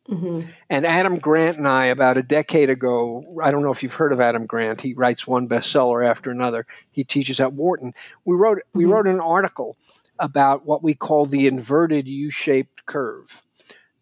Mm-hmm. 0.10 0.50
And 0.70 0.86
Adam 0.86 1.20
Grant 1.20 1.58
and 1.58 1.68
I, 1.68 1.86
about 1.86 2.18
a 2.18 2.24
decade 2.24 2.70
ago, 2.70 3.24
I 3.44 3.52
don't 3.52 3.62
know 3.62 3.72
if 3.72 3.84
you've 3.84 3.94
heard 3.94 4.12
of 4.12 4.20
Adam 4.20 4.46
Grant. 4.46 4.82
He 4.82 4.94
writes 4.94 5.28
one 5.28 5.48
bestseller 5.48 6.06
after 6.06 6.32
another. 6.32 6.66
He 6.90 7.04
teaches 7.04 7.40
at 7.40 7.54
Wharton. 7.54 7.94
We 8.26 8.36
wrote 8.36 8.60
we 8.74 8.86
Mhm. 8.86 8.90
wrote 8.92 9.08
an 9.08 9.20
article 9.20 9.78
about 10.20 10.66
what 10.66 10.84
we 10.84 10.94
call 10.96 11.26
the 11.26 11.48
inverted 11.48 12.08
U-shaped 12.08 12.86
curve, 12.86 13.44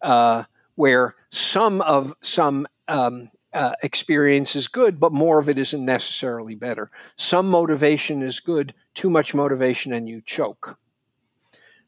uh, 0.02 0.44
where 0.74 1.14
some 1.30 1.80
of 1.82 2.14
some 2.22 2.66
um, 2.88 3.28
uh, 3.52 3.72
experience 3.82 4.56
is 4.56 4.68
good, 4.68 4.98
but 4.98 5.12
more 5.12 5.38
of 5.38 5.48
it 5.48 5.58
isn't 5.58 5.84
necessarily 5.84 6.54
better. 6.54 6.90
Some 7.16 7.48
motivation 7.48 8.22
is 8.22 8.40
good, 8.40 8.74
too 8.94 9.10
much 9.10 9.34
motivation, 9.34 9.92
and 9.92 10.08
you 10.08 10.22
choke. 10.24 10.78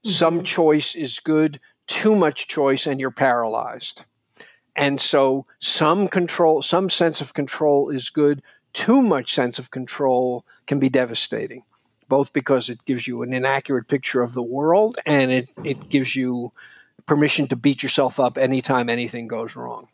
Some 0.05 0.41
Mhm. 0.41 0.45
choice 0.45 0.95
is 0.95 1.19
good, 1.19 1.61
too 1.87 2.15
much 2.15 2.49
choice, 2.49 2.87
and 2.87 3.01
you're 3.01 3.11
paralyzed. 3.11 4.05
And 4.75 5.01
so, 5.01 5.47
some 5.61 6.09
control, 6.09 6.63
some 6.63 6.89
sense 6.89 7.21
of 7.21 7.35
control 7.35 7.91
is 7.91 8.09
good. 8.09 8.43
Too 8.73 9.03
much 9.03 9.35
sense 9.35 9.59
of 9.59 9.71
control 9.71 10.47
can 10.67 10.79
be 10.79 10.89
devastating, 10.89 11.65
both 12.09 12.33
because 12.33 12.71
it 12.71 12.85
gives 12.87 13.07
you 13.07 13.23
an 13.23 13.33
inaccurate 13.33 13.87
picture 13.87 14.23
of 14.23 14.33
the 14.33 14.43
world 14.43 14.99
and 15.05 15.31
it, 15.31 15.51
it 15.63 15.91
gives 15.91 16.17
you 16.17 16.53
permission 17.07 17.49
to 17.49 17.57
beat 17.57 17.83
yourself 17.83 18.21
up 18.21 18.39
anytime 18.39 18.89
anything 18.89 19.27
goes 19.29 19.57
wrong. 19.57 19.89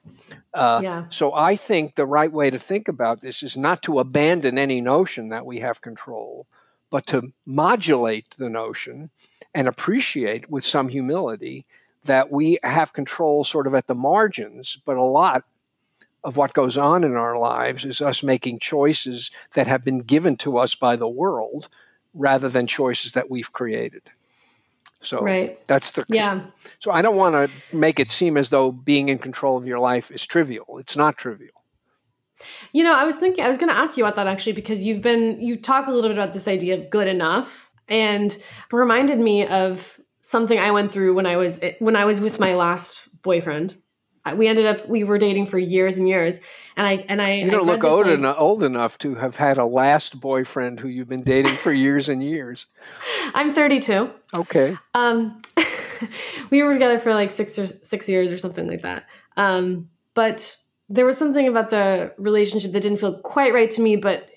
Uh, 0.55 0.80
yeah. 0.82 1.05
so 1.11 1.32
I 1.32 1.57
think 1.57 1.95
the 1.95 2.07
right 2.07 2.32
way 2.32 2.51
to 2.51 2.59
think 2.59 2.89
about 2.89 3.20
this 3.20 3.43
is 3.43 3.57
not 3.57 3.82
to 3.82 3.99
abandon 3.99 4.59
any 4.59 4.80
notion 4.80 5.30
that 5.30 5.47
we 5.47 5.61
have 5.61 5.80
control, 5.80 6.47
but 6.91 7.07
to 7.07 7.32
modulate 7.47 8.34
the 8.39 8.49
notion 8.49 9.11
and 9.55 9.68
appreciate 9.68 10.51
with 10.51 10.64
some 10.64 10.89
humility 10.89 11.66
that 12.05 12.30
we 12.30 12.59
have 12.62 12.93
control 12.93 13.45
sort 13.45 13.66
of 13.66 13.74
at 13.74 13.86
the 13.86 13.95
margins, 13.95 14.78
but 14.84 14.97
a 14.97 15.03
lot 15.03 15.45
of 16.24 16.36
what 16.36 16.53
goes 16.53 16.76
on 16.76 17.05
in 17.05 17.14
our 17.14 17.39
lives 17.39 17.84
is 17.84 18.01
us 18.01 18.22
making 18.22 18.59
choices 18.59 19.30
that 19.55 19.66
have 19.66 19.84
been 19.84 20.01
given 20.01 20.36
to 20.36 20.59
us 20.59 20.74
by 20.74 20.97
the 20.97 21.09
world 21.09 21.68
rather 22.14 22.49
than 22.49 22.66
choices 22.66 23.12
that 23.12 23.30
we've 23.30 23.53
created. 23.53 24.03
So 25.01 25.22
Right. 25.22 25.64
that's 25.66 25.93
the 25.93 26.05
Yeah. 26.09 26.47
so 26.80 26.91
I 26.91 27.03
don't 27.03 27.16
want 27.16 27.34
to 27.34 27.76
make 27.76 28.01
it 28.01 28.11
seem 28.11 28.36
as 28.36 28.51
though 28.51 28.72
being 28.72 29.09
in 29.09 29.18
control 29.18 29.57
of 29.57 29.66
your 29.66 29.78
life 29.78 30.11
is 30.11 30.26
trivial. 30.26 30.78
It's 30.78 30.97
not 30.97 31.16
trivial. 31.16 31.57
You 32.72 32.84
know, 32.84 32.95
I 32.95 33.05
was 33.05 33.16
thinking, 33.16 33.45
I 33.45 33.49
was 33.49 33.59
going 33.59 33.70
to 33.70 33.76
ask 33.76 33.97
you 33.97 34.05
about 34.05 34.16
that 34.16 34.26
actually 34.26 34.53
because 34.53 34.84
you've 34.84 35.03
been, 35.03 35.41
you 35.41 35.57
talked 35.57 35.89
a 35.89 35.93
little 35.93 36.09
bit 36.11 36.18
about 36.18 36.32
this 36.32 36.49
idea 36.49 36.76
of 36.76 36.91
good 36.91 37.09
enough 37.09 37.70
and 37.89 38.36
reminded 38.70 39.18
me 39.18 39.47
of 39.47 39.99
something 40.20 40.59
I 40.59 40.70
went 40.70 40.93
through 40.93 41.14
when 41.14 41.26
I 41.26 41.36
was, 41.36 41.61
when 41.78 41.97
I 41.97 42.05
was 42.05 42.20
with 42.20 42.39
my 42.39 42.55
last 42.55 43.09
boyfriend. 43.22 43.76
We 44.36 44.47
ended 44.47 44.66
up, 44.66 44.86
we 44.86 45.05
were 45.05 45.16
dating 45.16 45.47
for 45.47 45.59
years 45.59 45.97
and 45.97 46.07
years. 46.07 46.41
And 46.76 46.86
I, 46.86 47.03
and 47.09 47.22
I, 47.22 47.36
You 47.36 47.51
don't 47.51 47.66
I 47.66 47.72
look 47.72 47.84
old, 47.84 48.07
like- 48.07 48.18
enough, 48.18 48.36
old 48.39 48.62
enough 48.62 48.99
to 48.99 49.14
have 49.14 49.36
had 49.36 49.57
a 49.57 49.64
last 49.64 50.20
boyfriend 50.20 50.80
who 50.80 50.89
you've 50.89 51.09
been 51.09 51.22
dating 51.22 51.55
for 51.55 51.72
years 51.72 52.11
and 52.11 52.22
years. 52.22 52.66
I'm 53.34 53.53
32. 53.53 54.11
Okay. 54.34 54.76
Um, 54.95 55.41
we 56.51 56.62
were 56.62 56.74
together 56.74 56.99
for 56.99 57.14
like 57.14 57.30
six 57.30 57.59
or 57.59 57.66
six 57.66 58.07
years 58.07 58.30
or 58.30 58.36
something 58.36 58.68
like 58.68 58.82
that. 58.82 59.07
Um, 59.39 59.89
but 60.12 60.57
there 60.89 61.05
was 61.05 61.18
something 61.18 61.47
about 61.47 61.70
the 61.70 62.12
relationship 62.18 62.72
that 62.72 62.80
didn't 62.80 62.99
feel 62.99 63.18
quite 63.20 63.53
right 63.53 63.70
to 63.72 63.82
me, 63.82 63.97
but 63.97 64.28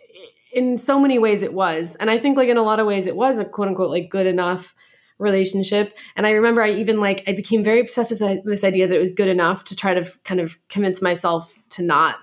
in 0.51 0.77
so 0.77 0.99
many 0.99 1.17
ways 1.17 1.43
it 1.43 1.53
was. 1.53 1.95
And 1.95 2.09
I 2.11 2.17
think 2.17 2.37
like 2.37 2.49
in 2.49 2.57
a 2.57 2.61
lot 2.63 2.79
of 2.79 2.87
ways 2.87 3.07
it 3.07 3.15
was 3.15 3.39
a 3.39 3.45
quote 3.45 3.69
unquote 3.69 3.89
like 3.89 4.09
good 4.09 4.27
enough 4.27 4.75
relationship. 5.17 5.93
And 6.15 6.27
I 6.27 6.31
remember 6.31 6.61
I 6.61 6.71
even 6.71 6.99
like 6.99 7.23
I 7.27 7.33
became 7.33 7.63
very 7.63 7.79
obsessed 7.79 8.11
with 8.19 8.43
this 8.43 8.63
idea 8.63 8.87
that 8.87 8.95
it 8.95 8.99
was 8.99 9.13
good 9.13 9.27
enough 9.29 9.63
to 9.65 9.75
try 9.75 9.93
to 9.93 10.09
kind 10.23 10.39
of 10.39 10.57
convince 10.67 11.01
myself 11.01 11.57
to 11.69 11.83
not 11.83 12.17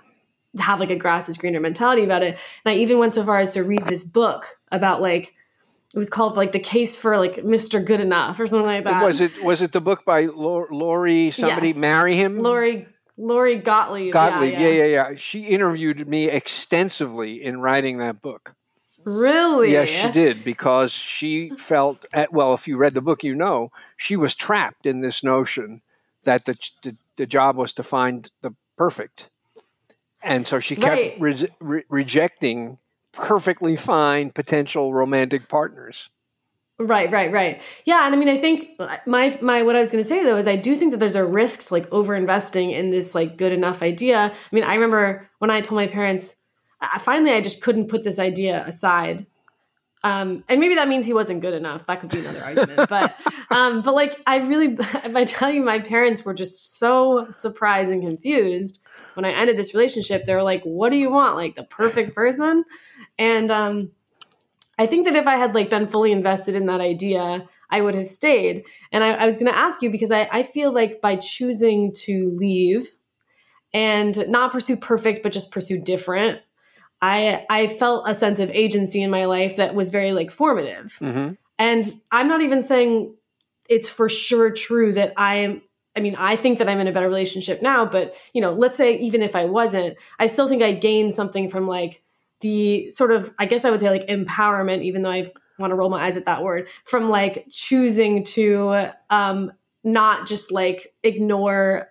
have 0.58 0.80
like 0.80 0.90
a 0.90 0.96
grass 0.96 1.28
is 1.28 1.36
greener 1.38 1.60
mentality 1.60 2.04
about 2.04 2.22
it. 2.22 2.36
And 2.64 2.72
I 2.72 2.76
even 2.78 2.98
went 2.98 3.14
so 3.14 3.24
far 3.24 3.38
as 3.38 3.54
to 3.54 3.62
read 3.62 3.86
this 3.86 4.04
book 4.04 4.44
about 4.72 5.00
like 5.00 5.34
it 5.94 5.98
was 5.98 6.10
called 6.10 6.36
like 6.36 6.52
the 6.52 6.58
case 6.58 6.96
for 6.96 7.16
like 7.16 7.36
Mr. 7.36 7.82
Good 7.82 8.00
Enough 8.00 8.38
or 8.40 8.46
something 8.46 8.66
like 8.66 8.84
that. 8.84 9.02
was 9.04 9.20
it 9.22 9.42
was 9.42 9.62
it 9.62 9.72
the 9.72 9.80
book 9.80 10.04
by 10.04 10.22
Lor- 10.26 10.68
Lori? 10.70 11.30
Somebody 11.30 11.68
Yes. 11.68 11.76
marry 11.76 12.14
him? 12.16 12.38
Lori 12.38 12.86
Lori 13.18 13.56
Gottlieb? 13.56 14.12
Gottlieb. 14.12 14.52
Yeah, 14.52 14.60
Yeah, 14.60 14.68
yeah. 14.68 14.84
yeah, 14.84 15.08
yeah. 15.10 15.16
She 15.16 15.46
interviewed 15.46 16.06
me 16.08 16.30
extensively 16.30 17.42
in 17.42 17.60
writing 17.60 17.98
that 17.98 18.22
book. 18.22 18.54
Really? 19.04 19.72
Yes, 19.72 19.88
she 19.88 20.10
did 20.10 20.44
because 20.44 20.92
she 20.92 21.50
felt 21.58 22.04
at, 22.12 22.32
well. 22.32 22.54
If 22.54 22.68
you 22.68 22.76
read 22.76 22.94
the 22.94 23.00
book, 23.00 23.22
you 23.24 23.34
know 23.34 23.70
she 23.96 24.16
was 24.16 24.34
trapped 24.34 24.86
in 24.86 25.00
this 25.00 25.22
notion 25.24 25.82
that 26.24 26.44
the 26.44 26.58
the, 26.82 26.96
the 27.16 27.26
job 27.26 27.56
was 27.56 27.72
to 27.74 27.82
find 27.82 28.30
the 28.42 28.54
perfect, 28.76 29.30
and 30.22 30.46
so 30.46 30.60
she 30.60 30.76
kept 30.76 30.90
Right. 30.92 31.16
re- 31.20 31.48
re- 31.60 31.84
rejecting 31.88 32.78
perfectly 33.12 33.76
fine 33.76 34.30
potential 34.30 34.92
romantic 34.92 35.48
partners. 35.48 36.10
Right, 36.80 37.10
right, 37.10 37.32
right. 37.32 37.60
Yeah, 37.84 38.06
and 38.06 38.14
I 38.14 38.18
mean, 38.18 38.28
I 38.28 38.38
think 38.38 38.80
my 39.04 39.36
my 39.42 39.62
what 39.62 39.74
I 39.74 39.80
was 39.80 39.90
going 39.90 40.02
to 40.02 40.08
say 40.08 40.22
though 40.22 40.36
is 40.36 40.46
I 40.46 40.54
do 40.54 40.76
think 40.76 40.92
that 40.92 41.00
there's 41.00 41.16
a 41.16 41.26
risk 41.26 41.68
to 41.68 41.74
like 41.74 41.92
over 41.92 42.14
investing 42.14 42.70
in 42.70 42.90
this 42.90 43.16
like 43.16 43.36
good 43.36 43.50
enough 43.50 43.82
idea. 43.82 44.32
I 44.32 44.54
mean, 44.54 44.62
I 44.62 44.74
remember 44.74 45.28
when 45.38 45.50
I 45.50 45.60
told 45.60 45.76
my 45.76 45.88
parents, 45.88 46.36
I, 46.80 46.98
finally 47.00 47.32
I 47.32 47.40
just 47.40 47.62
couldn't 47.62 47.88
put 47.88 48.04
this 48.04 48.20
idea 48.20 48.64
aside. 48.64 49.26
Um, 50.04 50.44
and 50.48 50.60
maybe 50.60 50.76
that 50.76 50.86
means 50.86 51.04
he 51.04 51.12
wasn't 51.12 51.40
good 51.40 51.54
enough. 51.54 51.84
That 51.86 51.98
could 51.98 52.10
be 52.10 52.20
another 52.20 52.44
argument. 52.44 52.88
But 52.88 53.16
um, 53.50 53.82
but 53.82 53.96
like 53.96 54.14
I 54.28 54.36
really, 54.38 54.76
if 54.78 55.16
I 55.16 55.24
tell 55.24 55.50
you, 55.50 55.64
my 55.64 55.80
parents 55.80 56.24
were 56.24 56.34
just 56.34 56.78
so 56.78 57.26
surprised 57.32 57.90
and 57.90 58.02
confused 58.02 58.80
when 59.14 59.24
I 59.24 59.32
ended 59.32 59.56
this 59.56 59.74
relationship. 59.74 60.26
They 60.26 60.34
were 60.34 60.44
like, 60.44 60.62
"What 60.62 60.90
do 60.90 60.96
you 60.96 61.10
want? 61.10 61.34
Like 61.34 61.56
the 61.56 61.64
perfect 61.64 62.14
person?" 62.14 62.64
And 63.18 63.50
um, 63.50 63.90
I 64.78 64.86
think 64.86 65.06
that 65.06 65.16
if 65.16 65.26
I 65.26 65.36
had 65.36 65.54
like 65.54 65.70
been 65.70 65.88
fully 65.88 66.12
invested 66.12 66.54
in 66.54 66.66
that 66.66 66.80
idea, 66.80 67.48
I 67.70 67.80
would 67.80 67.94
have 67.94 68.06
stayed. 68.06 68.64
And 68.92 69.02
I, 69.02 69.10
I 69.10 69.26
was 69.26 69.36
going 69.36 69.50
to 69.50 69.58
ask 69.58 69.82
you 69.82 69.90
because 69.90 70.10
I, 70.12 70.28
I 70.30 70.42
feel 70.42 70.72
like 70.72 71.00
by 71.00 71.16
choosing 71.16 71.92
to 72.04 72.32
leave 72.36 72.88
and 73.74 74.28
not 74.28 74.52
pursue 74.52 74.76
perfect, 74.76 75.22
but 75.22 75.32
just 75.32 75.52
pursue 75.52 75.80
different, 75.80 76.40
I 77.02 77.44
I 77.50 77.66
felt 77.66 78.08
a 78.08 78.14
sense 78.14 78.40
of 78.40 78.50
agency 78.50 79.02
in 79.02 79.10
my 79.10 79.26
life 79.26 79.56
that 79.56 79.74
was 79.74 79.90
very 79.90 80.12
like 80.12 80.30
formative. 80.30 80.96
hmm 80.98 81.32
And 81.58 81.92
I'm 82.10 82.28
not 82.28 82.42
even 82.42 82.62
saying 82.62 83.14
it's 83.68 83.90
for 83.90 84.08
sure 84.08 84.50
true 84.50 84.92
that 84.92 85.12
I 85.16 85.36
am. 85.36 85.62
I 85.96 86.00
mean, 86.00 86.14
I 86.16 86.36
think 86.36 86.58
that 86.58 86.68
I'm 86.68 86.78
in 86.78 86.86
a 86.86 86.92
better 86.92 87.08
relationship 87.08 87.60
now, 87.60 87.84
but 87.84 88.14
you 88.32 88.40
know, 88.40 88.52
let's 88.52 88.76
say 88.76 88.96
even 88.98 89.20
if 89.20 89.34
I 89.34 89.46
wasn't, 89.46 89.96
I 90.18 90.28
still 90.28 90.48
think 90.48 90.62
I 90.62 90.72
gained 90.72 91.12
something 91.12 91.50
from 91.50 91.66
like 91.66 92.02
the 92.40 92.90
sort 92.90 93.10
of, 93.10 93.34
I 93.38 93.46
guess 93.46 93.64
I 93.64 93.70
would 93.70 93.80
say 93.80 93.90
like 93.90 94.06
empowerment, 94.06 94.82
even 94.82 95.02
though 95.02 95.10
I 95.10 95.32
want 95.58 95.70
to 95.72 95.74
roll 95.74 95.90
my 95.90 96.04
eyes 96.04 96.16
at 96.16 96.24
that 96.26 96.42
word, 96.42 96.68
from 96.84 97.10
like 97.10 97.46
choosing 97.50 98.22
to 98.24 98.90
um, 99.10 99.52
not 99.84 100.26
just 100.26 100.52
like 100.52 100.86
ignore 101.02 101.88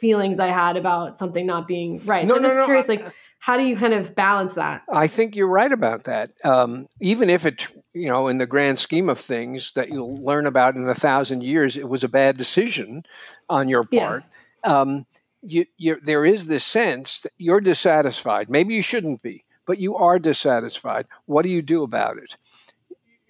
feelings 0.00 0.38
I 0.40 0.48
had 0.48 0.76
about 0.76 1.16
something 1.16 1.46
not 1.46 1.66
being 1.66 2.04
right. 2.04 2.24
No, 2.26 2.30
so 2.34 2.36
I'm 2.36 2.42
no, 2.42 2.48
just 2.48 2.58
no, 2.58 2.64
curious, 2.64 2.90
I- 2.90 2.94
like, 2.94 3.12
how 3.38 3.56
do 3.56 3.62
you 3.62 3.76
kind 3.76 3.94
of 3.94 4.14
balance 4.14 4.54
that? 4.54 4.82
I 4.92 5.06
think 5.06 5.36
you're 5.36 5.46
right 5.46 5.70
about 5.70 6.04
that. 6.04 6.32
Um, 6.44 6.88
even 7.00 7.30
if 7.30 7.46
it, 7.46 7.68
you 7.92 8.08
know, 8.08 8.28
in 8.28 8.38
the 8.38 8.46
grand 8.46 8.78
scheme 8.78 9.08
of 9.08 9.20
things 9.20 9.72
that 9.76 9.88
you'll 9.90 10.16
learn 10.16 10.46
about 10.46 10.74
in 10.74 10.88
a 10.88 10.94
thousand 10.94 11.42
years, 11.44 11.76
it 11.76 11.88
was 11.88 12.02
a 12.02 12.08
bad 12.08 12.36
decision 12.36 13.04
on 13.48 13.68
your 13.68 13.84
Yeah. 13.90 14.06
part. 14.08 14.24
Um, 14.64 15.06
you, 15.42 15.66
you, 15.76 15.96
there 16.02 16.24
is 16.24 16.46
this 16.46 16.64
sense 16.64 17.20
that 17.20 17.32
you're 17.38 17.60
dissatisfied. 17.60 18.50
Maybe 18.50 18.74
you 18.74 18.82
shouldn't 18.82 19.22
be, 19.22 19.44
but 19.66 19.78
you 19.78 19.96
are 19.96 20.18
dissatisfied. 20.18 21.06
What 21.26 21.42
do 21.42 21.48
you 21.48 21.62
do 21.62 21.82
about 21.82 22.18
it? 22.18 22.36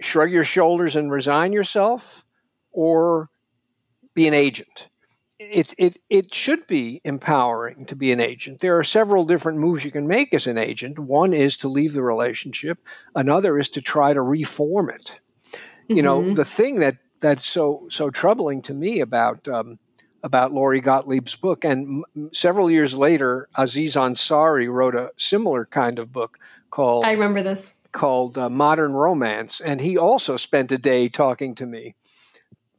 Shrug 0.00 0.30
your 0.30 0.44
shoulders 0.44 0.94
and 0.94 1.10
resign 1.10 1.52
yourself, 1.52 2.24
or 2.70 3.30
be 4.14 4.28
an 4.28 4.34
agent? 4.34 4.88
it, 5.38 5.74
it, 5.76 5.98
it 6.08 6.34
should 6.34 6.66
be 6.66 7.00
empowering 7.04 7.84
to 7.86 7.94
be 7.94 8.10
an 8.10 8.20
agent. 8.20 8.60
There 8.60 8.78
are 8.78 8.84
several 8.84 9.26
different 9.26 9.58
moves 9.58 9.84
you 9.84 9.90
can 9.90 10.06
make 10.06 10.32
as 10.32 10.46
an 10.46 10.56
agent. 10.56 10.98
One 10.98 11.34
is 11.34 11.58
to 11.58 11.68
leave 11.68 11.92
the 11.92 12.02
relationship, 12.02 12.78
another 13.14 13.58
is 13.58 13.68
to 13.70 13.82
try 13.82 14.14
to 14.14 14.22
reform 14.22 14.88
it. 14.90 15.20
You 15.88 16.02
know, 16.02 16.22
Mhm. 16.22 16.36
the 16.36 16.44
thing 16.44 16.80
that, 16.80 16.96
that's 17.20 17.46
so, 17.46 17.86
so 17.90 18.10
troubling 18.10 18.62
to 18.62 18.74
me 18.74 19.00
about, 19.00 19.46
um, 19.46 19.78
about 20.26 20.52
Lori 20.52 20.82
Gottlieb's 20.82 21.36
book. 21.36 21.64
And 21.64 22.04
m- 22.16 22.30
several 22.34 22.70
years 22.70 22.94
later, 22.94 23.48
Aziz 23.56 23.94
Ansari 23.94 24.70
wrote 24.70 24.94
a 24.94 25.12
similar 25.16 25.64
kind 25.64 25.98
of 25.98 26.12
book 26.12 26.38
called 26.70 27.04
I 27.06 27.12
remember 27.12 27.42
this. 27.42 27.74
called 27.92 28.36
uh, 28.36 28.50
Modern 28.50 28.92
Romance, 28.92 29.60
and 29.60 29.80
he 29.80 29.96
also 29.96 30.36
spent 30.36 30.72
a 30.72 30.78
day 30.78 31.08
talking 31.08 31.54
to 31.54 31.64
me 31.64 31.94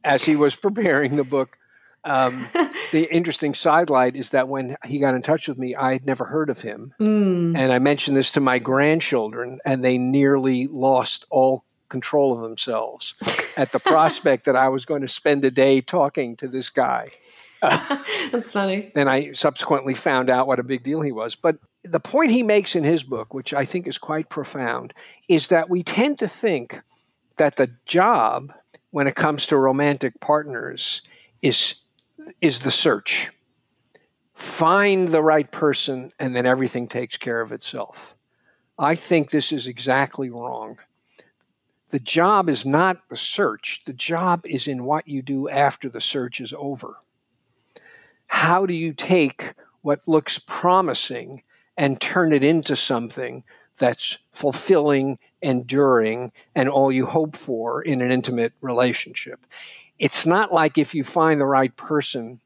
as 0.04 0.24
he 0.24 0.36
was 0.36 0.54
preparing 0.66 1.16
the 1.16 1.24
book. 1.24 1.56
Um, 2.04 2.46
the 2.92 3.08
interesting 3.10 3.54
sidelight 3.54 4.14
is 4.14 4.30
that 4.30 4.46
when 4.48 4.76
he 4.84 4.98
got 4.98 5.14
in 5.14 5.22
touch 5.22 5.48
with 5.48 5.58
me, 5.58 5.74
I 5.74 5.94
had 5.94 6.06
never 6.06 6.26
heard 6.26 6.48
of 6.50 6.60
him, 6.60 6.94
Mm. 7.00 7.56
and 7.58 7.72
I 7.72 7.78
mentioned 7.80 8.16
this 8.16 8.30
to 8.32 8.40
my 8.40 8.58
grandchildren, 8.58 9.58
and 9.64 9.82
they 9.84 9.98
nearly 9.98 10.66
lost 10.68 11.24
all 11.30 11.64
control 11.88 12.32
of 12.32 12.42
themselves 12.42 13.14
at 13.56 13.72
the 13.72 13.78
prospect 13.78 14.44
that 14.44 14.56
I 14.56 14.68
was 14.68 14.84
going 14.84 15.02
to 15.02 15.08
spend 15.08 15.44
a 15.44 15.50
day 15.50 15.80
talking 15.80 16.36
to 16.36 16.48
this 16.48 16.70
guy. 16.70 17.10
That's 17.60 18.50
funny. 18.50 18.92
Then 18.94 19.08
I 19.08 19.32
subsequently 19.32 19.94
found 19.94 20.30
out 20.30 20.46
what 20.46 20.60
a 20.60 20.62
big 20.62 20.82
deal 20.84 21.00
he 21.00 21.12
was. 21.12 21.34
But 21.34 21.58
the 21.82 22.00
point 22.00 22.30
he 22.30 22.42
makes 22.42 22.76
in 22.76 22.84
his 22.84 23.02
book, 23.02 23.34
which 23.34 23.52
I 23.52 23.64
think 23.64 23.86
is 23.86 23.98
quite 23.98 24.28
profound, 24.28 24.94
is 25.28 25.48
that 25.48 25.68
we 25.68 25.82
tend 25.82 26.18
to 26.20 26.28
think 26.28 26.80
that 27.36 27.56
the 27.56 27.70
job 27.86 28.52
when 28.90 29.06
it 29.06 29.14
comes 29.14 29.46
to 29.46 29.56
romantic 29.56 30.20
partners 30.20 31.02
is 31.42 31.76
is 32.40 32.60
the 32.60 32.70
search. 32.70 33.30
Find 34.34 35.08
the 35.08 35.22
right 35.22 35.50
person 35.50 36.12
and 36.18 36.36
then 36.36 36.46
everything 36.46 36.86
takes 36.88 37.16
care 37.16 37.40
of 37.40 37.52
itself. 37.52 38.14
I 38.78 38.94
think 38.94 39.30
this 39.30 39.50
is 39.50 39.66
exactly 39.66 40.30
wrong. 40.30 40.78
The 41.90 41.98
job 41.98 42.48
is 42.48 42.66
not 42.66 43.08
the 43.08 43.16
search. 43.16 43.82
The 43.86 43.92
job 43.92 44.44
is 44.44 44.68
in 44.68 44.84
what 44.84 45.08
you 45.08 45.22
do 45.22 45.48
after 45.48 45.88
the 45.88 46.00
search 46.00 46.40
is 46.40 46.52
over 46.56 46.98
how 48.28 48.66
do 48.66 48.74
you 48.74 48.92
take 48.92 49.54
what 49.82 50.06
looks 50.06 50.38
promising 50.38 51.42
and 51.76 52.00
turn 52.00 52.32
it 52.32 52.44
into 52.44 52.76
something 52.76 53.42
that's 53.78 54.18
fulfilling, 54.32 55.18
enduring, 55.42 56.32
and 56.54 56.68
all 56.68 56.92
you 56.92 57.06
hope 57.06 57.36
for 57.36 57.82
in 57.82 58.00
an 58.00 58.12
intimate 58.12 58.52
relationship? 58.60 59.44
It's 59.98 60.26
not 60.26 60.52
like 60.52 60.78
if 60.78 60.94
you 60.94 61.02
find 61.02 61.40
the 61.40 61.46
right 61.46 61.74
person, 61.76 62.40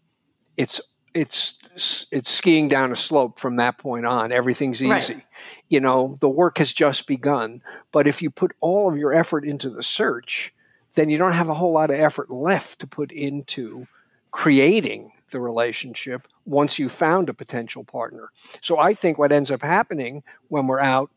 it's 0.57 0.81
it's 1.15 1.59
it's 1.75 2.31
skiing 2.31 2.69
down 2.69 2.93
a 2.93 2.97
slope 2.97 3.39
from 3.39 3.57
that 3.57 3.79
point 3.79 4.07
on. 4.07 4.33
Everything's 4.33 4.83
easy. 4.83 5.15
Right. 5.15 5.25
You 5.69 5.81
know, 5.81 6.19
the 6.21 6.29
work 6.29 6.59
has 6.59 6.73
just 6.73 7.07
begun. 7.07 7.63
But 7.93 8.07
if 8.07 8.21
you 8.21 8.31
put 8.31 8.53
all 8.61 8.91
of 8.91 8.97
your 8.97 9.13
effort 9.13 9.45
into 9.45 9.71
the 9.71 9.83
search, 9.83 10.53
then 10.95 11.09
you 11.09 11.19
don't 11.19 11.33
have 11.33 11.49
a 11.49 11.55
whole 11.55 11.73
lot 11.73 11.91
of 11.91 11.99
effort 11.99 12.31
left 12.31 12.79
to 12.81 12.87
put 12.87 13.11
into 13.11 13.87
creating 14.31 15.13
the 15.31 15.41
relationship 15.41 16.29
once 16.45 16.79
you've 16.79 16.93
found 16.93 17.29
a 17.29 17.35
potential 17.35 17.85
partner. 17.85 18.31
So 18.61 18.79
I 18.79 18.93
think 18.93 19.19
what 19.19 19.33
ends 19.33 19.51
up 19.51 19.63
happening 19.63 20.23
when 20.49 20.67
we're 20.67 20.81
out, 20.81 21.11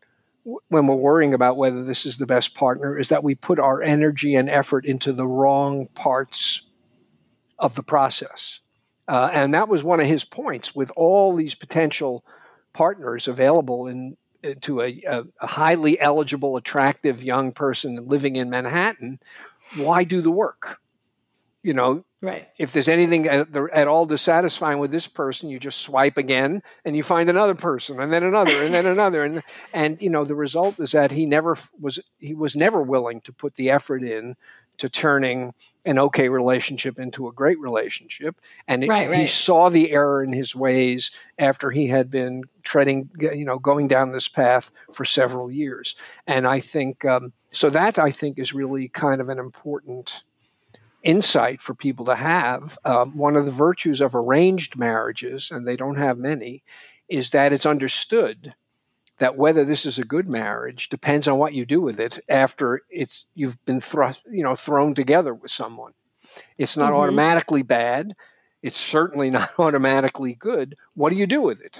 when 0.43 0.87
we're 0.87 0.95
worrying 0.95 1.33
about 1.33 1.57
whether 1.57 1.83
this 1.83 2.05
is 2.05 2.17
the 2.17 2.25
best 2.25 2.55
partner, 2.55 2.97
is 2.97 3.09
that 3.09 3.23
we 3.23 3.35
put 3.35 3.59
our 3.59 3.81
energy 3.81 4.35
and 4.35 4.49
effort 4.49 4.85
into 4.85 5.11
the 5.11 5.27
wrong 5.27 5.87
parts 5.95 6.61
of 7.59 7.75
the 7.75 7.83
process. 7.83 8.59
Uh, 9.07 9.29
and 9.31 9.53
that 9.53 9.67
was 9.67 9.83
one 9.83 9.99
of 9.99 10.07
his 10.07 10.23
points 10.23 10.73
with 10.75 10.91
all 10.95 11.35
these 11.35 11.55
potential 11.55 12.23
partners 12.73 13.27
available 13.27 13.87
in 13.87 14.17
to 14.61 14.81
a, 14.81 15.01
a, 15.07 15.23
a 15.41 15.47
highly 15.47 15.99
eligible, 15.99 16.55
attractive 16.55 17.23
young 17.23 17.51
person 17.51 18.07
living 18.07 18.35
in 18.35 18.49
Manhattan. 18.49 19.19
Why 19.75 20.03
do 20.03 20.21
the 20.21 20.31
work? 20.31 20.79
You 21.63 21.73
know, 21.73 22.05
Right. 22.25 22.47
if 22.57 22.71
there's 22.71 22.87
anything 22.87 23.27
at, 23.27 23.55
at, 23.55 23.87
all 23.87 24.07
dissatisfying 24.07 24.79
with 24.79 24.89
this 24.89 25.05
person, 25.05 25.49
you 25.49 25.59
just 25.59 25.81
swipe 25.81 26.17
again 26.17 26.63
and 26.83 26.95
you 26.95 27.03
find 27.03 27.29
another 27.29 27.53
person 27.53 27.99
and 27.99 28.11
then 28.11 28.23
another 28.23 28.63
and 28.63 28.73
then 28.73 28.87
another 28.87 29.23
and 29.23 29.43
and 29.73 30.01
you 30.01 30.09
know 30.09 30.25
the 30.25 30.33
result 30.33 30.79
is 30.79 30.93
that 30.93 31.11
he 31.11 31.27
never 31.27 31.55
was 31.79 31.99
he 32.17 32.33
was 32.33 32.55
never 32.55 32.81
willing 32.81 33.21
to 33.21 33.31
put 33.31 33.55
the 33.55 33.69
effort 33.69 34.01
in 34.03 34.35
to 34.77 34.89
turning 34.89 35.53
an 35.85 35.99
okay 35.99 36.29
relationship 36.29 36.99
into 36.99 37.27
a 37.27 37.31
great 37.31 37.59
relationship. 37.59 38.39
And 38.67 38.83
it, 38.83 38.89
Right, 38.89 39.13
he 39.13 39.27
saw 39.27 39.69
the 39.69 39.91
error 39.91 40.23
in 40.23 40.33
his 40.33 40.55
ways 40.55 41.11
after 41.37 41.71
he 41.71 41.87
had 41.87 42.09
been 42.09 42.43
treading 42.63 43.09
you 43.19 43.45
know 43.45 43.59
going 43.59 43.87
down 43.87 44.11
this 44.11 44.27
path 44.27 44.71
for 44.91 45.05
several 45.05 45.51
years. 45.51 45.95
And 46.27 46.47
I 46.47 46.59
think 46.59 47.05
um, 47.05 47.33
so 47.51 47.69
that 47.69 47.99
I 47.99 48.11
think 48.11 48.39
is 48.39 48.53
really 48.53 48.87
kind 48.89 49.21
of 49.21 49.29
an 49.29 49.39
important 49.39 50.23
insight 51.03 51.61
for 51.61 51.73
people 51.73 52.05
to 52.05 52.15
have. 52.15 52.77
Um, 52.83 53.15
one 53.15 53.35
of 53.35 53.45
the 53.45 53.51
virtues 53.51 54.01
of 54.01 54.15
arranged 54.15 54.75
marriages, 54.75 55.51
and 55.51 55.67
they 55.67 55.75
don't 55.75 55.97
have 55.97 56.17
many, 56.17 56.63
is 57.07 57.29
that 57.29 57.53
it's 57.53 57.65
understood 57.65 58.55
that 59.17 59.37
whether 59.37 59.63
this 59.63 59.85
is 59.85 59.97
a 59.97 60.03
good 60.03 60.27
marriage 60.27 60.89
depends 60.89 61.27
on 61.27 61.37
what 61.37 61.53
you 61.53 61.65
do 61.65 61.81
with 61.81 61.99
it 61.99 62.19
after 62.27 62.81
it's 62.89 63.25
you've 63.33 63.63
been 63.65 63.79
thrust, 63.79 64.21
you 64.29 64.43
know, 64.43 64.55
thrown 64.55 64.93
together 64.93 65.33
with 65.33 65.51
someone. 65.51 65.93
It's 66.57 66.75
not 66.75 66.91
Mhm. 66.91 66.97
automatically 66.97 67.61
bad. 67.61 68.15
It's 68.61 68.79
certainly 68.79 69.29
not 69.39 69.49
automatically 69.59 70.33
good. 70.33 70.75
What 70.95 71.11
do 71.11 71.15
you 71.15 71.27
do 71.27 71.41
with 71.41 71.61
it? 71.61 71.79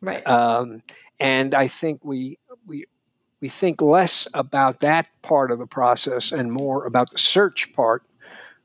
Right. 0.00 0.24
Um, 0.26 0.82
and 1.18 1.54
I 1.54 1.66
think 1.66 2.04
we 2.04 2.38
we 2.66 2.86
we 3.40 3.48
think 3.48 3.80
less 3.80 4.28
about 4.34 4.80
that 4.80 5.08
part 5.22 5.50
of 5.50 5.58
the 5.58 5.66
process 5.66 6.32
and 6.32 6.52
more 6.52 6.86
about 6.86 7.10
the 7.10 7.18
search 7.18 7.72
part 7.74 8.02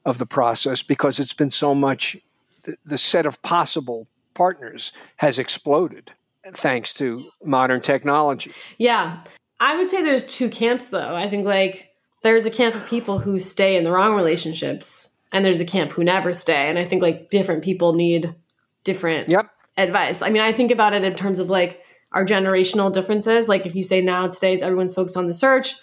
of 0.05 0.17
the 0.17 0.25
process 0.25 0.81
because 0.83 1.19
it's 1.19 1.33
been 1.33 1.51
so 1.51 1.73
much 1.73 2.17
the, 2.63 2.77
the 2.85 2.97
set 2.97 3.25
of 3.25 3.41
possible 3.41 4.07
partners 4.33 4.91
has 5.17 5.39
exploded 5.39 6.11
thanks 6.55 6.93
to 6.95 7.29
modern 7.43 7.81
technology. 7.81 8.51
Yeah. 8.77 9.21
I 9.59 9.77
would 9.77 9.89
say 9.89 10.03
there's 10.03 10.25
two 10.25 10.49
camps 10.49 10.87
though. 10.87 11.15
I 11.15 11.29
think 11.29 11.45
like 11.45 11.89
there's 12.21 12.45
a 12.45 12.51
camp 12.51 12.75
of 12.75 12.85
people 12.85 13.19
who 13.19 13.39
stay 13.39 13.75
in 13.75 13.83
the 13.83 13.91
wrong 13.91 14.15
relationships 14.15 15.09
and 15.31 15.43
there's 15.43 15.61
a 15.61 15.65
camp 15.65 15.91
who 15.93 16.03
never 16.03 16.33
stay. 16.33 16.69
And 16.69 16.77
I 16.77 16.85
think 16.85 17.01
like 17.01 17.29
different 17.29 17.63
people 17.63 17.93
need 17.93 18.35
different 18.83 19.29
Yep. 19.29 19.49
advice. 19.77 20.21
I 20.21 20.29
mean, 20.29 20.41
I 20.41 20.51
think 20.51 20.71
about 20.71 20.93
it 20.93 21.03
in 21.03 21.15
terms 21.15 21.39
of 21.39 21.49
like 21.49 21.81
our 22.11 22.25
generational 22.25 22.91
differences. 22.91 23.47
Like 23.49 23.65
if 23.65 23.75
you 23.75 23.83
say 23.83 24.01
now 24.01 24.27
today's 24.27 24.61
everyone's 24.61 24.93
focused 24.93 25.17
on 25.17 25.27
the 25.27 25.33
search, 25.33 25.75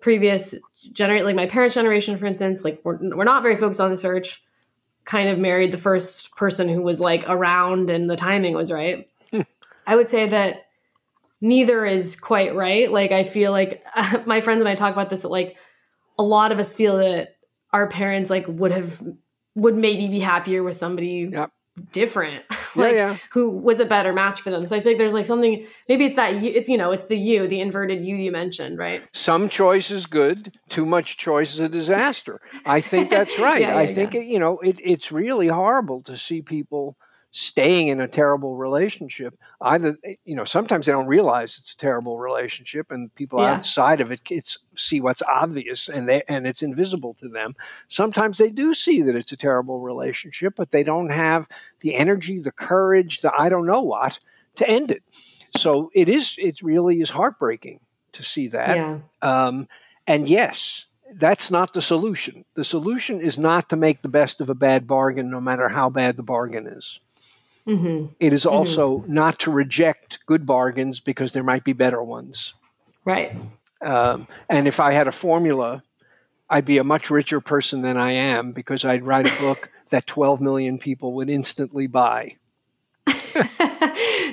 previous 0.00 0.54
generate 0.92 1.24
like 1.24 1.36
my 1.36 1.46
parents' 1.46 1.74
generation, 1.74 2.18
for 2.18 2.26
instance, 2.26 2.64
like 2.64 2.80
we're, 2.84 2.98
we're 3.16 3.24
not 3.24 3.42
very 3.42 3.56
focused 3.56 3.80
on 3.80 3.90
the 3.90 3.96
search. 3.96 4.42
Kind 5.04 5.28
of 5.28 5.38
married 5.38 5.72
the 5.72 5.78
first 5.78 6.36
person 6.36 6.68
who 6.68 6.82
was 6.82 7.00
like 7.00 7.24
around 7.28 7.88
and 7.90 8.10
the 8.10 8.16
timing 8.16 8.54
was 8.54 8.70
right. 8.70 9.08
I 9.86 9.96
would 9.96 10.08
say 10.10 10.28
that 10.28 10.66
neither 11.40 11.84
is 11.84 12.16
quite 12.16 12.54
right. 12.54 12.90
Like 12.90 13.12
I 13.12 13.24
feel 13.24 13.52
like 13.52 13.84
my 14.26 14.40
friends 14.40 14.60
and 14.60 14.68
I 14.68 14.74
talk 14.74 14.92
about 14.92 15.10
this. 15.10 15.22
That 15.22 15.28
like 15.30 15.56
a 16.18 16.22
lot 16.22 16.52
of 16.52 16.58
us 16.58 16.74
feel 16.74 16.98
that 16.98 17.36
our 17.72 17.88
parents 17.88 18.30
like 18.30 18.46
would 18.48 18.72
have 18.72 19.02
would 19.54 19.76
maybe 19.76 20.08
be 20.08 20.20
happier 20.20 20.62
with 20.62 20.76
somebody 20.76 21.28
Yep. 21.32 21.50
different, 21.92 22.44
Yeah, 22.74 22.82
like 22.82 22.94
yeah. 22.94 23.16
who 23.32 23.58
was 23.58 23.80
a 23.80 23.84
better 23.84 24.12
match 24.14 24.40
for 24.40 24.50
them. 24.50 24.66
So 24.66 24.76
I 24.76 24.80
think 24.80 24.98
there's 24.98 25.12
like 25.14 25.26
something. 25.26 25.66
Maybe 25.88 26.06
it's 26.06 26.16
that 26.16 26.40
you, 26.40 26.50
it's 26.54 26.68
you 26.68 26.78
know 26.78 26.92
it's 26.92 27.06
the 27.06 27.16
you, 27.16 27.46
the 27.46 27.60
inverted 27.60 28.02
you 28.04 28.16
you 28.16 28.30
mentioned, 28.32 28.78
right? 28.78 29.02
Some 29.12 29.48
choice 29.48 29.90
is 29.90 30.06
good. 30.06 30.52
Too 30.68 30.86
much 30.86 31.16
choice 31.18 31.54
is 31.54 31.60
a 31.60 31.68
disaster. 31.68 32.40
I 32.64 32.80
think 32.80 33.10
that's 33.10 33.38
right. 33.48 33.60
Yeah, 33.62 33.76
I 33.76 33.82
yeah, 33.82 33.94
think. 33.94 34.14
It, 34.14 34.24
you 34.26 34.38
know 34.38 34.58
it, 34.60 34.78
it's 34.82 35.10
really 35.12 35.48
horrible 35.48 36.00
to 36.02 36.16
see 36.16 36.40
people 36.40 36.96
staying 37.32 37.88
in 37.88 37.98
a 38.00 38.06
terrible 38.06 38.56
relationship. 38.56 39.36
Either 39.60 39.98
you 40.24 40.36
know 40.36 40.44
sometimes 40.44 40.86
they 40.86 40.92
don't 40.92 41.06
realize 41.06 41.58
it's 41.58 41.72
a 41.72 41.76
terrible 41.76 42.18
relationship, 42.18 42.90
and 42.90 43.12
people 43.14 43.40
Yeah. 43.40 43.54
outside 43.54 44.00
of 44.00 44.12
it 44.12 44.20
it's, 44.30 44.58
see 44.76 45.00
what's 45.00 45.22
obvious, 45.22 45.88
and 45.88 46.08
they 46.08 46.22
and 46.28 46.46
it's 46.46 46.62
invisible 46.62 47.14
to 47.14 47.28
them. 47.28 47.56
Sometimes 47.88 48.38
they 48.38 48.50
do 48.50 48.74
see 48.74 49.02
that 49.02 49.16
it's 49.16 49.32
a 49.32 49.36
terrible 49.36 49.80
relationship, 49.80 50.54
but 50.56 50.70
they 50.70 50.82
don't 50.84 51.10
have 51.10 51.48
the 51.80 51.94
energy, 51.94 52.38
the 52.38 52.52
courage, 52.52 53.22
the 53.22 53.32
I 53.36 53.48
don't 53.48 53.66
know 53.66 53.80
what 53.80 54.18
to 54.56 54.68
end 54.68 54.90
it. 54.90 55.02
So 55.56 55.90
it 55.94 56.08
is. 56.08 56.34
It 56.38 56.62
really 56.62 57.00
is 57.00 57.10
heartbreaking 57.10 57.80
to 58.12 58.22
see 58.22 58.48
that. 58.48 58.76
yeah, 58.76 58.98
Um, 59.22 59.68
and 60.06 60.28
yes, 60.28 60.86
that's 61.14 61.50
not 61.50 61.72
the 61.72 61.80
solution. 61.82 62.44
The 62.54 62.64
solution 62.64 63.20
is 63.20 63.38
not 63.38 63.70
to 63.70 63.76
make 63.76 64.02
the 64.02 64.08
best 64.08 64.40
of 64.42 64.50
a 64.50 64.54
bad 64.54 64.86
bargain, 64.86 65.30
no 65.30 65.40
matter 65.40 65.70
how 65.70 65.88
bad 65.88 66.16
the 66.18 66.22
bargain 66.22 66.66
is. 66.66 67.00
Hmm 67.64 68.06
It 68.20 68.32
is 68.32 68.44
also 68.46 69.04
not 69.06 69.38
to 69.40 69.50
reject 69.50 70.18
good 70.26 70.44
bargains 70.46 71.00
because 71.00 71.32
there 71.32 71.44
might 71.44 71.64
be 71.64 71.72
better 71.72 72.02
ones. 72.02 72.54
right. 73.04 73.32
Um, 73.80 74.28
and 74.48 74.68
if 74.68 74.78
I 74.78 74.92
had 74.92 75.08
a 75.08 75.12
formula, 75.12 75.82
I'd 76.48 76.64
be 76.64 76.78
a 76.78 76.84
much 76.84 77.10
richer 77.10 77.40
person 77.40 77.82
than 77.82 77.96
I 77.96 78.12
am 78.12 78.52
because 78.52 78.84
I'd 78.84 79.02
write 79.04 79.26
a 79.26 79.40
book 79.42 79.70
that 79.90 80.06
12 80.06 80.40
million 80.40 80.78
people 80.78 81.14
would 81.14 81.28
instantly 81.28 81.88
buy. 81.88 82.36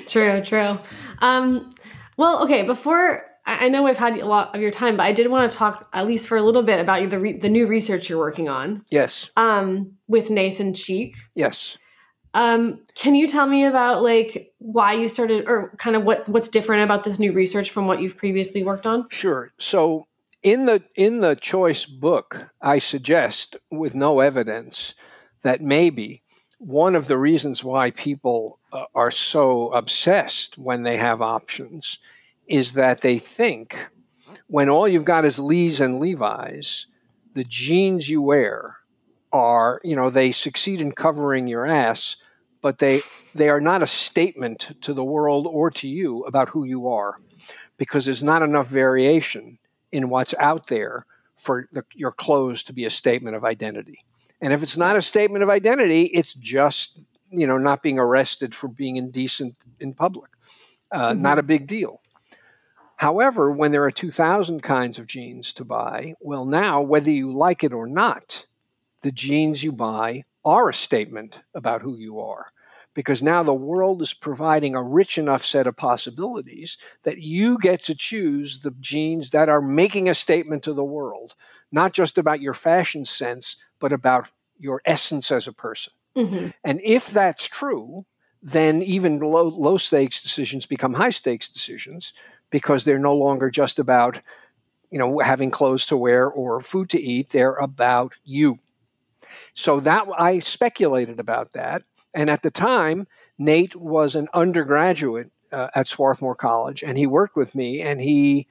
true, 0.06 0.40
true. 0.42 0.78
Um, 1.18 1.70
well, 2.16 2.44
okay. 2.44 2.62
Before 2.62 3.24
I 3.46 3.66
I 3.66 3.68
know 3.68 3.86
I've 3.86 3.98
had 3.98 4.16
a 4.18 4.26
lot 4.26 4.54
of 4.54 4.60
your 4.60 4.70
time, 4.70 4.96
but 4.96 5.04
I 5.06 5.12
did 5.12 5.26
want 5.28 5.50
to 5.50 5.58
talk 5.58 5.88
at 5.92 6.06
least 6.06 6.28
for 6.28 6.36
a 6.36 6.42
little 6.42 6.62
bit 6.62 6.78
about 6.80 7.08
the 7.10 7.18
re- 7.18 7.38
the 7.38 7.48
new 7.48 7.66
research 7.66 8.08
you're 8.08 8.18
working 8.18 8.48
on 8.48 8.84
Yes, 8.90 9.30
um, 9.36 9.94
with 10.06 10.30
Nathan 10.30 10.74
Cheek. 10.74 11.16
yes. 11.34 11.76
Um, 12.32 12.80
can 12.94 13.14
you 13.14 13.26
tell 13.26 13.46
me 13.46 13.64
about 13.64 14.02
like 14.02 14.52
why 14.58 14.92
you 14.92 15.08
started, 15.08 15.44
or 15.46 15.72
kind 15.78 15.96
of 15.96 16.04
what 16.04 16.28
what's 16.28 16.48
different 16.48 16.84
about 16.84 17.04
this 17.04 17.18
new 17.18 17.32
research 17.32 17.70
from 17.70 17.86
what 17.86 18.00
you've 18.00 18.16
previously 18.16 18.62
worked 18.62 18.86
on? 18.86 19.08
Sure. 19.10 19.50
So 19.58 20.06
in 20.42 20.66
the 20.66 20.82
in 20.94 21.20
the 21.20 21.34
choice 21.34 21.86
book, 21.86 22.50
I 22.62 22.78
suggest, 22.78 23.56
with 23.70 23.94
no 23.94 24.20
evidence, 24.20 24.94
that 25.42 25.60
maybe 25.60 26.22
one 26.58 26.94
of 26.94 27.06
the 27.06 27.18
reasons 27.18 27.64
why 27.64 27.90
people 27.90 28.58
uh, 28.72 28.84
are 28.94 29.10
so 29.10 29.72
obsessed 29.72 30.58
when 30.58 30.82
they 30.82 30.98
have 30.98 31.22
options 31.22 31.98
is 32.46 32.72
that 32.74 33.00
they 33.00 33.18
think 33.18 33.88
when 34.46 34.68
all 34.68 34.86
you've 34.86 35.04
got 35.04 35.24
is 35.24 35.38
Lee's 35.38 35.80
and 35.80 35.98
Levi's, 35.98 36.86
the 37.34 37.44
jeans 37.44 38.08
you 38.08 38.20
wear 38.20 38.76
are, 39.32 39.80
you 39.84 39.96
know, 39.96 40.10
they 40.10 40.32
succeed 40.32 40.80
in 40.80 40.92
covering 40.92 41.46
your 41.48 41.66
ass, 41.66 42.16
but 42.62 42.78
they 42.78 43.02
they 43.34 43.48
are 43.48 43.60
not 43.60 43.82
a 43.82 43.86
statement 43.86 44.76
to 44.82 44.92
the 44.92 45.04
world 45.04 45.46
or 45.48 45.70
to 45.70 45.88
you 45.88 46.24
about 46.24 46.50
who 46.50 46.64
you 46.64 46.88
are 46.88 47.20
because 47.76 48.04
there's 48.04 48.22
not 48.22 48.42
enough 48.42 48.66
variation 48.66 49.58
in 49.92 50.08
what's 50.08 50.34
out 50.38 50.66
there 50.66 51.06
for 51.36 51.68
the, 51.72 51.84
your 51.94 52.12
clothes 52.12 52.62
to 52.64 52.72
be 52.72 52.84
a 52.84 52.90
statement 52.90 53.34
of 53.34 53.44
identity. 53.44 54.04
And 54.42 54.52
if 54.52 54.62
it's 54.62 54.76
not 54.76 54.96
a 54.96 55.02
statement 55.02 55.42
of 55.42 55.48
identity, 55.48 56.04
it's 56.04 56.34
just 56.34 57.00
you 57.30 57.46
know 57.46 57.58
not 57.58 57.82
being 57.82 57.98
arrested 57.98 58.54
for 58.54 58.68
being 58.68 58.96
indecent 58.96 59.56
in 59.78 59.94
public. 59.94 60.30
Uh, 60.92 61.10
mm-hmm. 61.10 61.22
Not 61.22 61.38
a 61.38 61.42
big 61.42 61.66
deal. 61.66 62.00
However, 62.96 63.50
when 63.50 63.72
there 63.72 63.84
are 63.84 63.90
2,000 63.90 64.62
kinds 64.62 64.98
of 64.98 65.06
jeans 65.06 65.54
to 65.54 65.64
buy, 65.64 66.16
well, 66.20 66.44
now, 66.44 66.82
whether 66.82 67.10
you 67.10 67.32
like 67.32 67.64
it 67.64 67.72
or 67.72 67.86
not, 67.86 68.44
the 69.02 69.12
jeans 69.12 69.62
you 69.62 69.72
buy 69.72 70.24
are 70.44 70.68
a 70.68 70.74
statement 70.74 71.40
about 71.54 71.82
who 71.82 71.96
you 71.96 72.20
are. 72.20 72.46
Because 72.92 73.22
now 73.22 73.42
the 73.42 73.54
world 73.54 74.02
is 74.02 74.12
providing 74.12 74.74
a 74.74 74.82
rich 74.82 75.16
enough 75.16 75.44
set 75.44 75.66
of 75.66 75.76
possibilities 75.76 76.76
that 77.04 77.18
you 77.18 77.56
get 77.58 77.84
to 77.84 77.94
choose 77.94 78.60
the 78.60 78.72
jeans 78.80 79.30
that 79.30 79.48
are 79.48 79.62
making 79.62 80.08
a 80.08 80.14
statement 80.14 80.64
to 80.64 80.72
the 80.72 80.84
world, 80.84 81.34
not 81.70 81.92
just 81.92 82.18
about 82.18 82.40
your 82.40 82.54
fashion 82.54 83.04
sense, 83.04 83.56
but 83.78 83.92
about 83.92 84.30
your 84.58 84.82
essence 84.84 85.30
as 85.30 85.46
a 85.46 85.52
person. 85.52 85.92
Mm-hmm. 86.16 86.48
And 86.64 86.80
if 86.82 87.08
that's 87.08 87.46
true, 87.46 88.06
then 88.42 88.82
even 88.82 89.20
low, 89.20 89.44
low 89.44 89.78
stakes 89.78 90.22
decisions 90.22 90.66
become 90.66 90.94
high 90.94 91.10
stakes 91.10 91.48
decisions 91.48 92.12
because 92.50 92.84
they're 92.84 92.98
no 92.98 93.14
longer 93.14 93.50
just 93.50 93.78
about 93.78 94.20
you 94.90 94.98
know 94.98 95.20
having 95.20 95.50
clothes 95.50 95.86
to 95.86 95.96
wear 95.96 96.28
or 96.28 96.60
food 96.60 96.90
to 96.90 97.00
eat 97.00 97.30
they're 97.30 97.54
about 97.54 98.14
you 98.24 98.58
so 99.54 99.80
that 99.80 100.06
i 100.18 100.38
speculated 100.38 101.20
about 101.20 101.52
that 101.52 101.82
and 102.14 102.30
at 102.30 102.42
the 102.42 102.50
time 102.50 103.06
nate 103.38 103.76
was 103.76 104.14
an 104.14 104.28
undergraduate 104.34 105.30
uh, 105.52 105.68
at 105.74 105.86
swarthmore 105.86 106.34
college 106.34 106.82
and 106.82 106.96
he 106.96 107.06
worked 107.06 107.36
with 107.36 107.54
me 107.54 107.80
and 107.80 108.00
he 108.00 108.46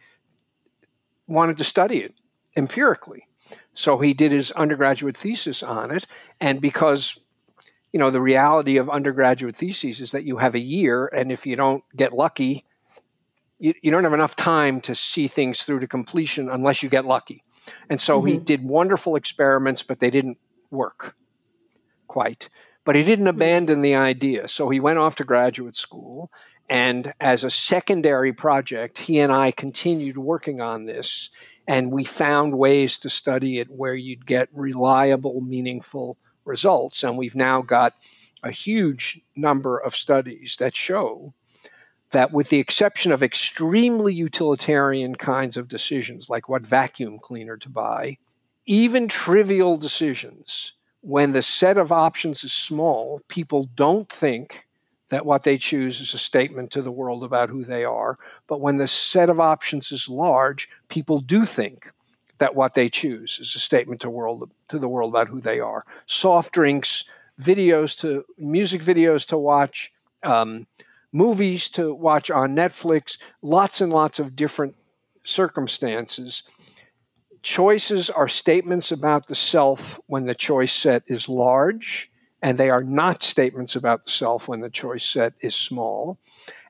wanted 1.27 1.57
to 1.57 1.63
study 1.63 1.99
it 1.99 2.13
empirically 2.55 3.27
so 3.73 3.99
he 3.99 4.13
did 4.13 4.31
his 4.31 4.51
undergraduate 4.51 5.15
thesis 5.15 5.63
on 5.63 5.91
it 5.91 6.05
and 6.41 6.59
because 6.59 7.19
you 7.93 7.99
know 7.99 8.11
the 8.11 8.21
reality 8.21 8.77
of 8.77 8.89
undergraduate 8.89 9.55
theses 9.55 10.01
is 10.01 10.11
that 10.11 10.25
you 10.25 10.37
have 10.37 10.55
a 10.55 10.59
year 10.59 11.07
and 11.07 11.31
if 11.31 11.45
you 11.45 11.55
don't 11.55 11.83
get 11.95 12.13
lucky 12.13 12.65
you, 13.59 13.73
you 13.81 13.91
don't 13.91 14.03
have 14.03 14.13
enough 14.13 14.35
time 14.35 14.81
to 14.81 14.95
see 14.95 15.27
things 15.27 15.63
through 15.63 15.81
to 15.81 15.87
completion 15.87 16.49
unless 16.49 16.81
you 16.81 16.89
get 16.89 17.05
lucky. 17.05 17.43
And 17.89 18.01
so 18.01 18.17
mm-hmm. 18.17 18.27
he 18.27 18.37
did 18.37 18.63
wonderful 18.63 19.15
experiments, 19.15 19.83
but 19.83 19.99
they 19.99 20.09
didn't 20.09 20.37
work 20.71 21.15
quite. 22.07 22.49
But 22.83 22.95
he 22.95 23.03
didn't 23.03 23.25
mm-hmm. 23.25 23.37
abandon 23.37 23.81
the 23.81 23.95
idea. 23.95 24.47
So 24.47 24.69
he 24.69 24.79
went 24.79 24.99
off 24.99 25.15
to 25.15 25.23
graduate 25.23 25.75
school. 25.75 26.31
And 26.69 27.13
as 27.19 27.43
a 27.43 27.49
secondary 27.49 28.33
project, 28.33 28.99
he 28.99 29.19
and 29.19 29.31
I 29.31 29.51
continued 29.51 30.17
working 30.17 30.61
on 30.61 30.85
this. 30.85 31.29
And 31.67 31.91
we 31.91 32.03
found 32.03 32.57
ways 32.57 32.97
to 32.99 33.09
study 33.09 33.59
it 33.59 33.69
where 33.69 33.95
you'd 33.95 34.25
get 34.25 34.49
reliable, 34.53 35.41
meaningful 35.41 36.17
results. 36.45 37.03
And 37.03 37.17
we've 37.17 37.35
now 37.35 37.61
got 37.61 37.93
a 38.43 38.51
huge 38.51 39.21
number 39.35 39.77
of 39.77 39.95
studies 39.95 40.57
that 40.59 40.75
show 40.75 41.33
that, 42.11 42.31
with 42.31 42.49
the 42.49 42.57
exception 42.57 43.11
of 43.11 43.21
extremely 43.21 44.13
utilitarian 44.13 45.15
kinds 45.15 45.57
of 45.57 45.67
decisions, 45.67 46.29
like 46.29 46.49
what 46.49 46.63
vacuum 46.63 47.19
cleaner 47.19 47.57
to 47.57 47.69
buy, 47.69 48.17
even 48.69 49.07
trivial 49.07 49.77
decisions, 49.77 50.73
when 51.01 51.31
the 51.31 51.41
set 51.41 51.75
of 51.79 51.91
options 51.91 52.43
is 52.43 52.53
small, 52.53 53.19
people 53.27 53.67
don't 53.73 54.07
think 54.07 54.67
that 55.09 55.25
what 55.25 55.41
they 55.41 55.57
choose 55.57 55.99
is 55.99 56.13
a 56.13 56.19
statement 56.19 56.69
to 56.69 56.83
the 56.83 56.91
world 56.91 57.23
about 57.23 57.49
who 57.49 57.65
they 57.65 57.83
are. 57.83 58.19
But 58.45 58.61
when 58.61 58.77
the 58.77 58.87
set 58.87 59.27
of 59.27 59.39
options 59.39 59.91
is 59.91 60.07
large, 60.07 60.69
people 60.87 61.19
do 61.19 61.47
think 61.47 61.91
that 62.37 62.53
what 62.53 62.75
they 62.75 62.89
choose 62.89 63.39
is 63.41 63.55
a 63.55 63.59
statement 63.59 64.01
to 64.01 64.09
world 64.09 64.51
to 64.67 64.77
the 64.77 64.87
world 64.87 65.11
about 65.11 65.29
who 65.29 65.41
they 65.41 65.59
are. 65.59 65.83
Soft 66.05 66.53
drinks, 66.53 67.05
videos 67.41 67.97
to 68.01 68.23
music 68.37 68.83
videos 68.83 69.25
to 69.29 69.37
watch, 69.39 69.91
um, 70.21 70.67
movies 71.11 71.69
to 71.69 71.91
watch 71.91 72.29
on 72.29 72.55
Netflix, 72.55 73.17
lots 73.41 73.81
and 73.81 73.91
lots 73.91 74.19
of 74.19 74.35
different 74.35 74.75
circumstances. 75.23 76.43
Choices 77.41 78.09
are 78.09 78.27
statements 78.27 78.91
about 78.91 79.27
the 79.27 79.35
self 79.35 79.99
when 80.07 80.25
the 80.25 80.35
choice 80.35 80.73
set 80.73 81.03
is 81.07 81.29
large, 81.29 82.11
and 82.41 82.57
they 82.57 82.69
are 82.69 82.83
not 82.83 83.23
statements 83.23 83.75
about 83.75 84.03
the 84.03 84.11
self 84.11 84.47
when 84.47 84.61
the 84.61 84.69
choice 84.69 85.05
set 85.05 85.33
is 85.41 85.55
small. 85.55 86.17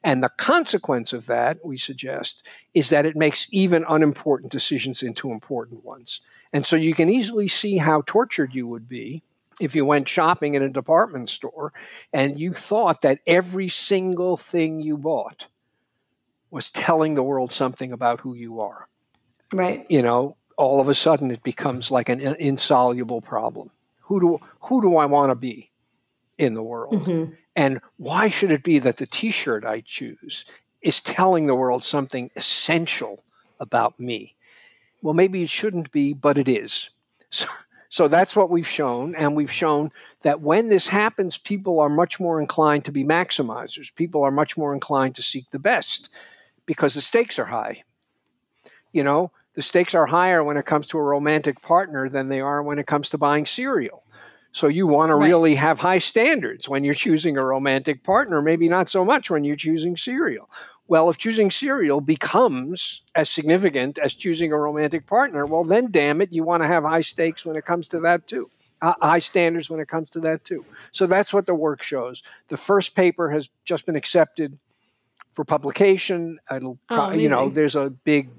And 0.04 0.24
the 0.24 0.30
consequence 0.30 1.12
of 1.12 1.26
that, 1.26 1.66
we 1.66 1.78
suggest, 1.78 2.48
is 2.74 2.90
that 2.90 3.06
it 3.06 3.16
makes 3.16 3.48
even 3.52 3.86
unimportant 3.88 4.52
decisions 4.52 5.04
into 5.04 5.32
important 5.32 5.84
ones. 5.84 6.22
And 6.54 6.66
so 6.66 6.76
you 6.76 6.94
can 6.94 7.10
easily 7.10 7.48
see 7.48 7.78
how 7.78 8.04
tortured 8.06 8.54
you 8.54 8.68
would 8.68 8.88
be 8.88 9.24
if 9.60 9.76
you 9.76 9.86
went 9.86 10.08
shopping 10.08 10.56
in 10.56 10.64
a 10.64 10.70
department 10.70 11.30
store 11.30 11.74
and 12.14 12.40
you 12.40 12.54
thought 12.54 13.02
that 13.02 13.20
every 13.28 13.68
single 13.68 14.38
thing 14.38 14.80
you 14.80 14.98
bought 14.98 15.48
was 16.50 16.72
telling 16.72 17.16
the 17.16 17.24
world 17.24 17.52
something 17.52 17.92
about 17.92 18.22
who 18.22 18.34
you 18.34 18.62
are. 18.62 18.88
Right. 19.52 19.86
You 19.90 20.02
know, 20.02 20.38
all 20.60 20.82
of 20.82 20.90
a 20.90 20.94
sudden 20.94 21.32
it 21.32 21.42
becomes 21.42 21.90
like 21.90 22.10
an 22.10 22.20
insoluble 22.20 23.22
problem. 23.22 23.72
Who 24.02 24.20
do 24.20 24.40
who 24.64 24.82
do 24.82 24.98
I 24.98 25.06
want 25.06 25.32
to 25.32 25.36
be 25.36 25.72
in 26.38 26.54
the 26.54 26.62
world? 26.62 27.06
Mm-hmm. 27.06 27.34
And 27.56 27.80
why 27.96 28.28
should 28.28 28.52
it 28.52 28.62
be 28.62 28.78
that 28.80 28.98
the 28.98 29.06
t-shirt 29.06 29.64
I 29.64 29.82
choose 29.82 30.44
is 30.82 31.02
telling 31.02 31.48
the 31.48 31.56
world 31.56 31.84
something 31.84 32.30
essential 32.36 33.24
about 33.60 33.98
me? 34.02 34.36
Well, 35.02 35.14
maybe 35.14 35.44
it 35.44 35.50
shouldn't 35.50 35.94
be, 35.94 36.14
but 36.14 36.38
it 36.38 36.48
is. 36.48 36.90
So, 37.32 37.46
so 37.90 38.08
that's 38.08 38.36
what 38.36 38.50
we've 38.50 38.68
shown. 38.68 39.14
And 39.14 39.36
we've 39.36 39.52
shown 39.52 39.92
that 40.22 40.42
when 40.42 40.68
this 40.68 40.88
happens, 40.88 41.38
people 41.38 41.80
are 41.80 41.90
much 41.90 42.20
more 42.20 42.42
inclined 42.42 42.86
to 42.86 42.92
be 42.92 43.04
maximizers. 43.04 43.94
People 43.94 44.24
are 44.24 44.32
much 44.32 44.58
more 44.58 44.74
inclined 44.74 45.14
to 45.16 45.22
seek 45.22 45.46
the 45.52 45.60
best 45.60 46.10
because 46.66 46.96
the 46.96 47.02
stakes 47.02 47.38
are 47.38 47.46
high. 47.46 47.84
You 48.92 49.04
know, 49.04 49.32
the 49.60 49.64
stakes 49.64 49.94
are 49.94 50.06
higher 50.06 50.42
when 50.42 50.56
it 50.56 50.66
comes 50.66 50.88
to 50.88 50.98
a 50.98 51.04
romantic 51.04 51.62
partner 51.62 52.08
than 52.08 52.30
they 52.30 52.40
are 52.40 52.64
when 52.64 52.80
it 52.80 52.88
comes 52.88 53.10
to 53.10 53.18
buying 53.18 53.46
cereal. 53.46 54.06
So 54.54 54.68
you 54.68 54.88
want 54.88 55.10
to 55.10 55.16
right. 55.16 55.28
really 55.28 55.56
have 55.56 55.82
high 55.82 55.98
standards 55.98 56.70
when 56.70 56.86
you're 56.86 56.94
choosing 56.94 57.36
a 57.36 57.44
romantic 57.44 58.02
partner, 58.02 58.42
maybe 58.42 58.70
not 58.70 58.88
so 58.88 59.04
much 59.04 59.30
when 59.30 59.44
you're 59.44 59.58
choosing 59.58 59.98
cereal. 59.98 60.50
Well, 60.88 61.10
if 61.10 61.18
choosing 61.18 61.52
cereal 61.52 62.00
becomes 62.00 63.02
as 63.16 63.30
significant 63.30 63.98
as 63.98 64.14
choosing 64.14 64.54
a 64.54 64.58
romantic 64.58 65.06
partner, 65.06 65.46
well, 65.46 65.66
then 65.66 65.92
damn 65.92 66.22
it, 66.22 66.32
you 66.32 66.46
want 66.46 66.64
to 66.64 66.68
have 66.68 66.86
high 66.86 67.02
stakes 67.02 67.46
when 67.46 67.58
it 67.58 67.66
comes 67.66 67.90
to 67.90 68.00
that 68.00 68.28
too. 68.28 68.50
Uh, 68.82 68.94
high 69.02 69.20
standards 69.20 69.70
when 69.70 69.82
it 69.82 69.90
comes 69.90 70.10
to 70.12 70.22
that 70.22 70.46
too. 70.46 70.64
So 70.94 71.06
that's 71.06 71.34
what 71.34 71.46
the 71.46 71.54
work 71.54 71.84
shows. 71.84 72.24
The 72.48 72.56
first 72.56 72.96
paper 72.96 73.30
has 73.32 73.50
just 73.66 73.86
been 73.86 73.98
accepted 73.98 74.58
for 75.34 75.44
publication. 75.44 76.40
It'll, 76.50 76.80
oh, 76.90 77.14
you 77.14 77.28
know, 77.28 77.50
there's 77.50 77.76
a 77.76 77.90
big 77.90 78.30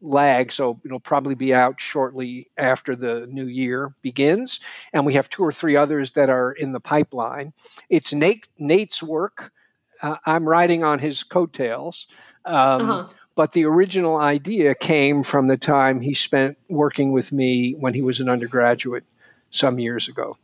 lag, 0.00 0.52
so 0.52 0.80
it'll 0.84 1.00
probably 1.00 1.34
be 1.34 1.54
out 1.54 1.80
shortly 1.80 2.50
after 2.56 2.96
the 2.96 3.26
new 3.30 3.46
year 3.46 3.94
begins. 4.02 4.60
And 4.92 5.04
we 5.04 5.14
have 5.14 5.28
two 5.28 5.42
or 5.44 5.52
three 5.52 5.76
others 5.76 6.12
that 6.12 6.30
are 6.30 6.52
in 6.52 6.72
the 6.72 6.80
pipeline. 6.80 7.52
It's 7.88 8.12
Nate, 8.12 8.48
Nate's 8.58 9.02
work 9.02 9.52
uh, 10.02 10.16
I'm 10.26 10.48
riding 10.48 10.84
on 10.84 10.98
his 10.98 11.22
coattails. 11.22 12.06
Um, 12.44 12.90
uh-huh. 12.90 13.08
But 13.34 13.52
the 13.52 13.64
original 13.66 14.16
idea 14.16 14.74
came 14.74 15.22
from 15.22 15.46
the 15.46 15.56
time 15.56 16.00
he 16.00 16.14
spent 16.14 16.58
working 16.68 17.12
with 17.12 17.30
me 17.30 17.72
when 17.72 17.94
he 17.94 18.02
was 18.02 18.18
an 18.20 18.28
undergraduate 18.28 19.04
some 19.50 19.78
years 19.78 20.08
ago. 20.08 20.36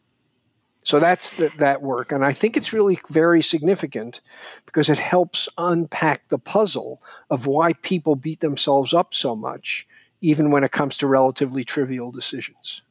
So 0.84 1.00
that's 1.00 1.30
the, 1.30 1.50
that 1.56 1.82
work. 1.82 2.12
And 2.12 2.24
I 2.24 2.32
think 2.34 2.56
it's 2.56 2.72
really 2.72 3.00
very 3.08 3.42
significant 3.42 4.20
because 4.66 4.90
it 4.90 4.98
helps 4.98 5.48
unpack 5.56 6.28
the 6.28 6.38
puzzle 6.38 7.02
of 7.30 7.46
why 7.46 7.72
people 7.72 8.16
beat 8.16 8.40
themselves 8.40 8.92
up 8.92 9.14
so 9.14 9.34
much, 9.34 9.88
even 10.20 10.50
when 10.50 10.62
it 10.62 10.72
comes 10.72 10.98
to 10.98 11.06
relatively 11.06 11.64
trivial 11.64 12.12
decisions. 12.12 12.82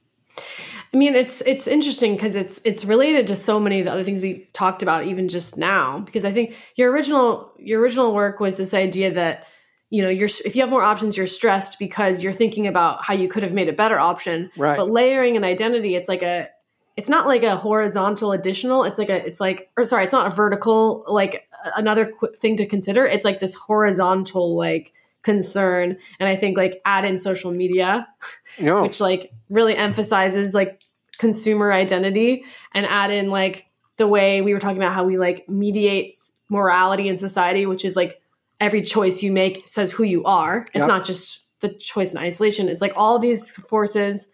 I 0.93 0.97
mean, 0.97 1.15
it's 1.15 1.41
it's 1.41 1.67
interesting 1.67 2.15
because 2.15 2.35
it's 2.35 2.59
it's 2.63 2.85
related 2.85 3.27
to 3.27 3.35
so 3.35 3.59
many 3.59 3.79
of 3.79 3.85
the 3.85 3.91
other 3.91 4.03
things 4.03 4.21
we 4.21 4.47
talked 4.53 4.83
about 4.83 5.05
even 5.05 5.27
just 5.27 5.57
now. 5.57 5.99
Because 5.99 6.25
I 6.25 6.31
think 6.31 6.55
your 6.75 6.91
original 6.91 7.51
your 7.57 7.81
original 7.81 8.13
work 8.13 8.39
was 8.39 8.57
this 8.57 8.73
idea 8.73 9.11
that 9.13 9.47
you 9.89 10.01
know 10.01 10.09
you're 10.09 10.29
if 10.45 10.55
you 10.55 10.61
have 10.61 10.69
more 10.69 10.83
options, 10.83 11.17
you're 11.17 11.27
stressed 11.27 11.77
because 11.79 12.23
you're 12.23 12.33
thinking 12.33 12.67
about 12.67 13.03
how 13.03 13.13
you 13.13 13.27
could 13.27 13.43
have 13.43 13.53
made 13.53 13.69
a 13.69 13.73
better 13.73 13.99
option. 13.99 14.51
Right. 14.55 14.77
But 14.77 14.89
layering 14.89 15.35
an 15.37 15.43
identity, 15.43 15.95
it's 15.95 16.09
like 16.09 16.23
a 16.23 16.49
it's 16.95 17.09
not 17.09 17.27
like 17.27 17.43
a 17.43 17.55
horizontal 17.55 18.31
additional. 18.31 18.83
It's 18.83 18.99
like 18.99 19.09
a 19.09 19.25
it's 19.25 19.39
like 19.39 19.71
or 19.77 19.83
sorry, 19.83 20.03
it's 20.03 20.13
not 20.13 20.27
a 20.27 20.29
vertical 20.29 21.03
like 21.07 21.47
another 21.75 22.11
qu- 22.11 22.33
thing 22.35 22.57
to 22.57 22.65
consider. 22.65 23.05
It's 23.05 23.25
like 23.25 23.39
this 23.39 23.55
horizontal 23.55 24.55
like 24.55 24.93
concern, 25.23 25.97
and 26.19 26.29
I 26.29 26.35
think 26.35 26.57
like 26.57 26.81
add 26.85 27.05
in 27.05 27.17
social 27.17 27.51
media 27.51 28.07
which 28.81 28.99
like 28.99 29.31
really 29.49 29.75
emphasizes 29.75 30.53
like 30.53 30.81
consumer 31.17 31.71
identity 31.71 32.43
and 32.73 32.85
add 32.85 33.11
in 33.11 33.29
like 33.29 33.67
the 33.97 34.07
way 34.07 34.41
we 34.41 34.53
were 34.53 34.59
talking 34.59 34.77
about 34.77 34.93
how 34.93 35.03
we 35.03 35.17
like 35.17 35.47
mediate 35.47 36.17
morality 36.49 37.07
in 37.07 37.15
society 37.15 37.65
which 37.65 37.85
is 37.85 37.95
like 37.95 38.19
every 38.59 38.81
choice 38.81 39.23
you 39.23 39.31
make 39.31 39.67
says 39.67 39.91
who 39.91 40.03
you 40.03 40.23
are. 40.25 40.67
It's 40.73 40.85
not 40.87 41.05
just 41.05 41.47
the 41.59 41.69
choice 41.69 42.11
in 42.11 42.17
isolation. 42.17 42.69
It's 42.69 42.81
like 42.81 42.93
all 42.95 43.19
these 43.19 43.55
forces 43.55 44.27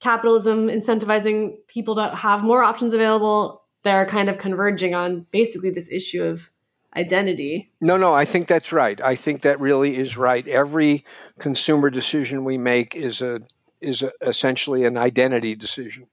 capitalism 0.00 0.68
incentivizing 0.68 1.54
people 1.68 1.94
to 1.94 2.14
have 2.14 2.42
more 2.42 2.62
options 2.62 2.92
available 2.92 3.62
they're 3.82 4.06
kind 4.06 4.28
of 4.28 4.36
converging 4.36 4.94
on 4.94 5.26
basically 5.30 5.70
this 5.70 5.90
issue 5.90 6.22
of 6.24 6.50
identity 6.96 7.70
No, 7.80 7.96
no, 7.96 8.14
I 8.14 8.24
think 8.24 8.48
that's 8.48 8.72
right. 8.72 9.00
I 9.00 9.14
think 9.14 9.42
that 9.42 9.60
really 9.60 9.96
is 9.96 10.16
right. 10.16 10.46
Every 10.48 11.04
consumer 11.38 11.90
decision 11.90 12.44
we 12.44 12.58
make 12.58 12.96
is 12.96 13.20
a 13.20 13.40
is 13.80 14.02
a, 14.02 14.10
essentially 14.22 14.84
an 14.84 14.96
identity 14.96 15.54
decision, 15.54 16.06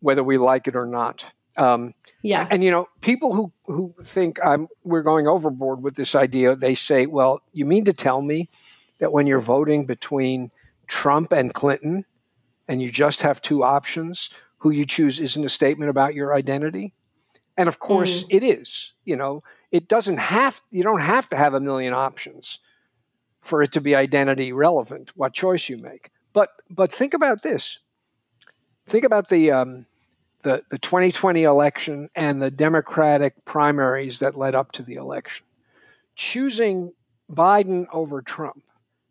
whether 0.00 0.24
we 0.24 0.36
like 0.36 0.66
it 0.66 0.76
or 0.76 0.86
not. 0.86 1.24
Um, 1.56 1.94
yeah 2.22 2.46
and 2.50 2.62
you 2.62 2.70
know, 2.70 2.88
people 3.00 3.34
who 3.34 3.52
who 3.64 3.94
think 4.02 4.38
I'm 4.44 4.68
we're 4.84 5.02
going 5.02 5.26
overboard 5.26 5.82
with 5.82 5.94
this 5.94 6.14
idea, 6.14 6.56
they 6.56 6.74
say, 6.74 7.06
"Well, 7.06 7.40
you 7.52 7.64
mean 7.64 7.84
to 7.84 7.94
tell 7.94 8.20
me 8.20 8.50
that 8.98 9.12
when 9.12 9.26
you're 9.26 9.40
voting 9.40 9.86
between 9.86 10.50
Trump 10.86 11.32
and 11.32 11.54
Clinton, 11.54 12.04
and 12.68 12.82
you 12.82 12.90
just 12.90 13.22
have 13.22 13.40
two 13.40 13.62
options, 13.62 14.30
who 14.58 14.70
you 14.70 14.84
choose 14.84 15.20
isn't 15.20 15.44
a 15.44 15.48
statement 15.48 15.90
about 15.90 16.14
your 16.14 16.34
identity?" 16.34 16.94
And 17.56 17.68
of 17.68 17.78
course, 17.78 18.24
it 18.28 18.42
is. 18.42 18.92
You 19.04 19.16
know, 19.16 19.42
it 19.70 19.88
doesn't 19.88 20.18
have. 20.18 20.60
You 20.70 20.82
don't 20.82 21.00
have 21.00 21.28
to 21.30 21.36
have 21.36 21.54
a 21.54 21.60
million 21.60 21.94
options 21.94 22.58
for 23.40 23.62
it 23.62 23.72
to 23.72 23.80
be 23.80 23.94
identity 23.94 24.52
relevant. 24.52 25.12
What 25.16 25.32
choice 25.32 25.68
you 25.68 25.78
make, 25.78 26.10
but 26.32 26.50
but 26.68 26.92
think 26.92 27.14
about 27.14 27.42
this. 27.42 27.78
Think 28.86 29.04
about 29.04 29.28
the 29.28 29.50
um, 29.50 29.86
the 30.42 30.62
the 30.70 30.78
2020 30.78 31.44
election 31.44 32.10
and 32.14 32.42
the 32.42 32.50
Democratic 32.50 33.44
primaries 33.44 34.18
that 34.18 34.36
led 34.36 34.54
up 34.54 34.72
to 34.72 34.82
the 34.82 34.94
election. 34.94 35.46
Choosing 36.14 36.92
Biden 37.30 37.86
over 37.92 38.22
Trump 38.22 38.62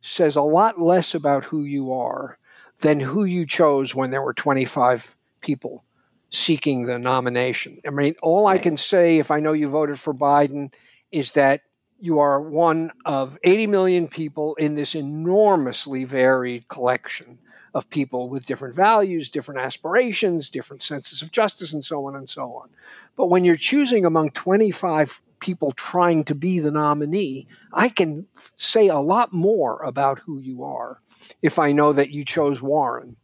says 0.02 0.36
a 0.36 0.42
lot 0.42 0.80
less 0.80 1.14
about 1.16 1.46
who 1.46 1.64
you 1.64 1.92
are 1.92 2.38
than 2.80 3.00
who 3.00 3.26
you 3.26 3.46
chose 3.46 3.96
when 3.96 4.12
there 4.12 4.22
were 4.22 4.34
25 4.34 5.16
people 5.42 5.84
seeking 6.30 6.86
the 6.86 7.00
nomination. 7.00 7.80
I 7.86 7.92
mean, 7.92 8.16
all 8.22 8.48
I 8.48 8.58
can 8.58 8.78
say 8.78 9.18
if 9.18 9.32
I 9.32 9.40
know 9.40 9.54
you 9.54 9.70
voted 9.70 10.00
for 10.00 10.14
Biden 10.14 10.74
is 11.12 11.32
that 11.34 11.62
you 12.00 12.20
are 12.20 12.42
one 12.42 12.92
of 13.06 13.38
80 13.44 13.68
million 13.68 14.08
people 14.08 14.56
in 14.56 14.76
this 14.76 14.96
enormously 14.96 16.04
varied 16.04 16.68
collection 16.68 17.40
of 17.74 17.90
people 17.90 18.30
with 18.30 18.46
different 18.46 18.76
values, 18.76 19.30
different 19.30 19.62
aspirations, 19.62 20.50
different 20.50 20.82
senses 20.82 21.22
of 21.22 21.32
justice, 21.32 21.74
and 21.74 21.84
so 21.84 22.06
on 22.06 22.16
and 22.16 22.30
so 22.30 22.54
on. 22.54 22.70
But 23.16 23.28
when 23.28 23.44
you're 23.44 23.56
choosing 23.56 24.06
among 24.06 24.32
25 24.32 25.22
people 25.46 25.72
trying 25.74 26.24
to 26.24 26.34
be 26.34 26.60
the 26.60 26.72
nominee, 26.72 27.48
I 27.72 27.88
can 27.88 28.26
say 28.56 28.88
a 28.88 28.98
lot 28.98 29.32
more 29.32 29.84
about 29.84 30.18
who 30.18 30.40
you 30.40 30.64
are 30.64 31.00
if 31.44 31.60
I 31.60 31.72
know 31.72 31.94
that 31.94 32.10
you 32.10 32.26
chose 32.26 32.64
Warren 32.64 33.16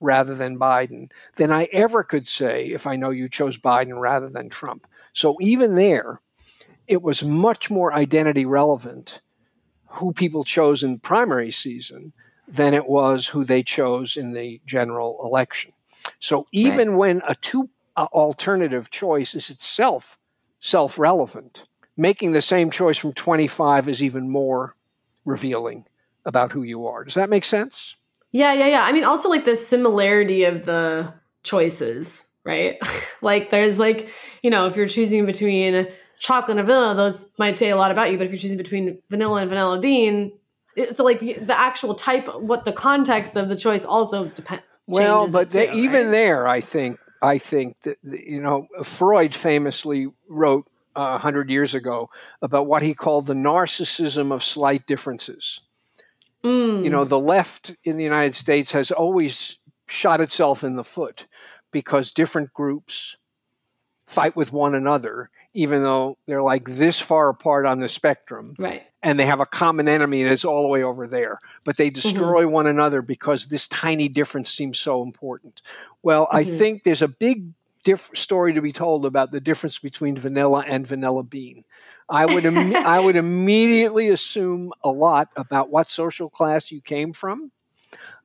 rather 0.00 0.34
than 0.34 0.58
Biden 0.58 1.12
than 1.36 1.52
I 1.52 1.68
ever 1.72 2.02
could 2.02 2.28
say 2.28 2.66
if 2.66 2.88
I 2.88 2.96
know 2.96 3.10
you 3.10 3.28
chose 3.28 3.56
Biden 3.58 4.00
rather 4.00 4.28
than 4.28 4.48
Trump. 4.48 4.88
So 5.12 5.36
even 5.40 5.76
there, 5.76 6.20
it 6.88 7.00
was 7.00 7.22
much 7.22 7.70
more 7.70 7.92
identity 7.92 8.44
relevant 8.44 9.20
who 9.86 10.12
people 10.12 10.42
chose 10.42 10.82
in 10.82 10.98
primary 10.98 11.52
season 11.52 12.12
than 12.48 12.74
it 12.74 12.88
was 12.88 13.28
who 13.28 13.44
they 13.44 13.62
chose 13.62 14.16
in 14.16 14.32
the 14.32 14.60
general 14.66 15.20
election. 15.22 15.72
So 16.18 16.48
even 16.50 16.96
when 16.96 17.22
a 17.28 17.36
two 17.36 17.70
alternative 17.96 18.90
choice 18.90 19.36
is 19.36 19.48
itself 19.48 20.18
self 20.60 20.98
relevant, 20.98 21.64
making 21.96 22.32
the 22.32 22.42
same 22.42 22.70
choice 22.70 22.98
from 22.98 23.12
25 23.12 23.88
is 23.88 24.02
even 24.02 24.30
more 24.30 24.74
revealing 25.24 25.84
about 26.24 26.52
who 26.52 26.62
you 26.62 26.86
are. 26.86 27.04
Does 27.04 27.14
that 27.14 27.30
make 27.30 27.44
sense? 27.44 27.96
Yeah, 28.32 28.52
yeah, 28.52 28.66
yeah. 28.66 28.82
I 28.82 28.92
mean, 28.92 29.04
also 29.04 29.28
like 29.28 29.44
the 29.44 29.56
similarity 29.56 30.44
of 30.44 30.66
the 30.66 31.14
choices, 31.42 32.28
right? 32.44 32.78
like, 33.22 33.50
there's 33.50 33.78
like, 33.78 34.10
you 34.42 34.50
know, 34.50 34.66
if 34.66 34.76
you're 34.76 34.88
choosing 34.88 35.24
between 35.26 35.88
chocolate 36.18 36.58
and 36.58 36.66
vanilla, 36.66 36.94
those 36.94 37.32
might 37.38 37.56
say 37.56 37.70
a 37.70 37.76
lot 37.76 37.90
about 37.90 38.10
you. 38.10 38.18
But 38.18 38.24
if 38.24 38.32
you're 38.32 38.40
choosing 38.40 38.58
between 38.58 39.00
vanilla 39.08 39.40
and 39.40 39.48
vanilla 39.48 39.80
bean, 39.80 40.32
it's 40.76 40.98
like 40.98 41.20
the, 41.20 41.58
actual 41.58 41.94
type, 41.94 42.28
what 42.40 42.64
the 42.64 42.72
context 42.72 43.36
of 43.36 43.48
the 43.48 43.56
choice 43.56 43.84
also 43.84 44.26
depends. 44.26 44.62
Well, 44.86 45.28
but 45.28 45.50
they, 45.50 45.66
they, 45.66 45.72
even 45.74 46.10
there, 46.10 46.48
I 46.48 46.60
think, 46.60 46.98
I 47.20 47.38
think 47.38 47.80
that, 47.82 47.98
you 48.02 48.40
know, 48.40 48.68
Freud 48.84 49.34
famously 49.34 50.08
wrote 50.28 50.66
uh, 50.96 51.14
a 51.16 51.18
hundred 51.18 51.50
years 51.50 51.74
ago 51.74 52.10
about 52.42 52.66
what 52.66 52.82
he 52.82 52.94
called 52.94 53.26
the 53.26 53.34
narcissism 53.34 54.32
of 54.32 54.42
slight 54.44 54.86
differences. 54.86 55.60
Mm, 56.44 56.84
You 56.84 56.90
know, 56.90 57.04
the 57.04 57.18
left 57.18 57.74
in 57.84 57.96
the 57.96 58.04
United 58.04 58.34
States 58.34 58.72
has 58.72 58.90
always 58.90 59.56
shot 59.86 60.20
itself 60.20 60.62
in 60.64 60.76
the 60.76 60.84
foot 60.84 61.24
because 61.72 62.12
different 62.12 62.52
groups 62.52 63.16
fight 64.06 64.36
with 64.36 64.52
one 64.52 64.74
another, 64.74 65.30
even 65.54 65.82
though 65.82 66.16
they're 66.26 66.42
like 66.42 66.64
this 66.64 66.98
far 67.00 67.28
apart 67.28 67.66
on 67.66 67.80
the 67.80 67.88
spectrum 67.88 68.54
right. 68.58 68.82
and 69.02 69.18
they 69.18 69.26
have 69.26 69.40
a 69.40 69.46
common 69.46 69.88
enemy 69.88 70.22
that's 70.22 70.44
all 70.44 70.62
the 70.62 70.68
way 70.68 70.82
over 70.82 71.06
there, 71.06 71.38
but 71.64 71.76
they 71.76 71.90
destroy 71.90 72.46
one 72.46 72.66
another 72.66 73.02
because 73.02 73.46
this 73.46 73.68
tiny 73.68 74.08
difference 74.08 74.50
seems 74.50 74.78
so 74.78 75.02
important. 75.02 75.60
Well, 76.02 76.28
I 76.30 76.44
Mhm. 76.44 76.58
think 76.58 76.84
there's 76.84 77.02
a 77.02 77.08
big 77.08 77.52
diff- 77.84 78.10
story 78.14 78.52
to 78.54 78.62
be 78.62 78.72
told 78.72 79.06
about 79.06 79.30
the 79.30 79.40
difference 79.40 79.78
between 79.78 80.16
vanilla 80.16 80.64
and 80.66 80.86
vanilla 80.86 81.22
bean. 81.22 81.64
I 82.08 82.26
would 82.26 82.44
Im- 82.44 82.76
I 82.86 83.00
would 83.00 83.16
immediately 83.16 84.08
assume 84.08 84.72
a 84.82 84.90
lot 84.90 85.28
about 85.36 85.70
what 85.70 85.90
social 85.90 86.30
class 86.30 86.70
you 86.70 86.80
came 86.80 87.12
from, 87.12 87.50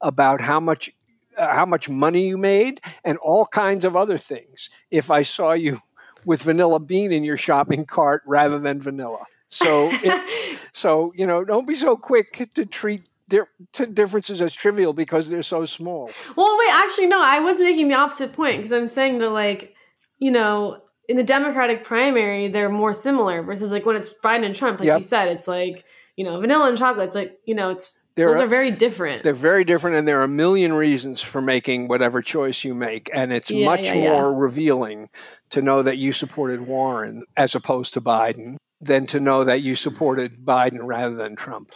about 0.01 0.41
how 0.41 0.59
much 0.59 0.91
uh, 1.37 1.53
how 1.55 1.65
much 1.65 1.89
money 1.89 2.27
you 2.27 2.37
made, 2.37 2.81
and 3.03 3.17
all 3.19 3.45
kinds 3.45 3.85
of 3.85 3.95
other 3.95 4.17
things. 4.17 4.69
If 4.91 5.11
I 5.11 5.23
saw 5.23 5.53
you 5.53 5.79
with 6.25 6.43
vanilla 6.43 6.79
bean 6.79 7.11
in 7.11 7.23
your 7.23 7.37
shopping 7.37 7.85
cart 7.85 8.23
rather 8.25 8.59
than 8.59 8.81
vanilla, 8.81 9.25
so 9.47 9.89
it, 9.91 10.59
so 10.73 11.11
you 11.15 11.27
know, 11.27 11.43
don't 11.43 11.67
be 11.67 11.75
so 11.75 11.97
quick 11.97 12.49
to 12.55 12.65
treat 12.65 13.07
di- 13.29 13.85
differences 13.93 14.41
as 14.41 14.53
trivial 14.53 14.93
because 14.93 15.29
they're 15.29 15.43
so 15.43 15.65
small. 15.65 16.09
Well, 16.35 16.57
wait, 16.59 16.69
actually, 16.73 17.07
no, 17.07 17.21
I 17.21 17.39
was 17.39 17.59
making 17.59 17.87
the 17.87 17.95
opposite 17.95 18.33
point 18.33 18.57
because 18.57 18.71
I'm 18.71 18.87
saying 18.87 19.19
that, 19.19 19.29
like, 19.29 19.73
you 20.19 20.31
know, 20.31 20.81
in 21.09 21.17
the 21.17 21.23
Democratic 21.23 21.83
primary, 21.83 22.47
they're 22.47 22.69
more 22.69 22.93
similar 22.93 23.43
versus 23.43 23.71
like 23.71 23.85
when 23.85 23.95
it's 23.95 24.13
Biden 24.23 24.45
and 24.45 24.55
Trump, 24.55 24.79
like 24.79 24.87
Yep. 24.87 24.97
you 24.99 25.03
said, 25.03 25.27
it's 25.29 25.47
like, 25.47 25.83
you 26.15 26.23
know, 26.23 26.39
vanilla 26.39 26.69
and 26.69 26.77
chocolate, 26.77 27.07
it's 27.07 27.15
like, 27.15 27.39
you 27.45 27.55
know, 27.55 27.71
it's 27.71 27.99
There 28.15 28.29
those 28.31 28.39
are- 28.41 28.47
very 28.47 28.71
different. 28.71 29.23
They're 29.23 29.33
very 29.33 29.63
different, 29.65 29.97
and 29.97 30.07
there 30.07 30.19
are 30.21 30.23
a 30.23 30.27
million 30.29 30.71
reasons 30.73 31.21
for 31.21 31.41
making 31.41 31.87
whatever 31.87 32.21
choice 32.21 32.63
you 32.63 32.73
make, 32.73 33.09
and 33.13 33.33
it's 33.33 33.49
Yeah, 33.51 33.65
much 33.65 33.81
yeah, 33.81 33.93
yeah. 33.95 34.09
more 34.11 34.33
revealing 34.33 35.09
to 35.49 35.61
know 35.61 35.81
that 35.81 35.97
you 35.97 36.11
supported 36.13 36.61
Warren 36.67 37.23
as 37.35 37.53
opposed 37.55 37.93
to 37.95 38.01
Biden 38.01 38.55
than 38.79 39.05
to 39.07 39.19
know 39.19 39.43
that 39.43 39.61
you 39.61 39.75
supported 39.75 40.45
Biden 40.45 40.79
rather 40.83 41.15
than 41.15 41.35
Trump. 41.35 41.71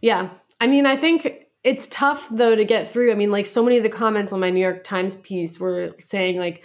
Yeah. 0.00 0.30
I 0.60 0.66
mean, 0.66 0.86
I 0.86 0.96
think 0.96 1.46
it's 1.64 1.86
tough 1.88 2.28
though 2.30 2.54
to 2.54 2.64
get 2.64 2.90
through. 2.90 3.12
I 3.12 3.14
mean, 3.14 3.30
like 3.30 3.46
so 3.46 3.62
many 3.62 3.76
of 3.76 3.82
the 3.82 3.88
comments 3.88 4.32
on 4.32 4.40
my 4.40 4.50
New 4.50 4.60
York 4.60 4.84
Times 4.84 5.16
piece 5.16 5.58
were 5.58 5.94
saying 5.98 6.38
like, 6.38 6.62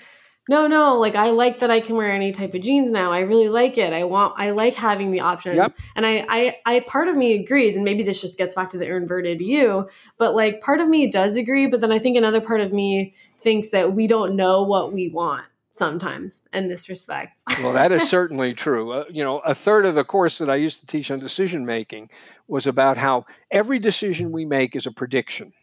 no, 0.49 0.67
no, 0.67 0.97
like 0.97 1.15
I 1.15 1.29
like 1.31 1.59
that 1.59 1.71
I 1.71 1.79
can 1.79 1.95
wear 1.95 2.11
any 2.11 2.31
type 2.31 2.53
of 2.53 2.61
jeans 2.61 2.91
now. 2.91 3.11
I 3.11 3.21
really 3.21 3.47
like 3.47 3.77
it. 3.77 3.93
I 3.93 4.03
want 4.03 4.33
I 4.37 4.51
like 4.51 4.73
having 4.75 5.11
the 5.11 5.19
options. 5.19 5.57
Yep. 5.57 5.77
And 5.95 6.05
I 6.05 6.25
I 6.27 6.57
I 6.65 6.79
part 6.81 7.07
of 7.07 7.15
me 7.15 7.33
agrees 7.33 7.75
and 7.75 7.85
maybe 7.85 8.03
this 8.03 8.21
just 8.21 8.37
gets 8.37 8.55
back 8.55 8.69
to 8.71 8.77
the 8.77 8.85
inverted 8.85 9.39
U, 9.41 9.87
but 10.17 10.35
like 10.35 10.61
part 10.61 10.79
of 10.79 10.87
me 10.87 11.07
does 11.07 11.35
agree, 11.35 11.67
but 11.67 11.81
then 11.81 11.91
I 11.91 11.99
think 11.99 12.17
another 12.17 12.41
part 12.41 12.61
of 12.61 12.73
me 12.73 13.13
thinks 13.41 13.69
that 13.69 13.93
we 13.93 14.07
don't 14.07 14.35
know 14.35 14.63
what 14.63 14.93
we 14.93 15.09
want 15.09 15.45
sometimes 15.71 16.47
in 16.53 16.67
this 16.67 16.89
respect. 16.89 17.41
Well, 17.59 17.73
that 17.73 17.91
is 17.91 18.09
certainly 18.09 18.53
true. 18.53 18.91
Uh, 18.91 19.05
you 19.09 19.23
know, 19.23 19.39
a 19.39 19.55
third 19.55 19.85
of 19.85 19.95
the 19.95 20.03
course 20.03 20.37
that 20.39 20.49
I 20.49 20.55
used 20.55 20.79
to 20.81 20.85
teach 20.85 21.09
on 21.11 21.19
decision 21.19 21.65
making 21.65 22.09
was 22.51 22.67
about 22.67 22.97
how 22.97 23.25
every 23.49 23.79
decision 23.79 24.31
we 24.31 24.45
make 24.45 24.75
is 24.75 24.85
a 24.85 24.91
prediction. 24.91 25.53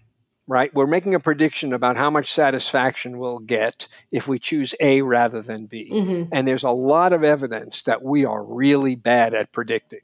right? 0.50 0.72
We're 0.72 0.86
making 0.86 1.14
a 1.14 1.20
prediction 1.20 1.74
about 1.74 1.98
how 1.98 2.08
much 2.08 2.32
satisfaction 2.32 3.18
we'll 3.18 3.38
get 3.40 3.86
if 4.10 4.26
we 4.26 4.38
choose 4.38 4.74
A 4.80 5.02
rather 5.02 5.42
than 5.42 5.66
B. 5.66 5.90
Mhm. 5.92 6.30
And 6.32 6.48
there's 6.48 6.62
a 6.62 6.70
lot 6.70 7.12
of 7.12 7.22
evidence 7.22 7.82
that 7.82 8.02
we 8.02 8.24
are 8.24 8.42
really 8.42 8.94
bad 8.94 9.34
at 9.34 9.52
predicting. 9.52 10.00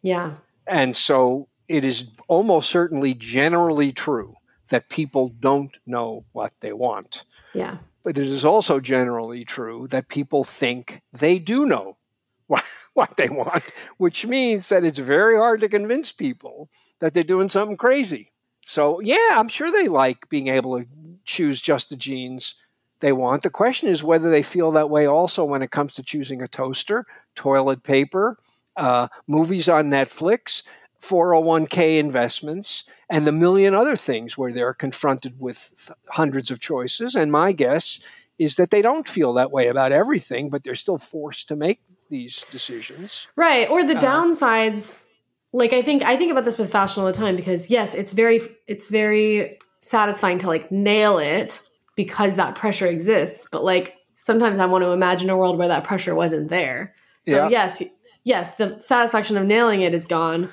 Yeah. 0.00 0.34
And 0.68 0.94
so 0.94 1.48
it 1.66 1.84
is 1.84 2.04
almost 2.28 2.70
certainly 2.70 3.12
generally 3.14 3.90
true 3.90 4.36
that 4.68 4.88
people 4.88 5.30
don't 5.40 5.76
know 5.84 6.24
what 6.30 6.52
they 6.60 6.72
want. 6.72 7.24
Yeah. 7.52 7.78
But 8.04 8.18
it 8.18 8.28
is 8.28 8.44
also 8.44 8.78
generally 8.78 9.44
true 9.44 9.88
that 9.90 10.06
people 10.08 10.44
think 10.44 11.02
they 11.12 11.40
do 11.40 11.66
know 11.66 11.96
what, 12.94 13.16
they 13.16 13.28
want, 13.28 13.64
which 13.98 14.26
means 14.26 14.68
that 14.68 14.84
it's 14.84 14.98
very 14.98 15.36
hard 15.36 15.60
to 15.60 15.68
convince 15.68 16.12
people 16.12 16.68
that 17.00 17.14
they're 17.14 17.22
doing 17.22 17.48
something 17.48 17.76
crazy. 17.76 18.32
So, 18.64 19.00
yeah, 19.00 19.30
I'm 19.32 19.48
sure 19.48 19.70
they 19.70 19.88
like 19.88 20.28
being 20.28 20.48
able 20.48 20.78
to 20.78 20.86
choose 21.24 21.60
just 21.60 21.88
the 21.90 21.96
jeans 21.96 22.54
they 23.00 23.12
want. 23.12 23.42
The 23.42 23.50
question 23.50 23.88
is 23.88 24.02
whether 24.02 24.30
they 24.30 24.42
feel 24.42 24.72
that 24.72 24.90
way 24.90 25.06
also 25.06 25.44
when 25.44 25.62
it 25.62 25.70
comes 25.70 25.94
to 25.94 26.02
choosing 26.02 26.40
a 26.40 26.48
toaster, 26.48 27.06
toilet 27.34 27.82
paper, 27.82 28.38
uh, 28.76 29.08
movies 29.26 29.68
on 29.68 29.90
Netflix, 29.90 30.62
401k 31.02 31.98
investments, 31.98 32.84
and 33.10 33.26
the 33.26 33.32
million 33.32 33.74
other 33.74 33.96
things 33.96 34.38
where 34.38 34.52
they're 34.52 34.72
confronted 34.72 35.40
with 35.40 35.72
th- 35.76 35.98
hundreds 36.08 36.50
of 36.50 36.60
choices. 36.60 37.14
And 37.14 37.32
my 37.32 37.52
guess 37.52 37.98
is 38.38 38.56
that 38.56 38.70
they 38.70 38.82
don't 38.82 39.08
feel 39.08 39.34
that 39.34 39.50
way 39.50 39.66
about 39.66 39.92
everything, 39.92 40.48
but 40.48 40.62
they're 40.62 40.74
still 40.74 40.98
forced 40.98 41.48
to 41.48 41.56
make 41.56 41.80
these 42.12 42.44
decisions. 42.50 43.26
Right. 43.36 43.68
Or 43.68 43.82
the 43.84 43.96
Uh, 43.96 44.00
downsides. 44.00 45.02
Like 45.52 45.72
I 45.72 45.82
think 45.82 46.02
I 46.02 46.16
think 46.16 46.30
about 46.32 46.44
this 46.44 46.56
with 46.58 46.70
fashion 46.70 47.00
all 47.02 47.06
the 47.06 47.12
time 47.24 47.36
because 47.36 47.70
yes, 47.70 47.94
it's 47.94 48.12
very 48.12 48.40
it's 48.66 48.88
very 48.88 49.58
satisfying 49.80 50.38
to 50.38 50.46
like 50.46 50.70
nail 50.70 51.18
it 51.18 51.60
because 51.96 52.36
that 52.36 52.54
pressure 52.54 52.86
exists. 52.86 53.46
But 53.52 53.64
like 53.64 53.96
sometimes 54.16 54.58
I 54.58 54.66
want 54.66 54.82
to 54.84 54.90
imagine 54.90 55.28
a 55.30 55.36
world 55.36 55.58
where 55.58 55.68
that 55.68 55.84
pressure 55.84 56.14
wasn't 56.14 56.48
there. 56.48 56.94
So 57.24 57.32
Yeah. 57.36 57.48
yes, 57.48 57.82
yes, 58.24 58.54
the 58.56 58.78
satisfaction 58.80 59.36
of 59.36 59.44
nailing 59.44 59.82
it 59.82 59.92
is 59.94 60.06
gone, 60.06 60.48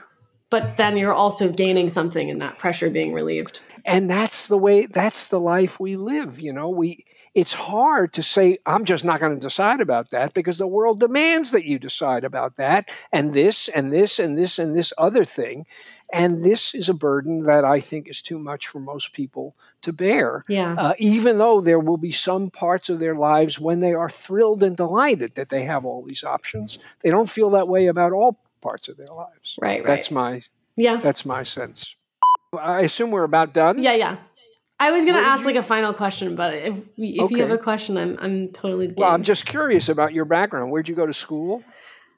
but 0.50 0.78
then 0.78 0.98
you're 0.98 1.14
also 1.14 1.50
gaining 1.50 1.88
something 1.90 2.28
in 2.30 2.40
that 2.40 2.58
pressure 2.58 2.90
being 2.90 3.14
relieved. 3.14 3.62
and 3.86 4.10
that's 4.10 4.48
the 4.48 4.58
way 4.58 4.86
that's 4.88 5.28
the 5.28 5.40
life 5.40 5.80
we 5.80 5.96
live 5.96 6.32
you 6.42 6.52
know 6.52 6.68
we 6.70 7.06
it's 7.36 7.54
hard 7.54 8.12
to 8.14 8.24
say 8.24 8.58
i'm 8.66 8.86
just 8.86 9.06
not 9.06 9.20
going 9.20 9.34
to 9.34 9.40
decide 9.48 9.82
about 9.82 10.10
that 10.12 10.34
because 10.34 10.58
the 10.58 10.68
world 10.68 11.00
demands 11.00 11.52
that 11.52 11.66
you 11.66 11.78
decide 11.80 12.24
about 12.24 12.56
that 12.58 12.90
and 13.12 13.34
this 13.34 13.68
and 13.68 13.92
this 13.94 14.20
and 14.20 14.38
this 14.38 14.60
and 14.60 14.76
this 14.76 14.92
other 14.98 15.24
thing 15.26 15.66
and 16.12 16.44
this 16.44 16.74
is 16.74 16.90
a 16.90 16.94
burden 16.94 17.44
that 17.44 17.64
i 17.64 17.80
think 17.80 18.08
is 18.10 18.22
too 18.22 18.40
much 18.40 18.68
for 18.68 18.80
most 18.80 19.14
people 19.14 19.56
to 19.82 19.94
bear 19.94 20.44
Yeah. 20.50 20.74
uh, 20.78 20.94
even 20.98 21.38
though 21.38 21.62
there 21.62 21.80
will 21.80 21.98
be 21.98 22.12
some 22.12 22.50
parts 22.50 22.90
of 22.90 23.00
their 23.00 23.16
lives 23.16 23.60
when 23.60 23.80
they 23.80 23.94
are 23.94 24.10
thrilled 24.10 24.64
and 24.64 24.76
delighted 24.76 25.36
that 25.36 25.50
they 25.50 25.64
have 25.64 25.86
all 25.86 26.04
these 26.04 26.24
options 26.24 26.80
they 27.04 27.10
don't 27.12 27.30
feel 27.30 27.52
that 27.52 27.68
way 27.68 27.88
about 27.88 28.12
all 28.12 28.40
parts 28.62 28.88
of 28.90 28.98
their 28.98 29.08
lives 29.08 29.58
right, 29.62 29.84
right. 29.84 29.86
that's 29.86 30.10
my 30.12 30.42
yeah. 30.76 30.98
that's 30.98 31.26
my 31.26 31.44
sense 31.44 31.96
i 32.60 32.82
assume 32.82 33.12
we're 33.12 33.24
about 33.24 33.54
done 33.54 33.82
Yeah, 33.82 33.94
yeah. 33.94 34.18
I 34.80 34.92
was 34.92 35.04
gonna 35.06 35.20
ask 35.20 35.42
you- 35.42 35.48
like 35.48 35.56
a 35.56 35.64
final 35.64 35.94
question, 35.94 36.36
but 36.36 36.54
if 36.54 36.76
if 36.98 37.32
you 37.32 37.38
have 37.42 37.52
a 37.52 37.58
question, 37.58 37.98
I'm 37.98 38.18
I'm 38.20 38.48
totally. 38.50 38.94
Well, 38.96 39.10
I'm 39.12 39.24
just 39.24 39.46
curious 39.46 39.90
about 39.90 40.14
your 40.14 40.26
background. 40.26 40.72
Where'd 40.72 40.88
you 40.88 40.96
go 40.96 41.06
to 41.06 41.14
school? 41.14 41.64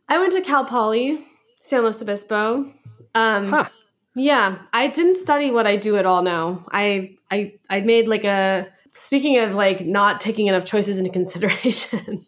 I 0.07 0.20
went 0.20 0.34
to 0.34 0.41
Cal 0.41 0.66
Poly, 0.66 1.26
San 1.62 1.82
Luis 1.84 2.01
Obispo. 2.01 2.72
Um, 3.16 3.47
Huh. 3.49 3.70
Yeah, 4.14 4.57
I 4.74 4.88
didn't 4.88 5.16
study 5.16 5.51
what 5.51 5.66
I 5.66 5.78
do 5.78 5.95
at 5.97 6.05
all 6.05 6.22
now. 6.22 6.66
I 6.72 7.16
I 7.32 7.53
I 7.70 7.80
made 7.82 8.07
like 8.07 8.26
a 8.26 8.68
speaking 8.93 9.38
of 9.39 9.55
like 9.55 9.86
not 9.86 10.20
taking 10.20 10.47
enough 10.47 10.66
choices 10.66 10.99
into 10.99 11.09
consideration. 11.20 12.24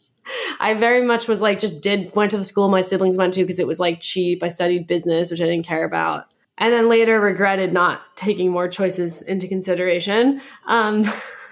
I 0.62 0.74
very 0.74 1.04
much 1.06 1.28
was 1.28 1.42
like 1.42 1.60
just 1.60 1.82
did 1.82 2.16
went 2.16 2.32
to 2.32 2.38
the 2.38 2.44
school 2.46 2.70
my 2.70 2.80
siblings 2.82 3.18
went 3.18 3.34
to 3.34 3.42
because 3.44 3.60
it 3.60 3.68
was 3.68 3.80
like 3.82 4.00
cheap. 4.00 4.42
I 4.42 4.48
studied 4.48 4.88
business, 4.88 5.30
which 5.30 5.42
I 5.42 5.46
didn't 5.46 5.66
care 5.66 5.84
about. 5.84 6.26
And 6.58 6.72
then 6.72 6.88
later 6.88 7.20
regretted 7.20 7.74
not 7.74 8.02
taking 8.16 8.52
more 8.52 8.68
choices 8.68 9.22
into 9.22 9.48
consideration. 9.48 10.42
Um, 10.66 11.06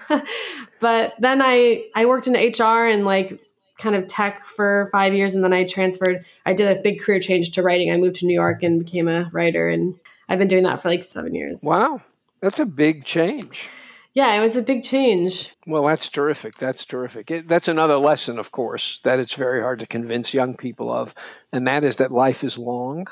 but 0.80 1.14
then 1.18 1.42
I 1.42 1.86
I 1.94 2.06
worked 2.06 2.26
in 2.26 2.34
HR 2.34 2.86
and 2.86 3.04
like 3.04 3.40
kind 3.78 3.96
of 3.96 4.06
tech 4.06 4.44
for 4.44 4.88
five 4.92 5.12
years 5.12 5.34
and 5.34 5.42
then 5.42 5.52
I 5.52 5.64
transferred. 5.64 6.24
I 6.46 6.52
did 6.52 6.76
a 6.76 6.80
big 6.80 7.00
career 7.00 7.18
change 7.18 7.50
to 7.52 7.62
writing. 7.62 7.90
I 7.90 7.96
moved 7.96 8.16
to 8.16 8.26
New 8.26 8.34
York 8.34 8.62
and 8.62 8.78
became 8.78 9.08
a 9.08 9.28
writer 9.32 9.68
and 9.68 9.98
I've 10.28 10.38
been 10.38 10.48
doing 10.48 10.64
that 10.64 10.80
for 10.80 10.88
like 10.88 11.02
seven 11.02 11.34
years. 11.34 11.62
Wow, 11.62 12.00
that's 12.40 12.60
a 12.60 12.66
big 12.66 13.04
change. 13.04 13.68
Yeah, 14.14 14.34
it 14.34 14.40
was 14.40 14.56
a 14.56 14.62
big 14.62 14.82
change. 14.82 15.54
Well, 15.66 15.86
that's 15.86 16.08
terrific. 16.08 16.56
That's 16.56 16.84
terrific. 16.84 17.30
It, 17.30 17.48
that's 17.48 17.68
another 17.68 17.96
lesson, 17.96 18.38
of 18.38 18.52
course, 18.52 19.00
that 19.04 19.18
it's 19.18 19.34
very 19.34 19.62
hard 19.62 19.78
to 19.80 19.86
convince 19.86 20.34
young 20.34 20.54
people 20.54 20.92
of, 20.92 21.14
and 21.50 21.66
that 21.66 21.82
is 21.82 21.96
that 21.96 22.12
life 22.12 22.44
is 22.44 22.58
long, 22.58 23.06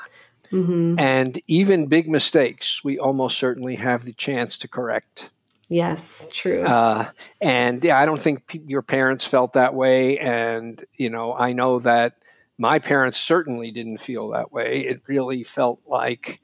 hmm 0.51 0.95
and 0.99 1.41
even 1.47 1.87
big 1.87 2.07
mistakes, 2.09 2.83
we 2.83 2.99
almost 2.99 3.37
certainly 3.39 3.75
have 3.77 4.05
the 4.05 4.13
chance 4.13 4.57
to 4.59 4.67
correct. 4.67 5.29
Yes, 5.69 6.27
true. 6.31 6.63
Uh, 6.63 7.09
and 7.39 7.81
yeah, 7.83 7.97
I 7.97 8.05
don't 8.05 8.19
think 8.21 8.45
pe- 8.47 8.59
your 8.67 8.81
parents 8.81 9.25
felt 9.25 9.53
that 9.53 9.73
way. 9.73 10.19
And, 10.19 10.83
you 10.97 11.09
know, 11.09 11.33
I 11.33 11.53
know 11.53 11.79
that 11.79 12.17
my 12.57 12.77
parents 12.77 13.17
certainly 13.17 13.71
didn't 13.71 13.99
feel 13.99 14.29
that 14.31 14.51
way. 14.51 14.81
It 14.81 15.01
really 15.07 15.43
felt 15.45 15.79
like 15.87 16.41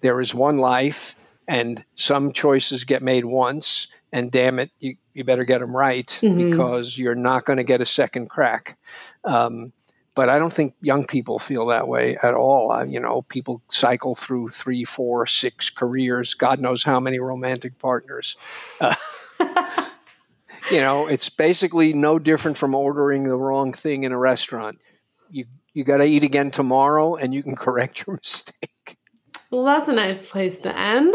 there 0.00 0.20
is 0.20 0.34
one 0.34 0.58
life 0.58 1.16
and 1.48 1.82
some 1.96 2.32
choices 2.32 2.84
get 2.84 3.02
made 3.02 3.24
once. 3.24 3.88
And 4.12 4.30
damn 4.30 4.58
it, 4.58 4.70
you, 4.78 4.96
you 5.14 5.24
better 5.24 5.44
get 5.44 5.60
them 5.60 5.74
right 5.74 6.08
Mhm. 6.22 6.36
because 6.36 6.98
you're 6.98 7.14
not 7.14 7.46
going 7.46 7.56
to 7.56 7.64
get 7.64 7.80
a 7.80 7.86
second 7.86 8.28
crack. 8.28 8.76
Um, 9.24 9.72
but 10.16 10.30
I 10.30 10.38
don't 10.38 10.52
think 10.52 10.74
young 10.80 11.06
people 11.06 11.38
feel 11.38 11.66
that 11.66 11.86
way 11.86 12.16
at 12.22 12.34
all. 12.34 12.72
Uh, 12.72 12.84
you 12.84 12.98
know, 12.98 13.22
people 13.22 13.62
cycle 13.70 14.16
through 14.16 14.48
three, 14.48 14.84
four, 14.84 15.26
six 15.26 15.70
careers, 15.70 16.32
God 16.34 16.58
knows 16.58 16.82
how 16.82 16.98
many 16.98 17.20
romantic 17.20 17.78
partners. 17.78 18.34
Uh, 18.80 18.96
you 20.72 20.80
know, 20.80 21.06
it's 21.06 21.28
basically 21.28 21.92
no 21.92 22.18
different 22.18 22.56
from 22.56 22.74
ordering 22.74 23.24
the 23.24 23.36
wrong 23.36 23.74
thing 23.74 24.04
in 24.04 24.10
a 24.10 24.18
restaurant. 24.18 24.78
You 25.30 25.44
you 25.74 25.84
got 25.84 25.98
to 25.98 26.04
eat 26.04 26.24
again 26.24 26.50
tomorrow, 26.50 27.16
and 27.16 27.34
you 27.34 27.42
can 27.42 27.54
correct 27.66 28.06
your 28.06 28.16
mistake. 28.16 28.96
well, 29.50 29.64
that's 29.64 29.90
a 29.90 29.92
nice 29.92 30.28
place 30.28 30.58
to 30.60 30.76
end. 30.76 31.14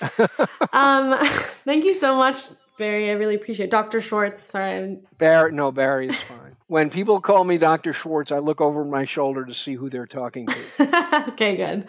um, 0.72 1.16
thank 1.64 1.84
you 1.84 1.94
so 1.94 2.16
much, 2.16 2.48
Barry. 2.80 3.10
I 3.10 3.12
really 3.12 3.36
appreciate 3.36 3.66
it. 3.66 3.70
Dr. 3.70 4.00
Schwartz. 4.00 4.42
Sorry. 4.42 4.72
I'm- 4.72 5.00
Barry, 5.18 5.52
no, 5.52 5.70
Barry 5.70 6.08
is 6.08 6.16
fine. 6.16 6.56
When 6.66 6.88
people 6.88 7.20
call 7.20 7.42
me 7.42 7.58
Dr. 7.58 7.92
Schwartz, 7.92 8.30
I 8.30 8.38
look 8.38 8.60
over 8.60 8.84
my 8.84 9.04
shoulder 9.04 9.44
to 9.44 9.52
see 9.52 9.74
who 9.74 9.90
they're 9.90 10.06
talking 10.06 10.46
to. 10.46 11.24
okay, 11.30 11.56
good. 11.56 11.88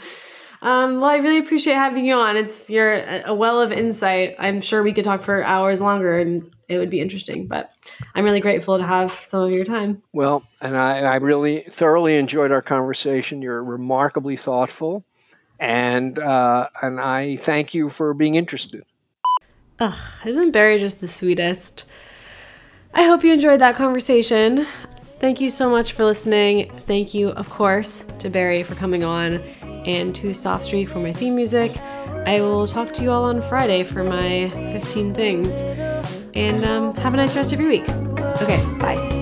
Um, 0.63 0.99
well, 0.99 1.11
I 1.11 1.17
really 1.17 1.37
appreciate 1.37 1.75
having 1.75 2.03
you 2.03 2.15
on. 2.15 2.35
It's 2.35 2.67
you're 2.67 2.93
a 2.93 3.23
a 3.27 3.35
well 3.35 3.61
of 3.61 3.71
insight. 3.71 4.35
I'm 4.39 4.59
sure 4.59 4.81
we 4.81 4.91
could 4.91 5.03
talk 5.03 5.21
for 5.21 5.43
hours 5.43 5.81
longer, 5.81 6.17
and 6.19 6.49
it 6.67 6.79
would 6.79 6.89
be 6.89 6.99
interesting. 6.99 7.45
But 7.45 7.71
I'm 8.15 8.23
really 8.25 8.39
grateful 8.39 8.77
to 8.79 8.83
have 8.83 9.11
some 9.11 9.43
of 9.43 9.51
your 9.51 9.65
time. 9.65 10.01
Well, 10.13 10.41
and 10.61 10.75
I, 10.75 11.01
I 11.01 11.15
really 11.17 11.61
thoroughly 11.69 12.15
enjoyed 12.15 12.51
our 12.51 12.63
conversation. 12.63 13.43
You're 13.43 13.63
remarkably 13.63 14.35
thoughtful, 14.35 15.05
and 15.59 16.17
uh, 16.17 16.69
and 16.81 16.99
I 16.99 17.35
thank 17.35 17.75
you 17.75 17.89
for 17.89 18.15
being 18.15 18.33
interested. 18.33 18.83
Ugh, 19.81 19.97
isn't 20.27 20.51
Barry 20.51 20.77
just 20.77 21.01
the 21.01 21.07
sweetest? 21.07 21.85
I 22.93 23.01
hope 23.01 23.23
you 23.23 23.33
enjoyed 23.33 23.61
that 23.61 23.75
conversation. 23.75 24.67
Thank 25.19 25.41
you 25.41 25.49
so 25.49 25.71
much 25.71 25.93
for 25.93 26.05
listening. 26.05 26.69
Thank 26.85 27.15
you, 27.15 27.29
of 27.29 27.49
course, 27.49 28.03
to 28.19 28.29
Barry 28.29 28.61
for 28.61 28.75
coming 28.75 29.03
on 29.03 29.37
and 29.87 30.13
to 30.13 30.35
Soft 30.35 30.65
Streak 30.65 30.87
for 30.87 30.99
my 30.99 31.11
theme 31.11 31.35
music. 31.35 31.75
I 32.27 32.41
will 32.41 32.67
talk 32.67 32.93
to 32.93 33.03
you 33.03 33.09
all 33.09 33.23
on 33.23 33.41
Friday 33.41 33.81
for 33.81 34.03
my 34.03 34.49
15 34.71 35.15
things. 35.15 35.51
And 36.35 36.63
um, 36.63 36.93
have 36.97 37.15
a 37.15 37.17
nice 37.17 37.35
rest 37.35 37.51
of 37.51 37.59
your 37.59 37.69
week. 37.69 37.89
Okay, 37.89 38.63
bye. 38.77 39.21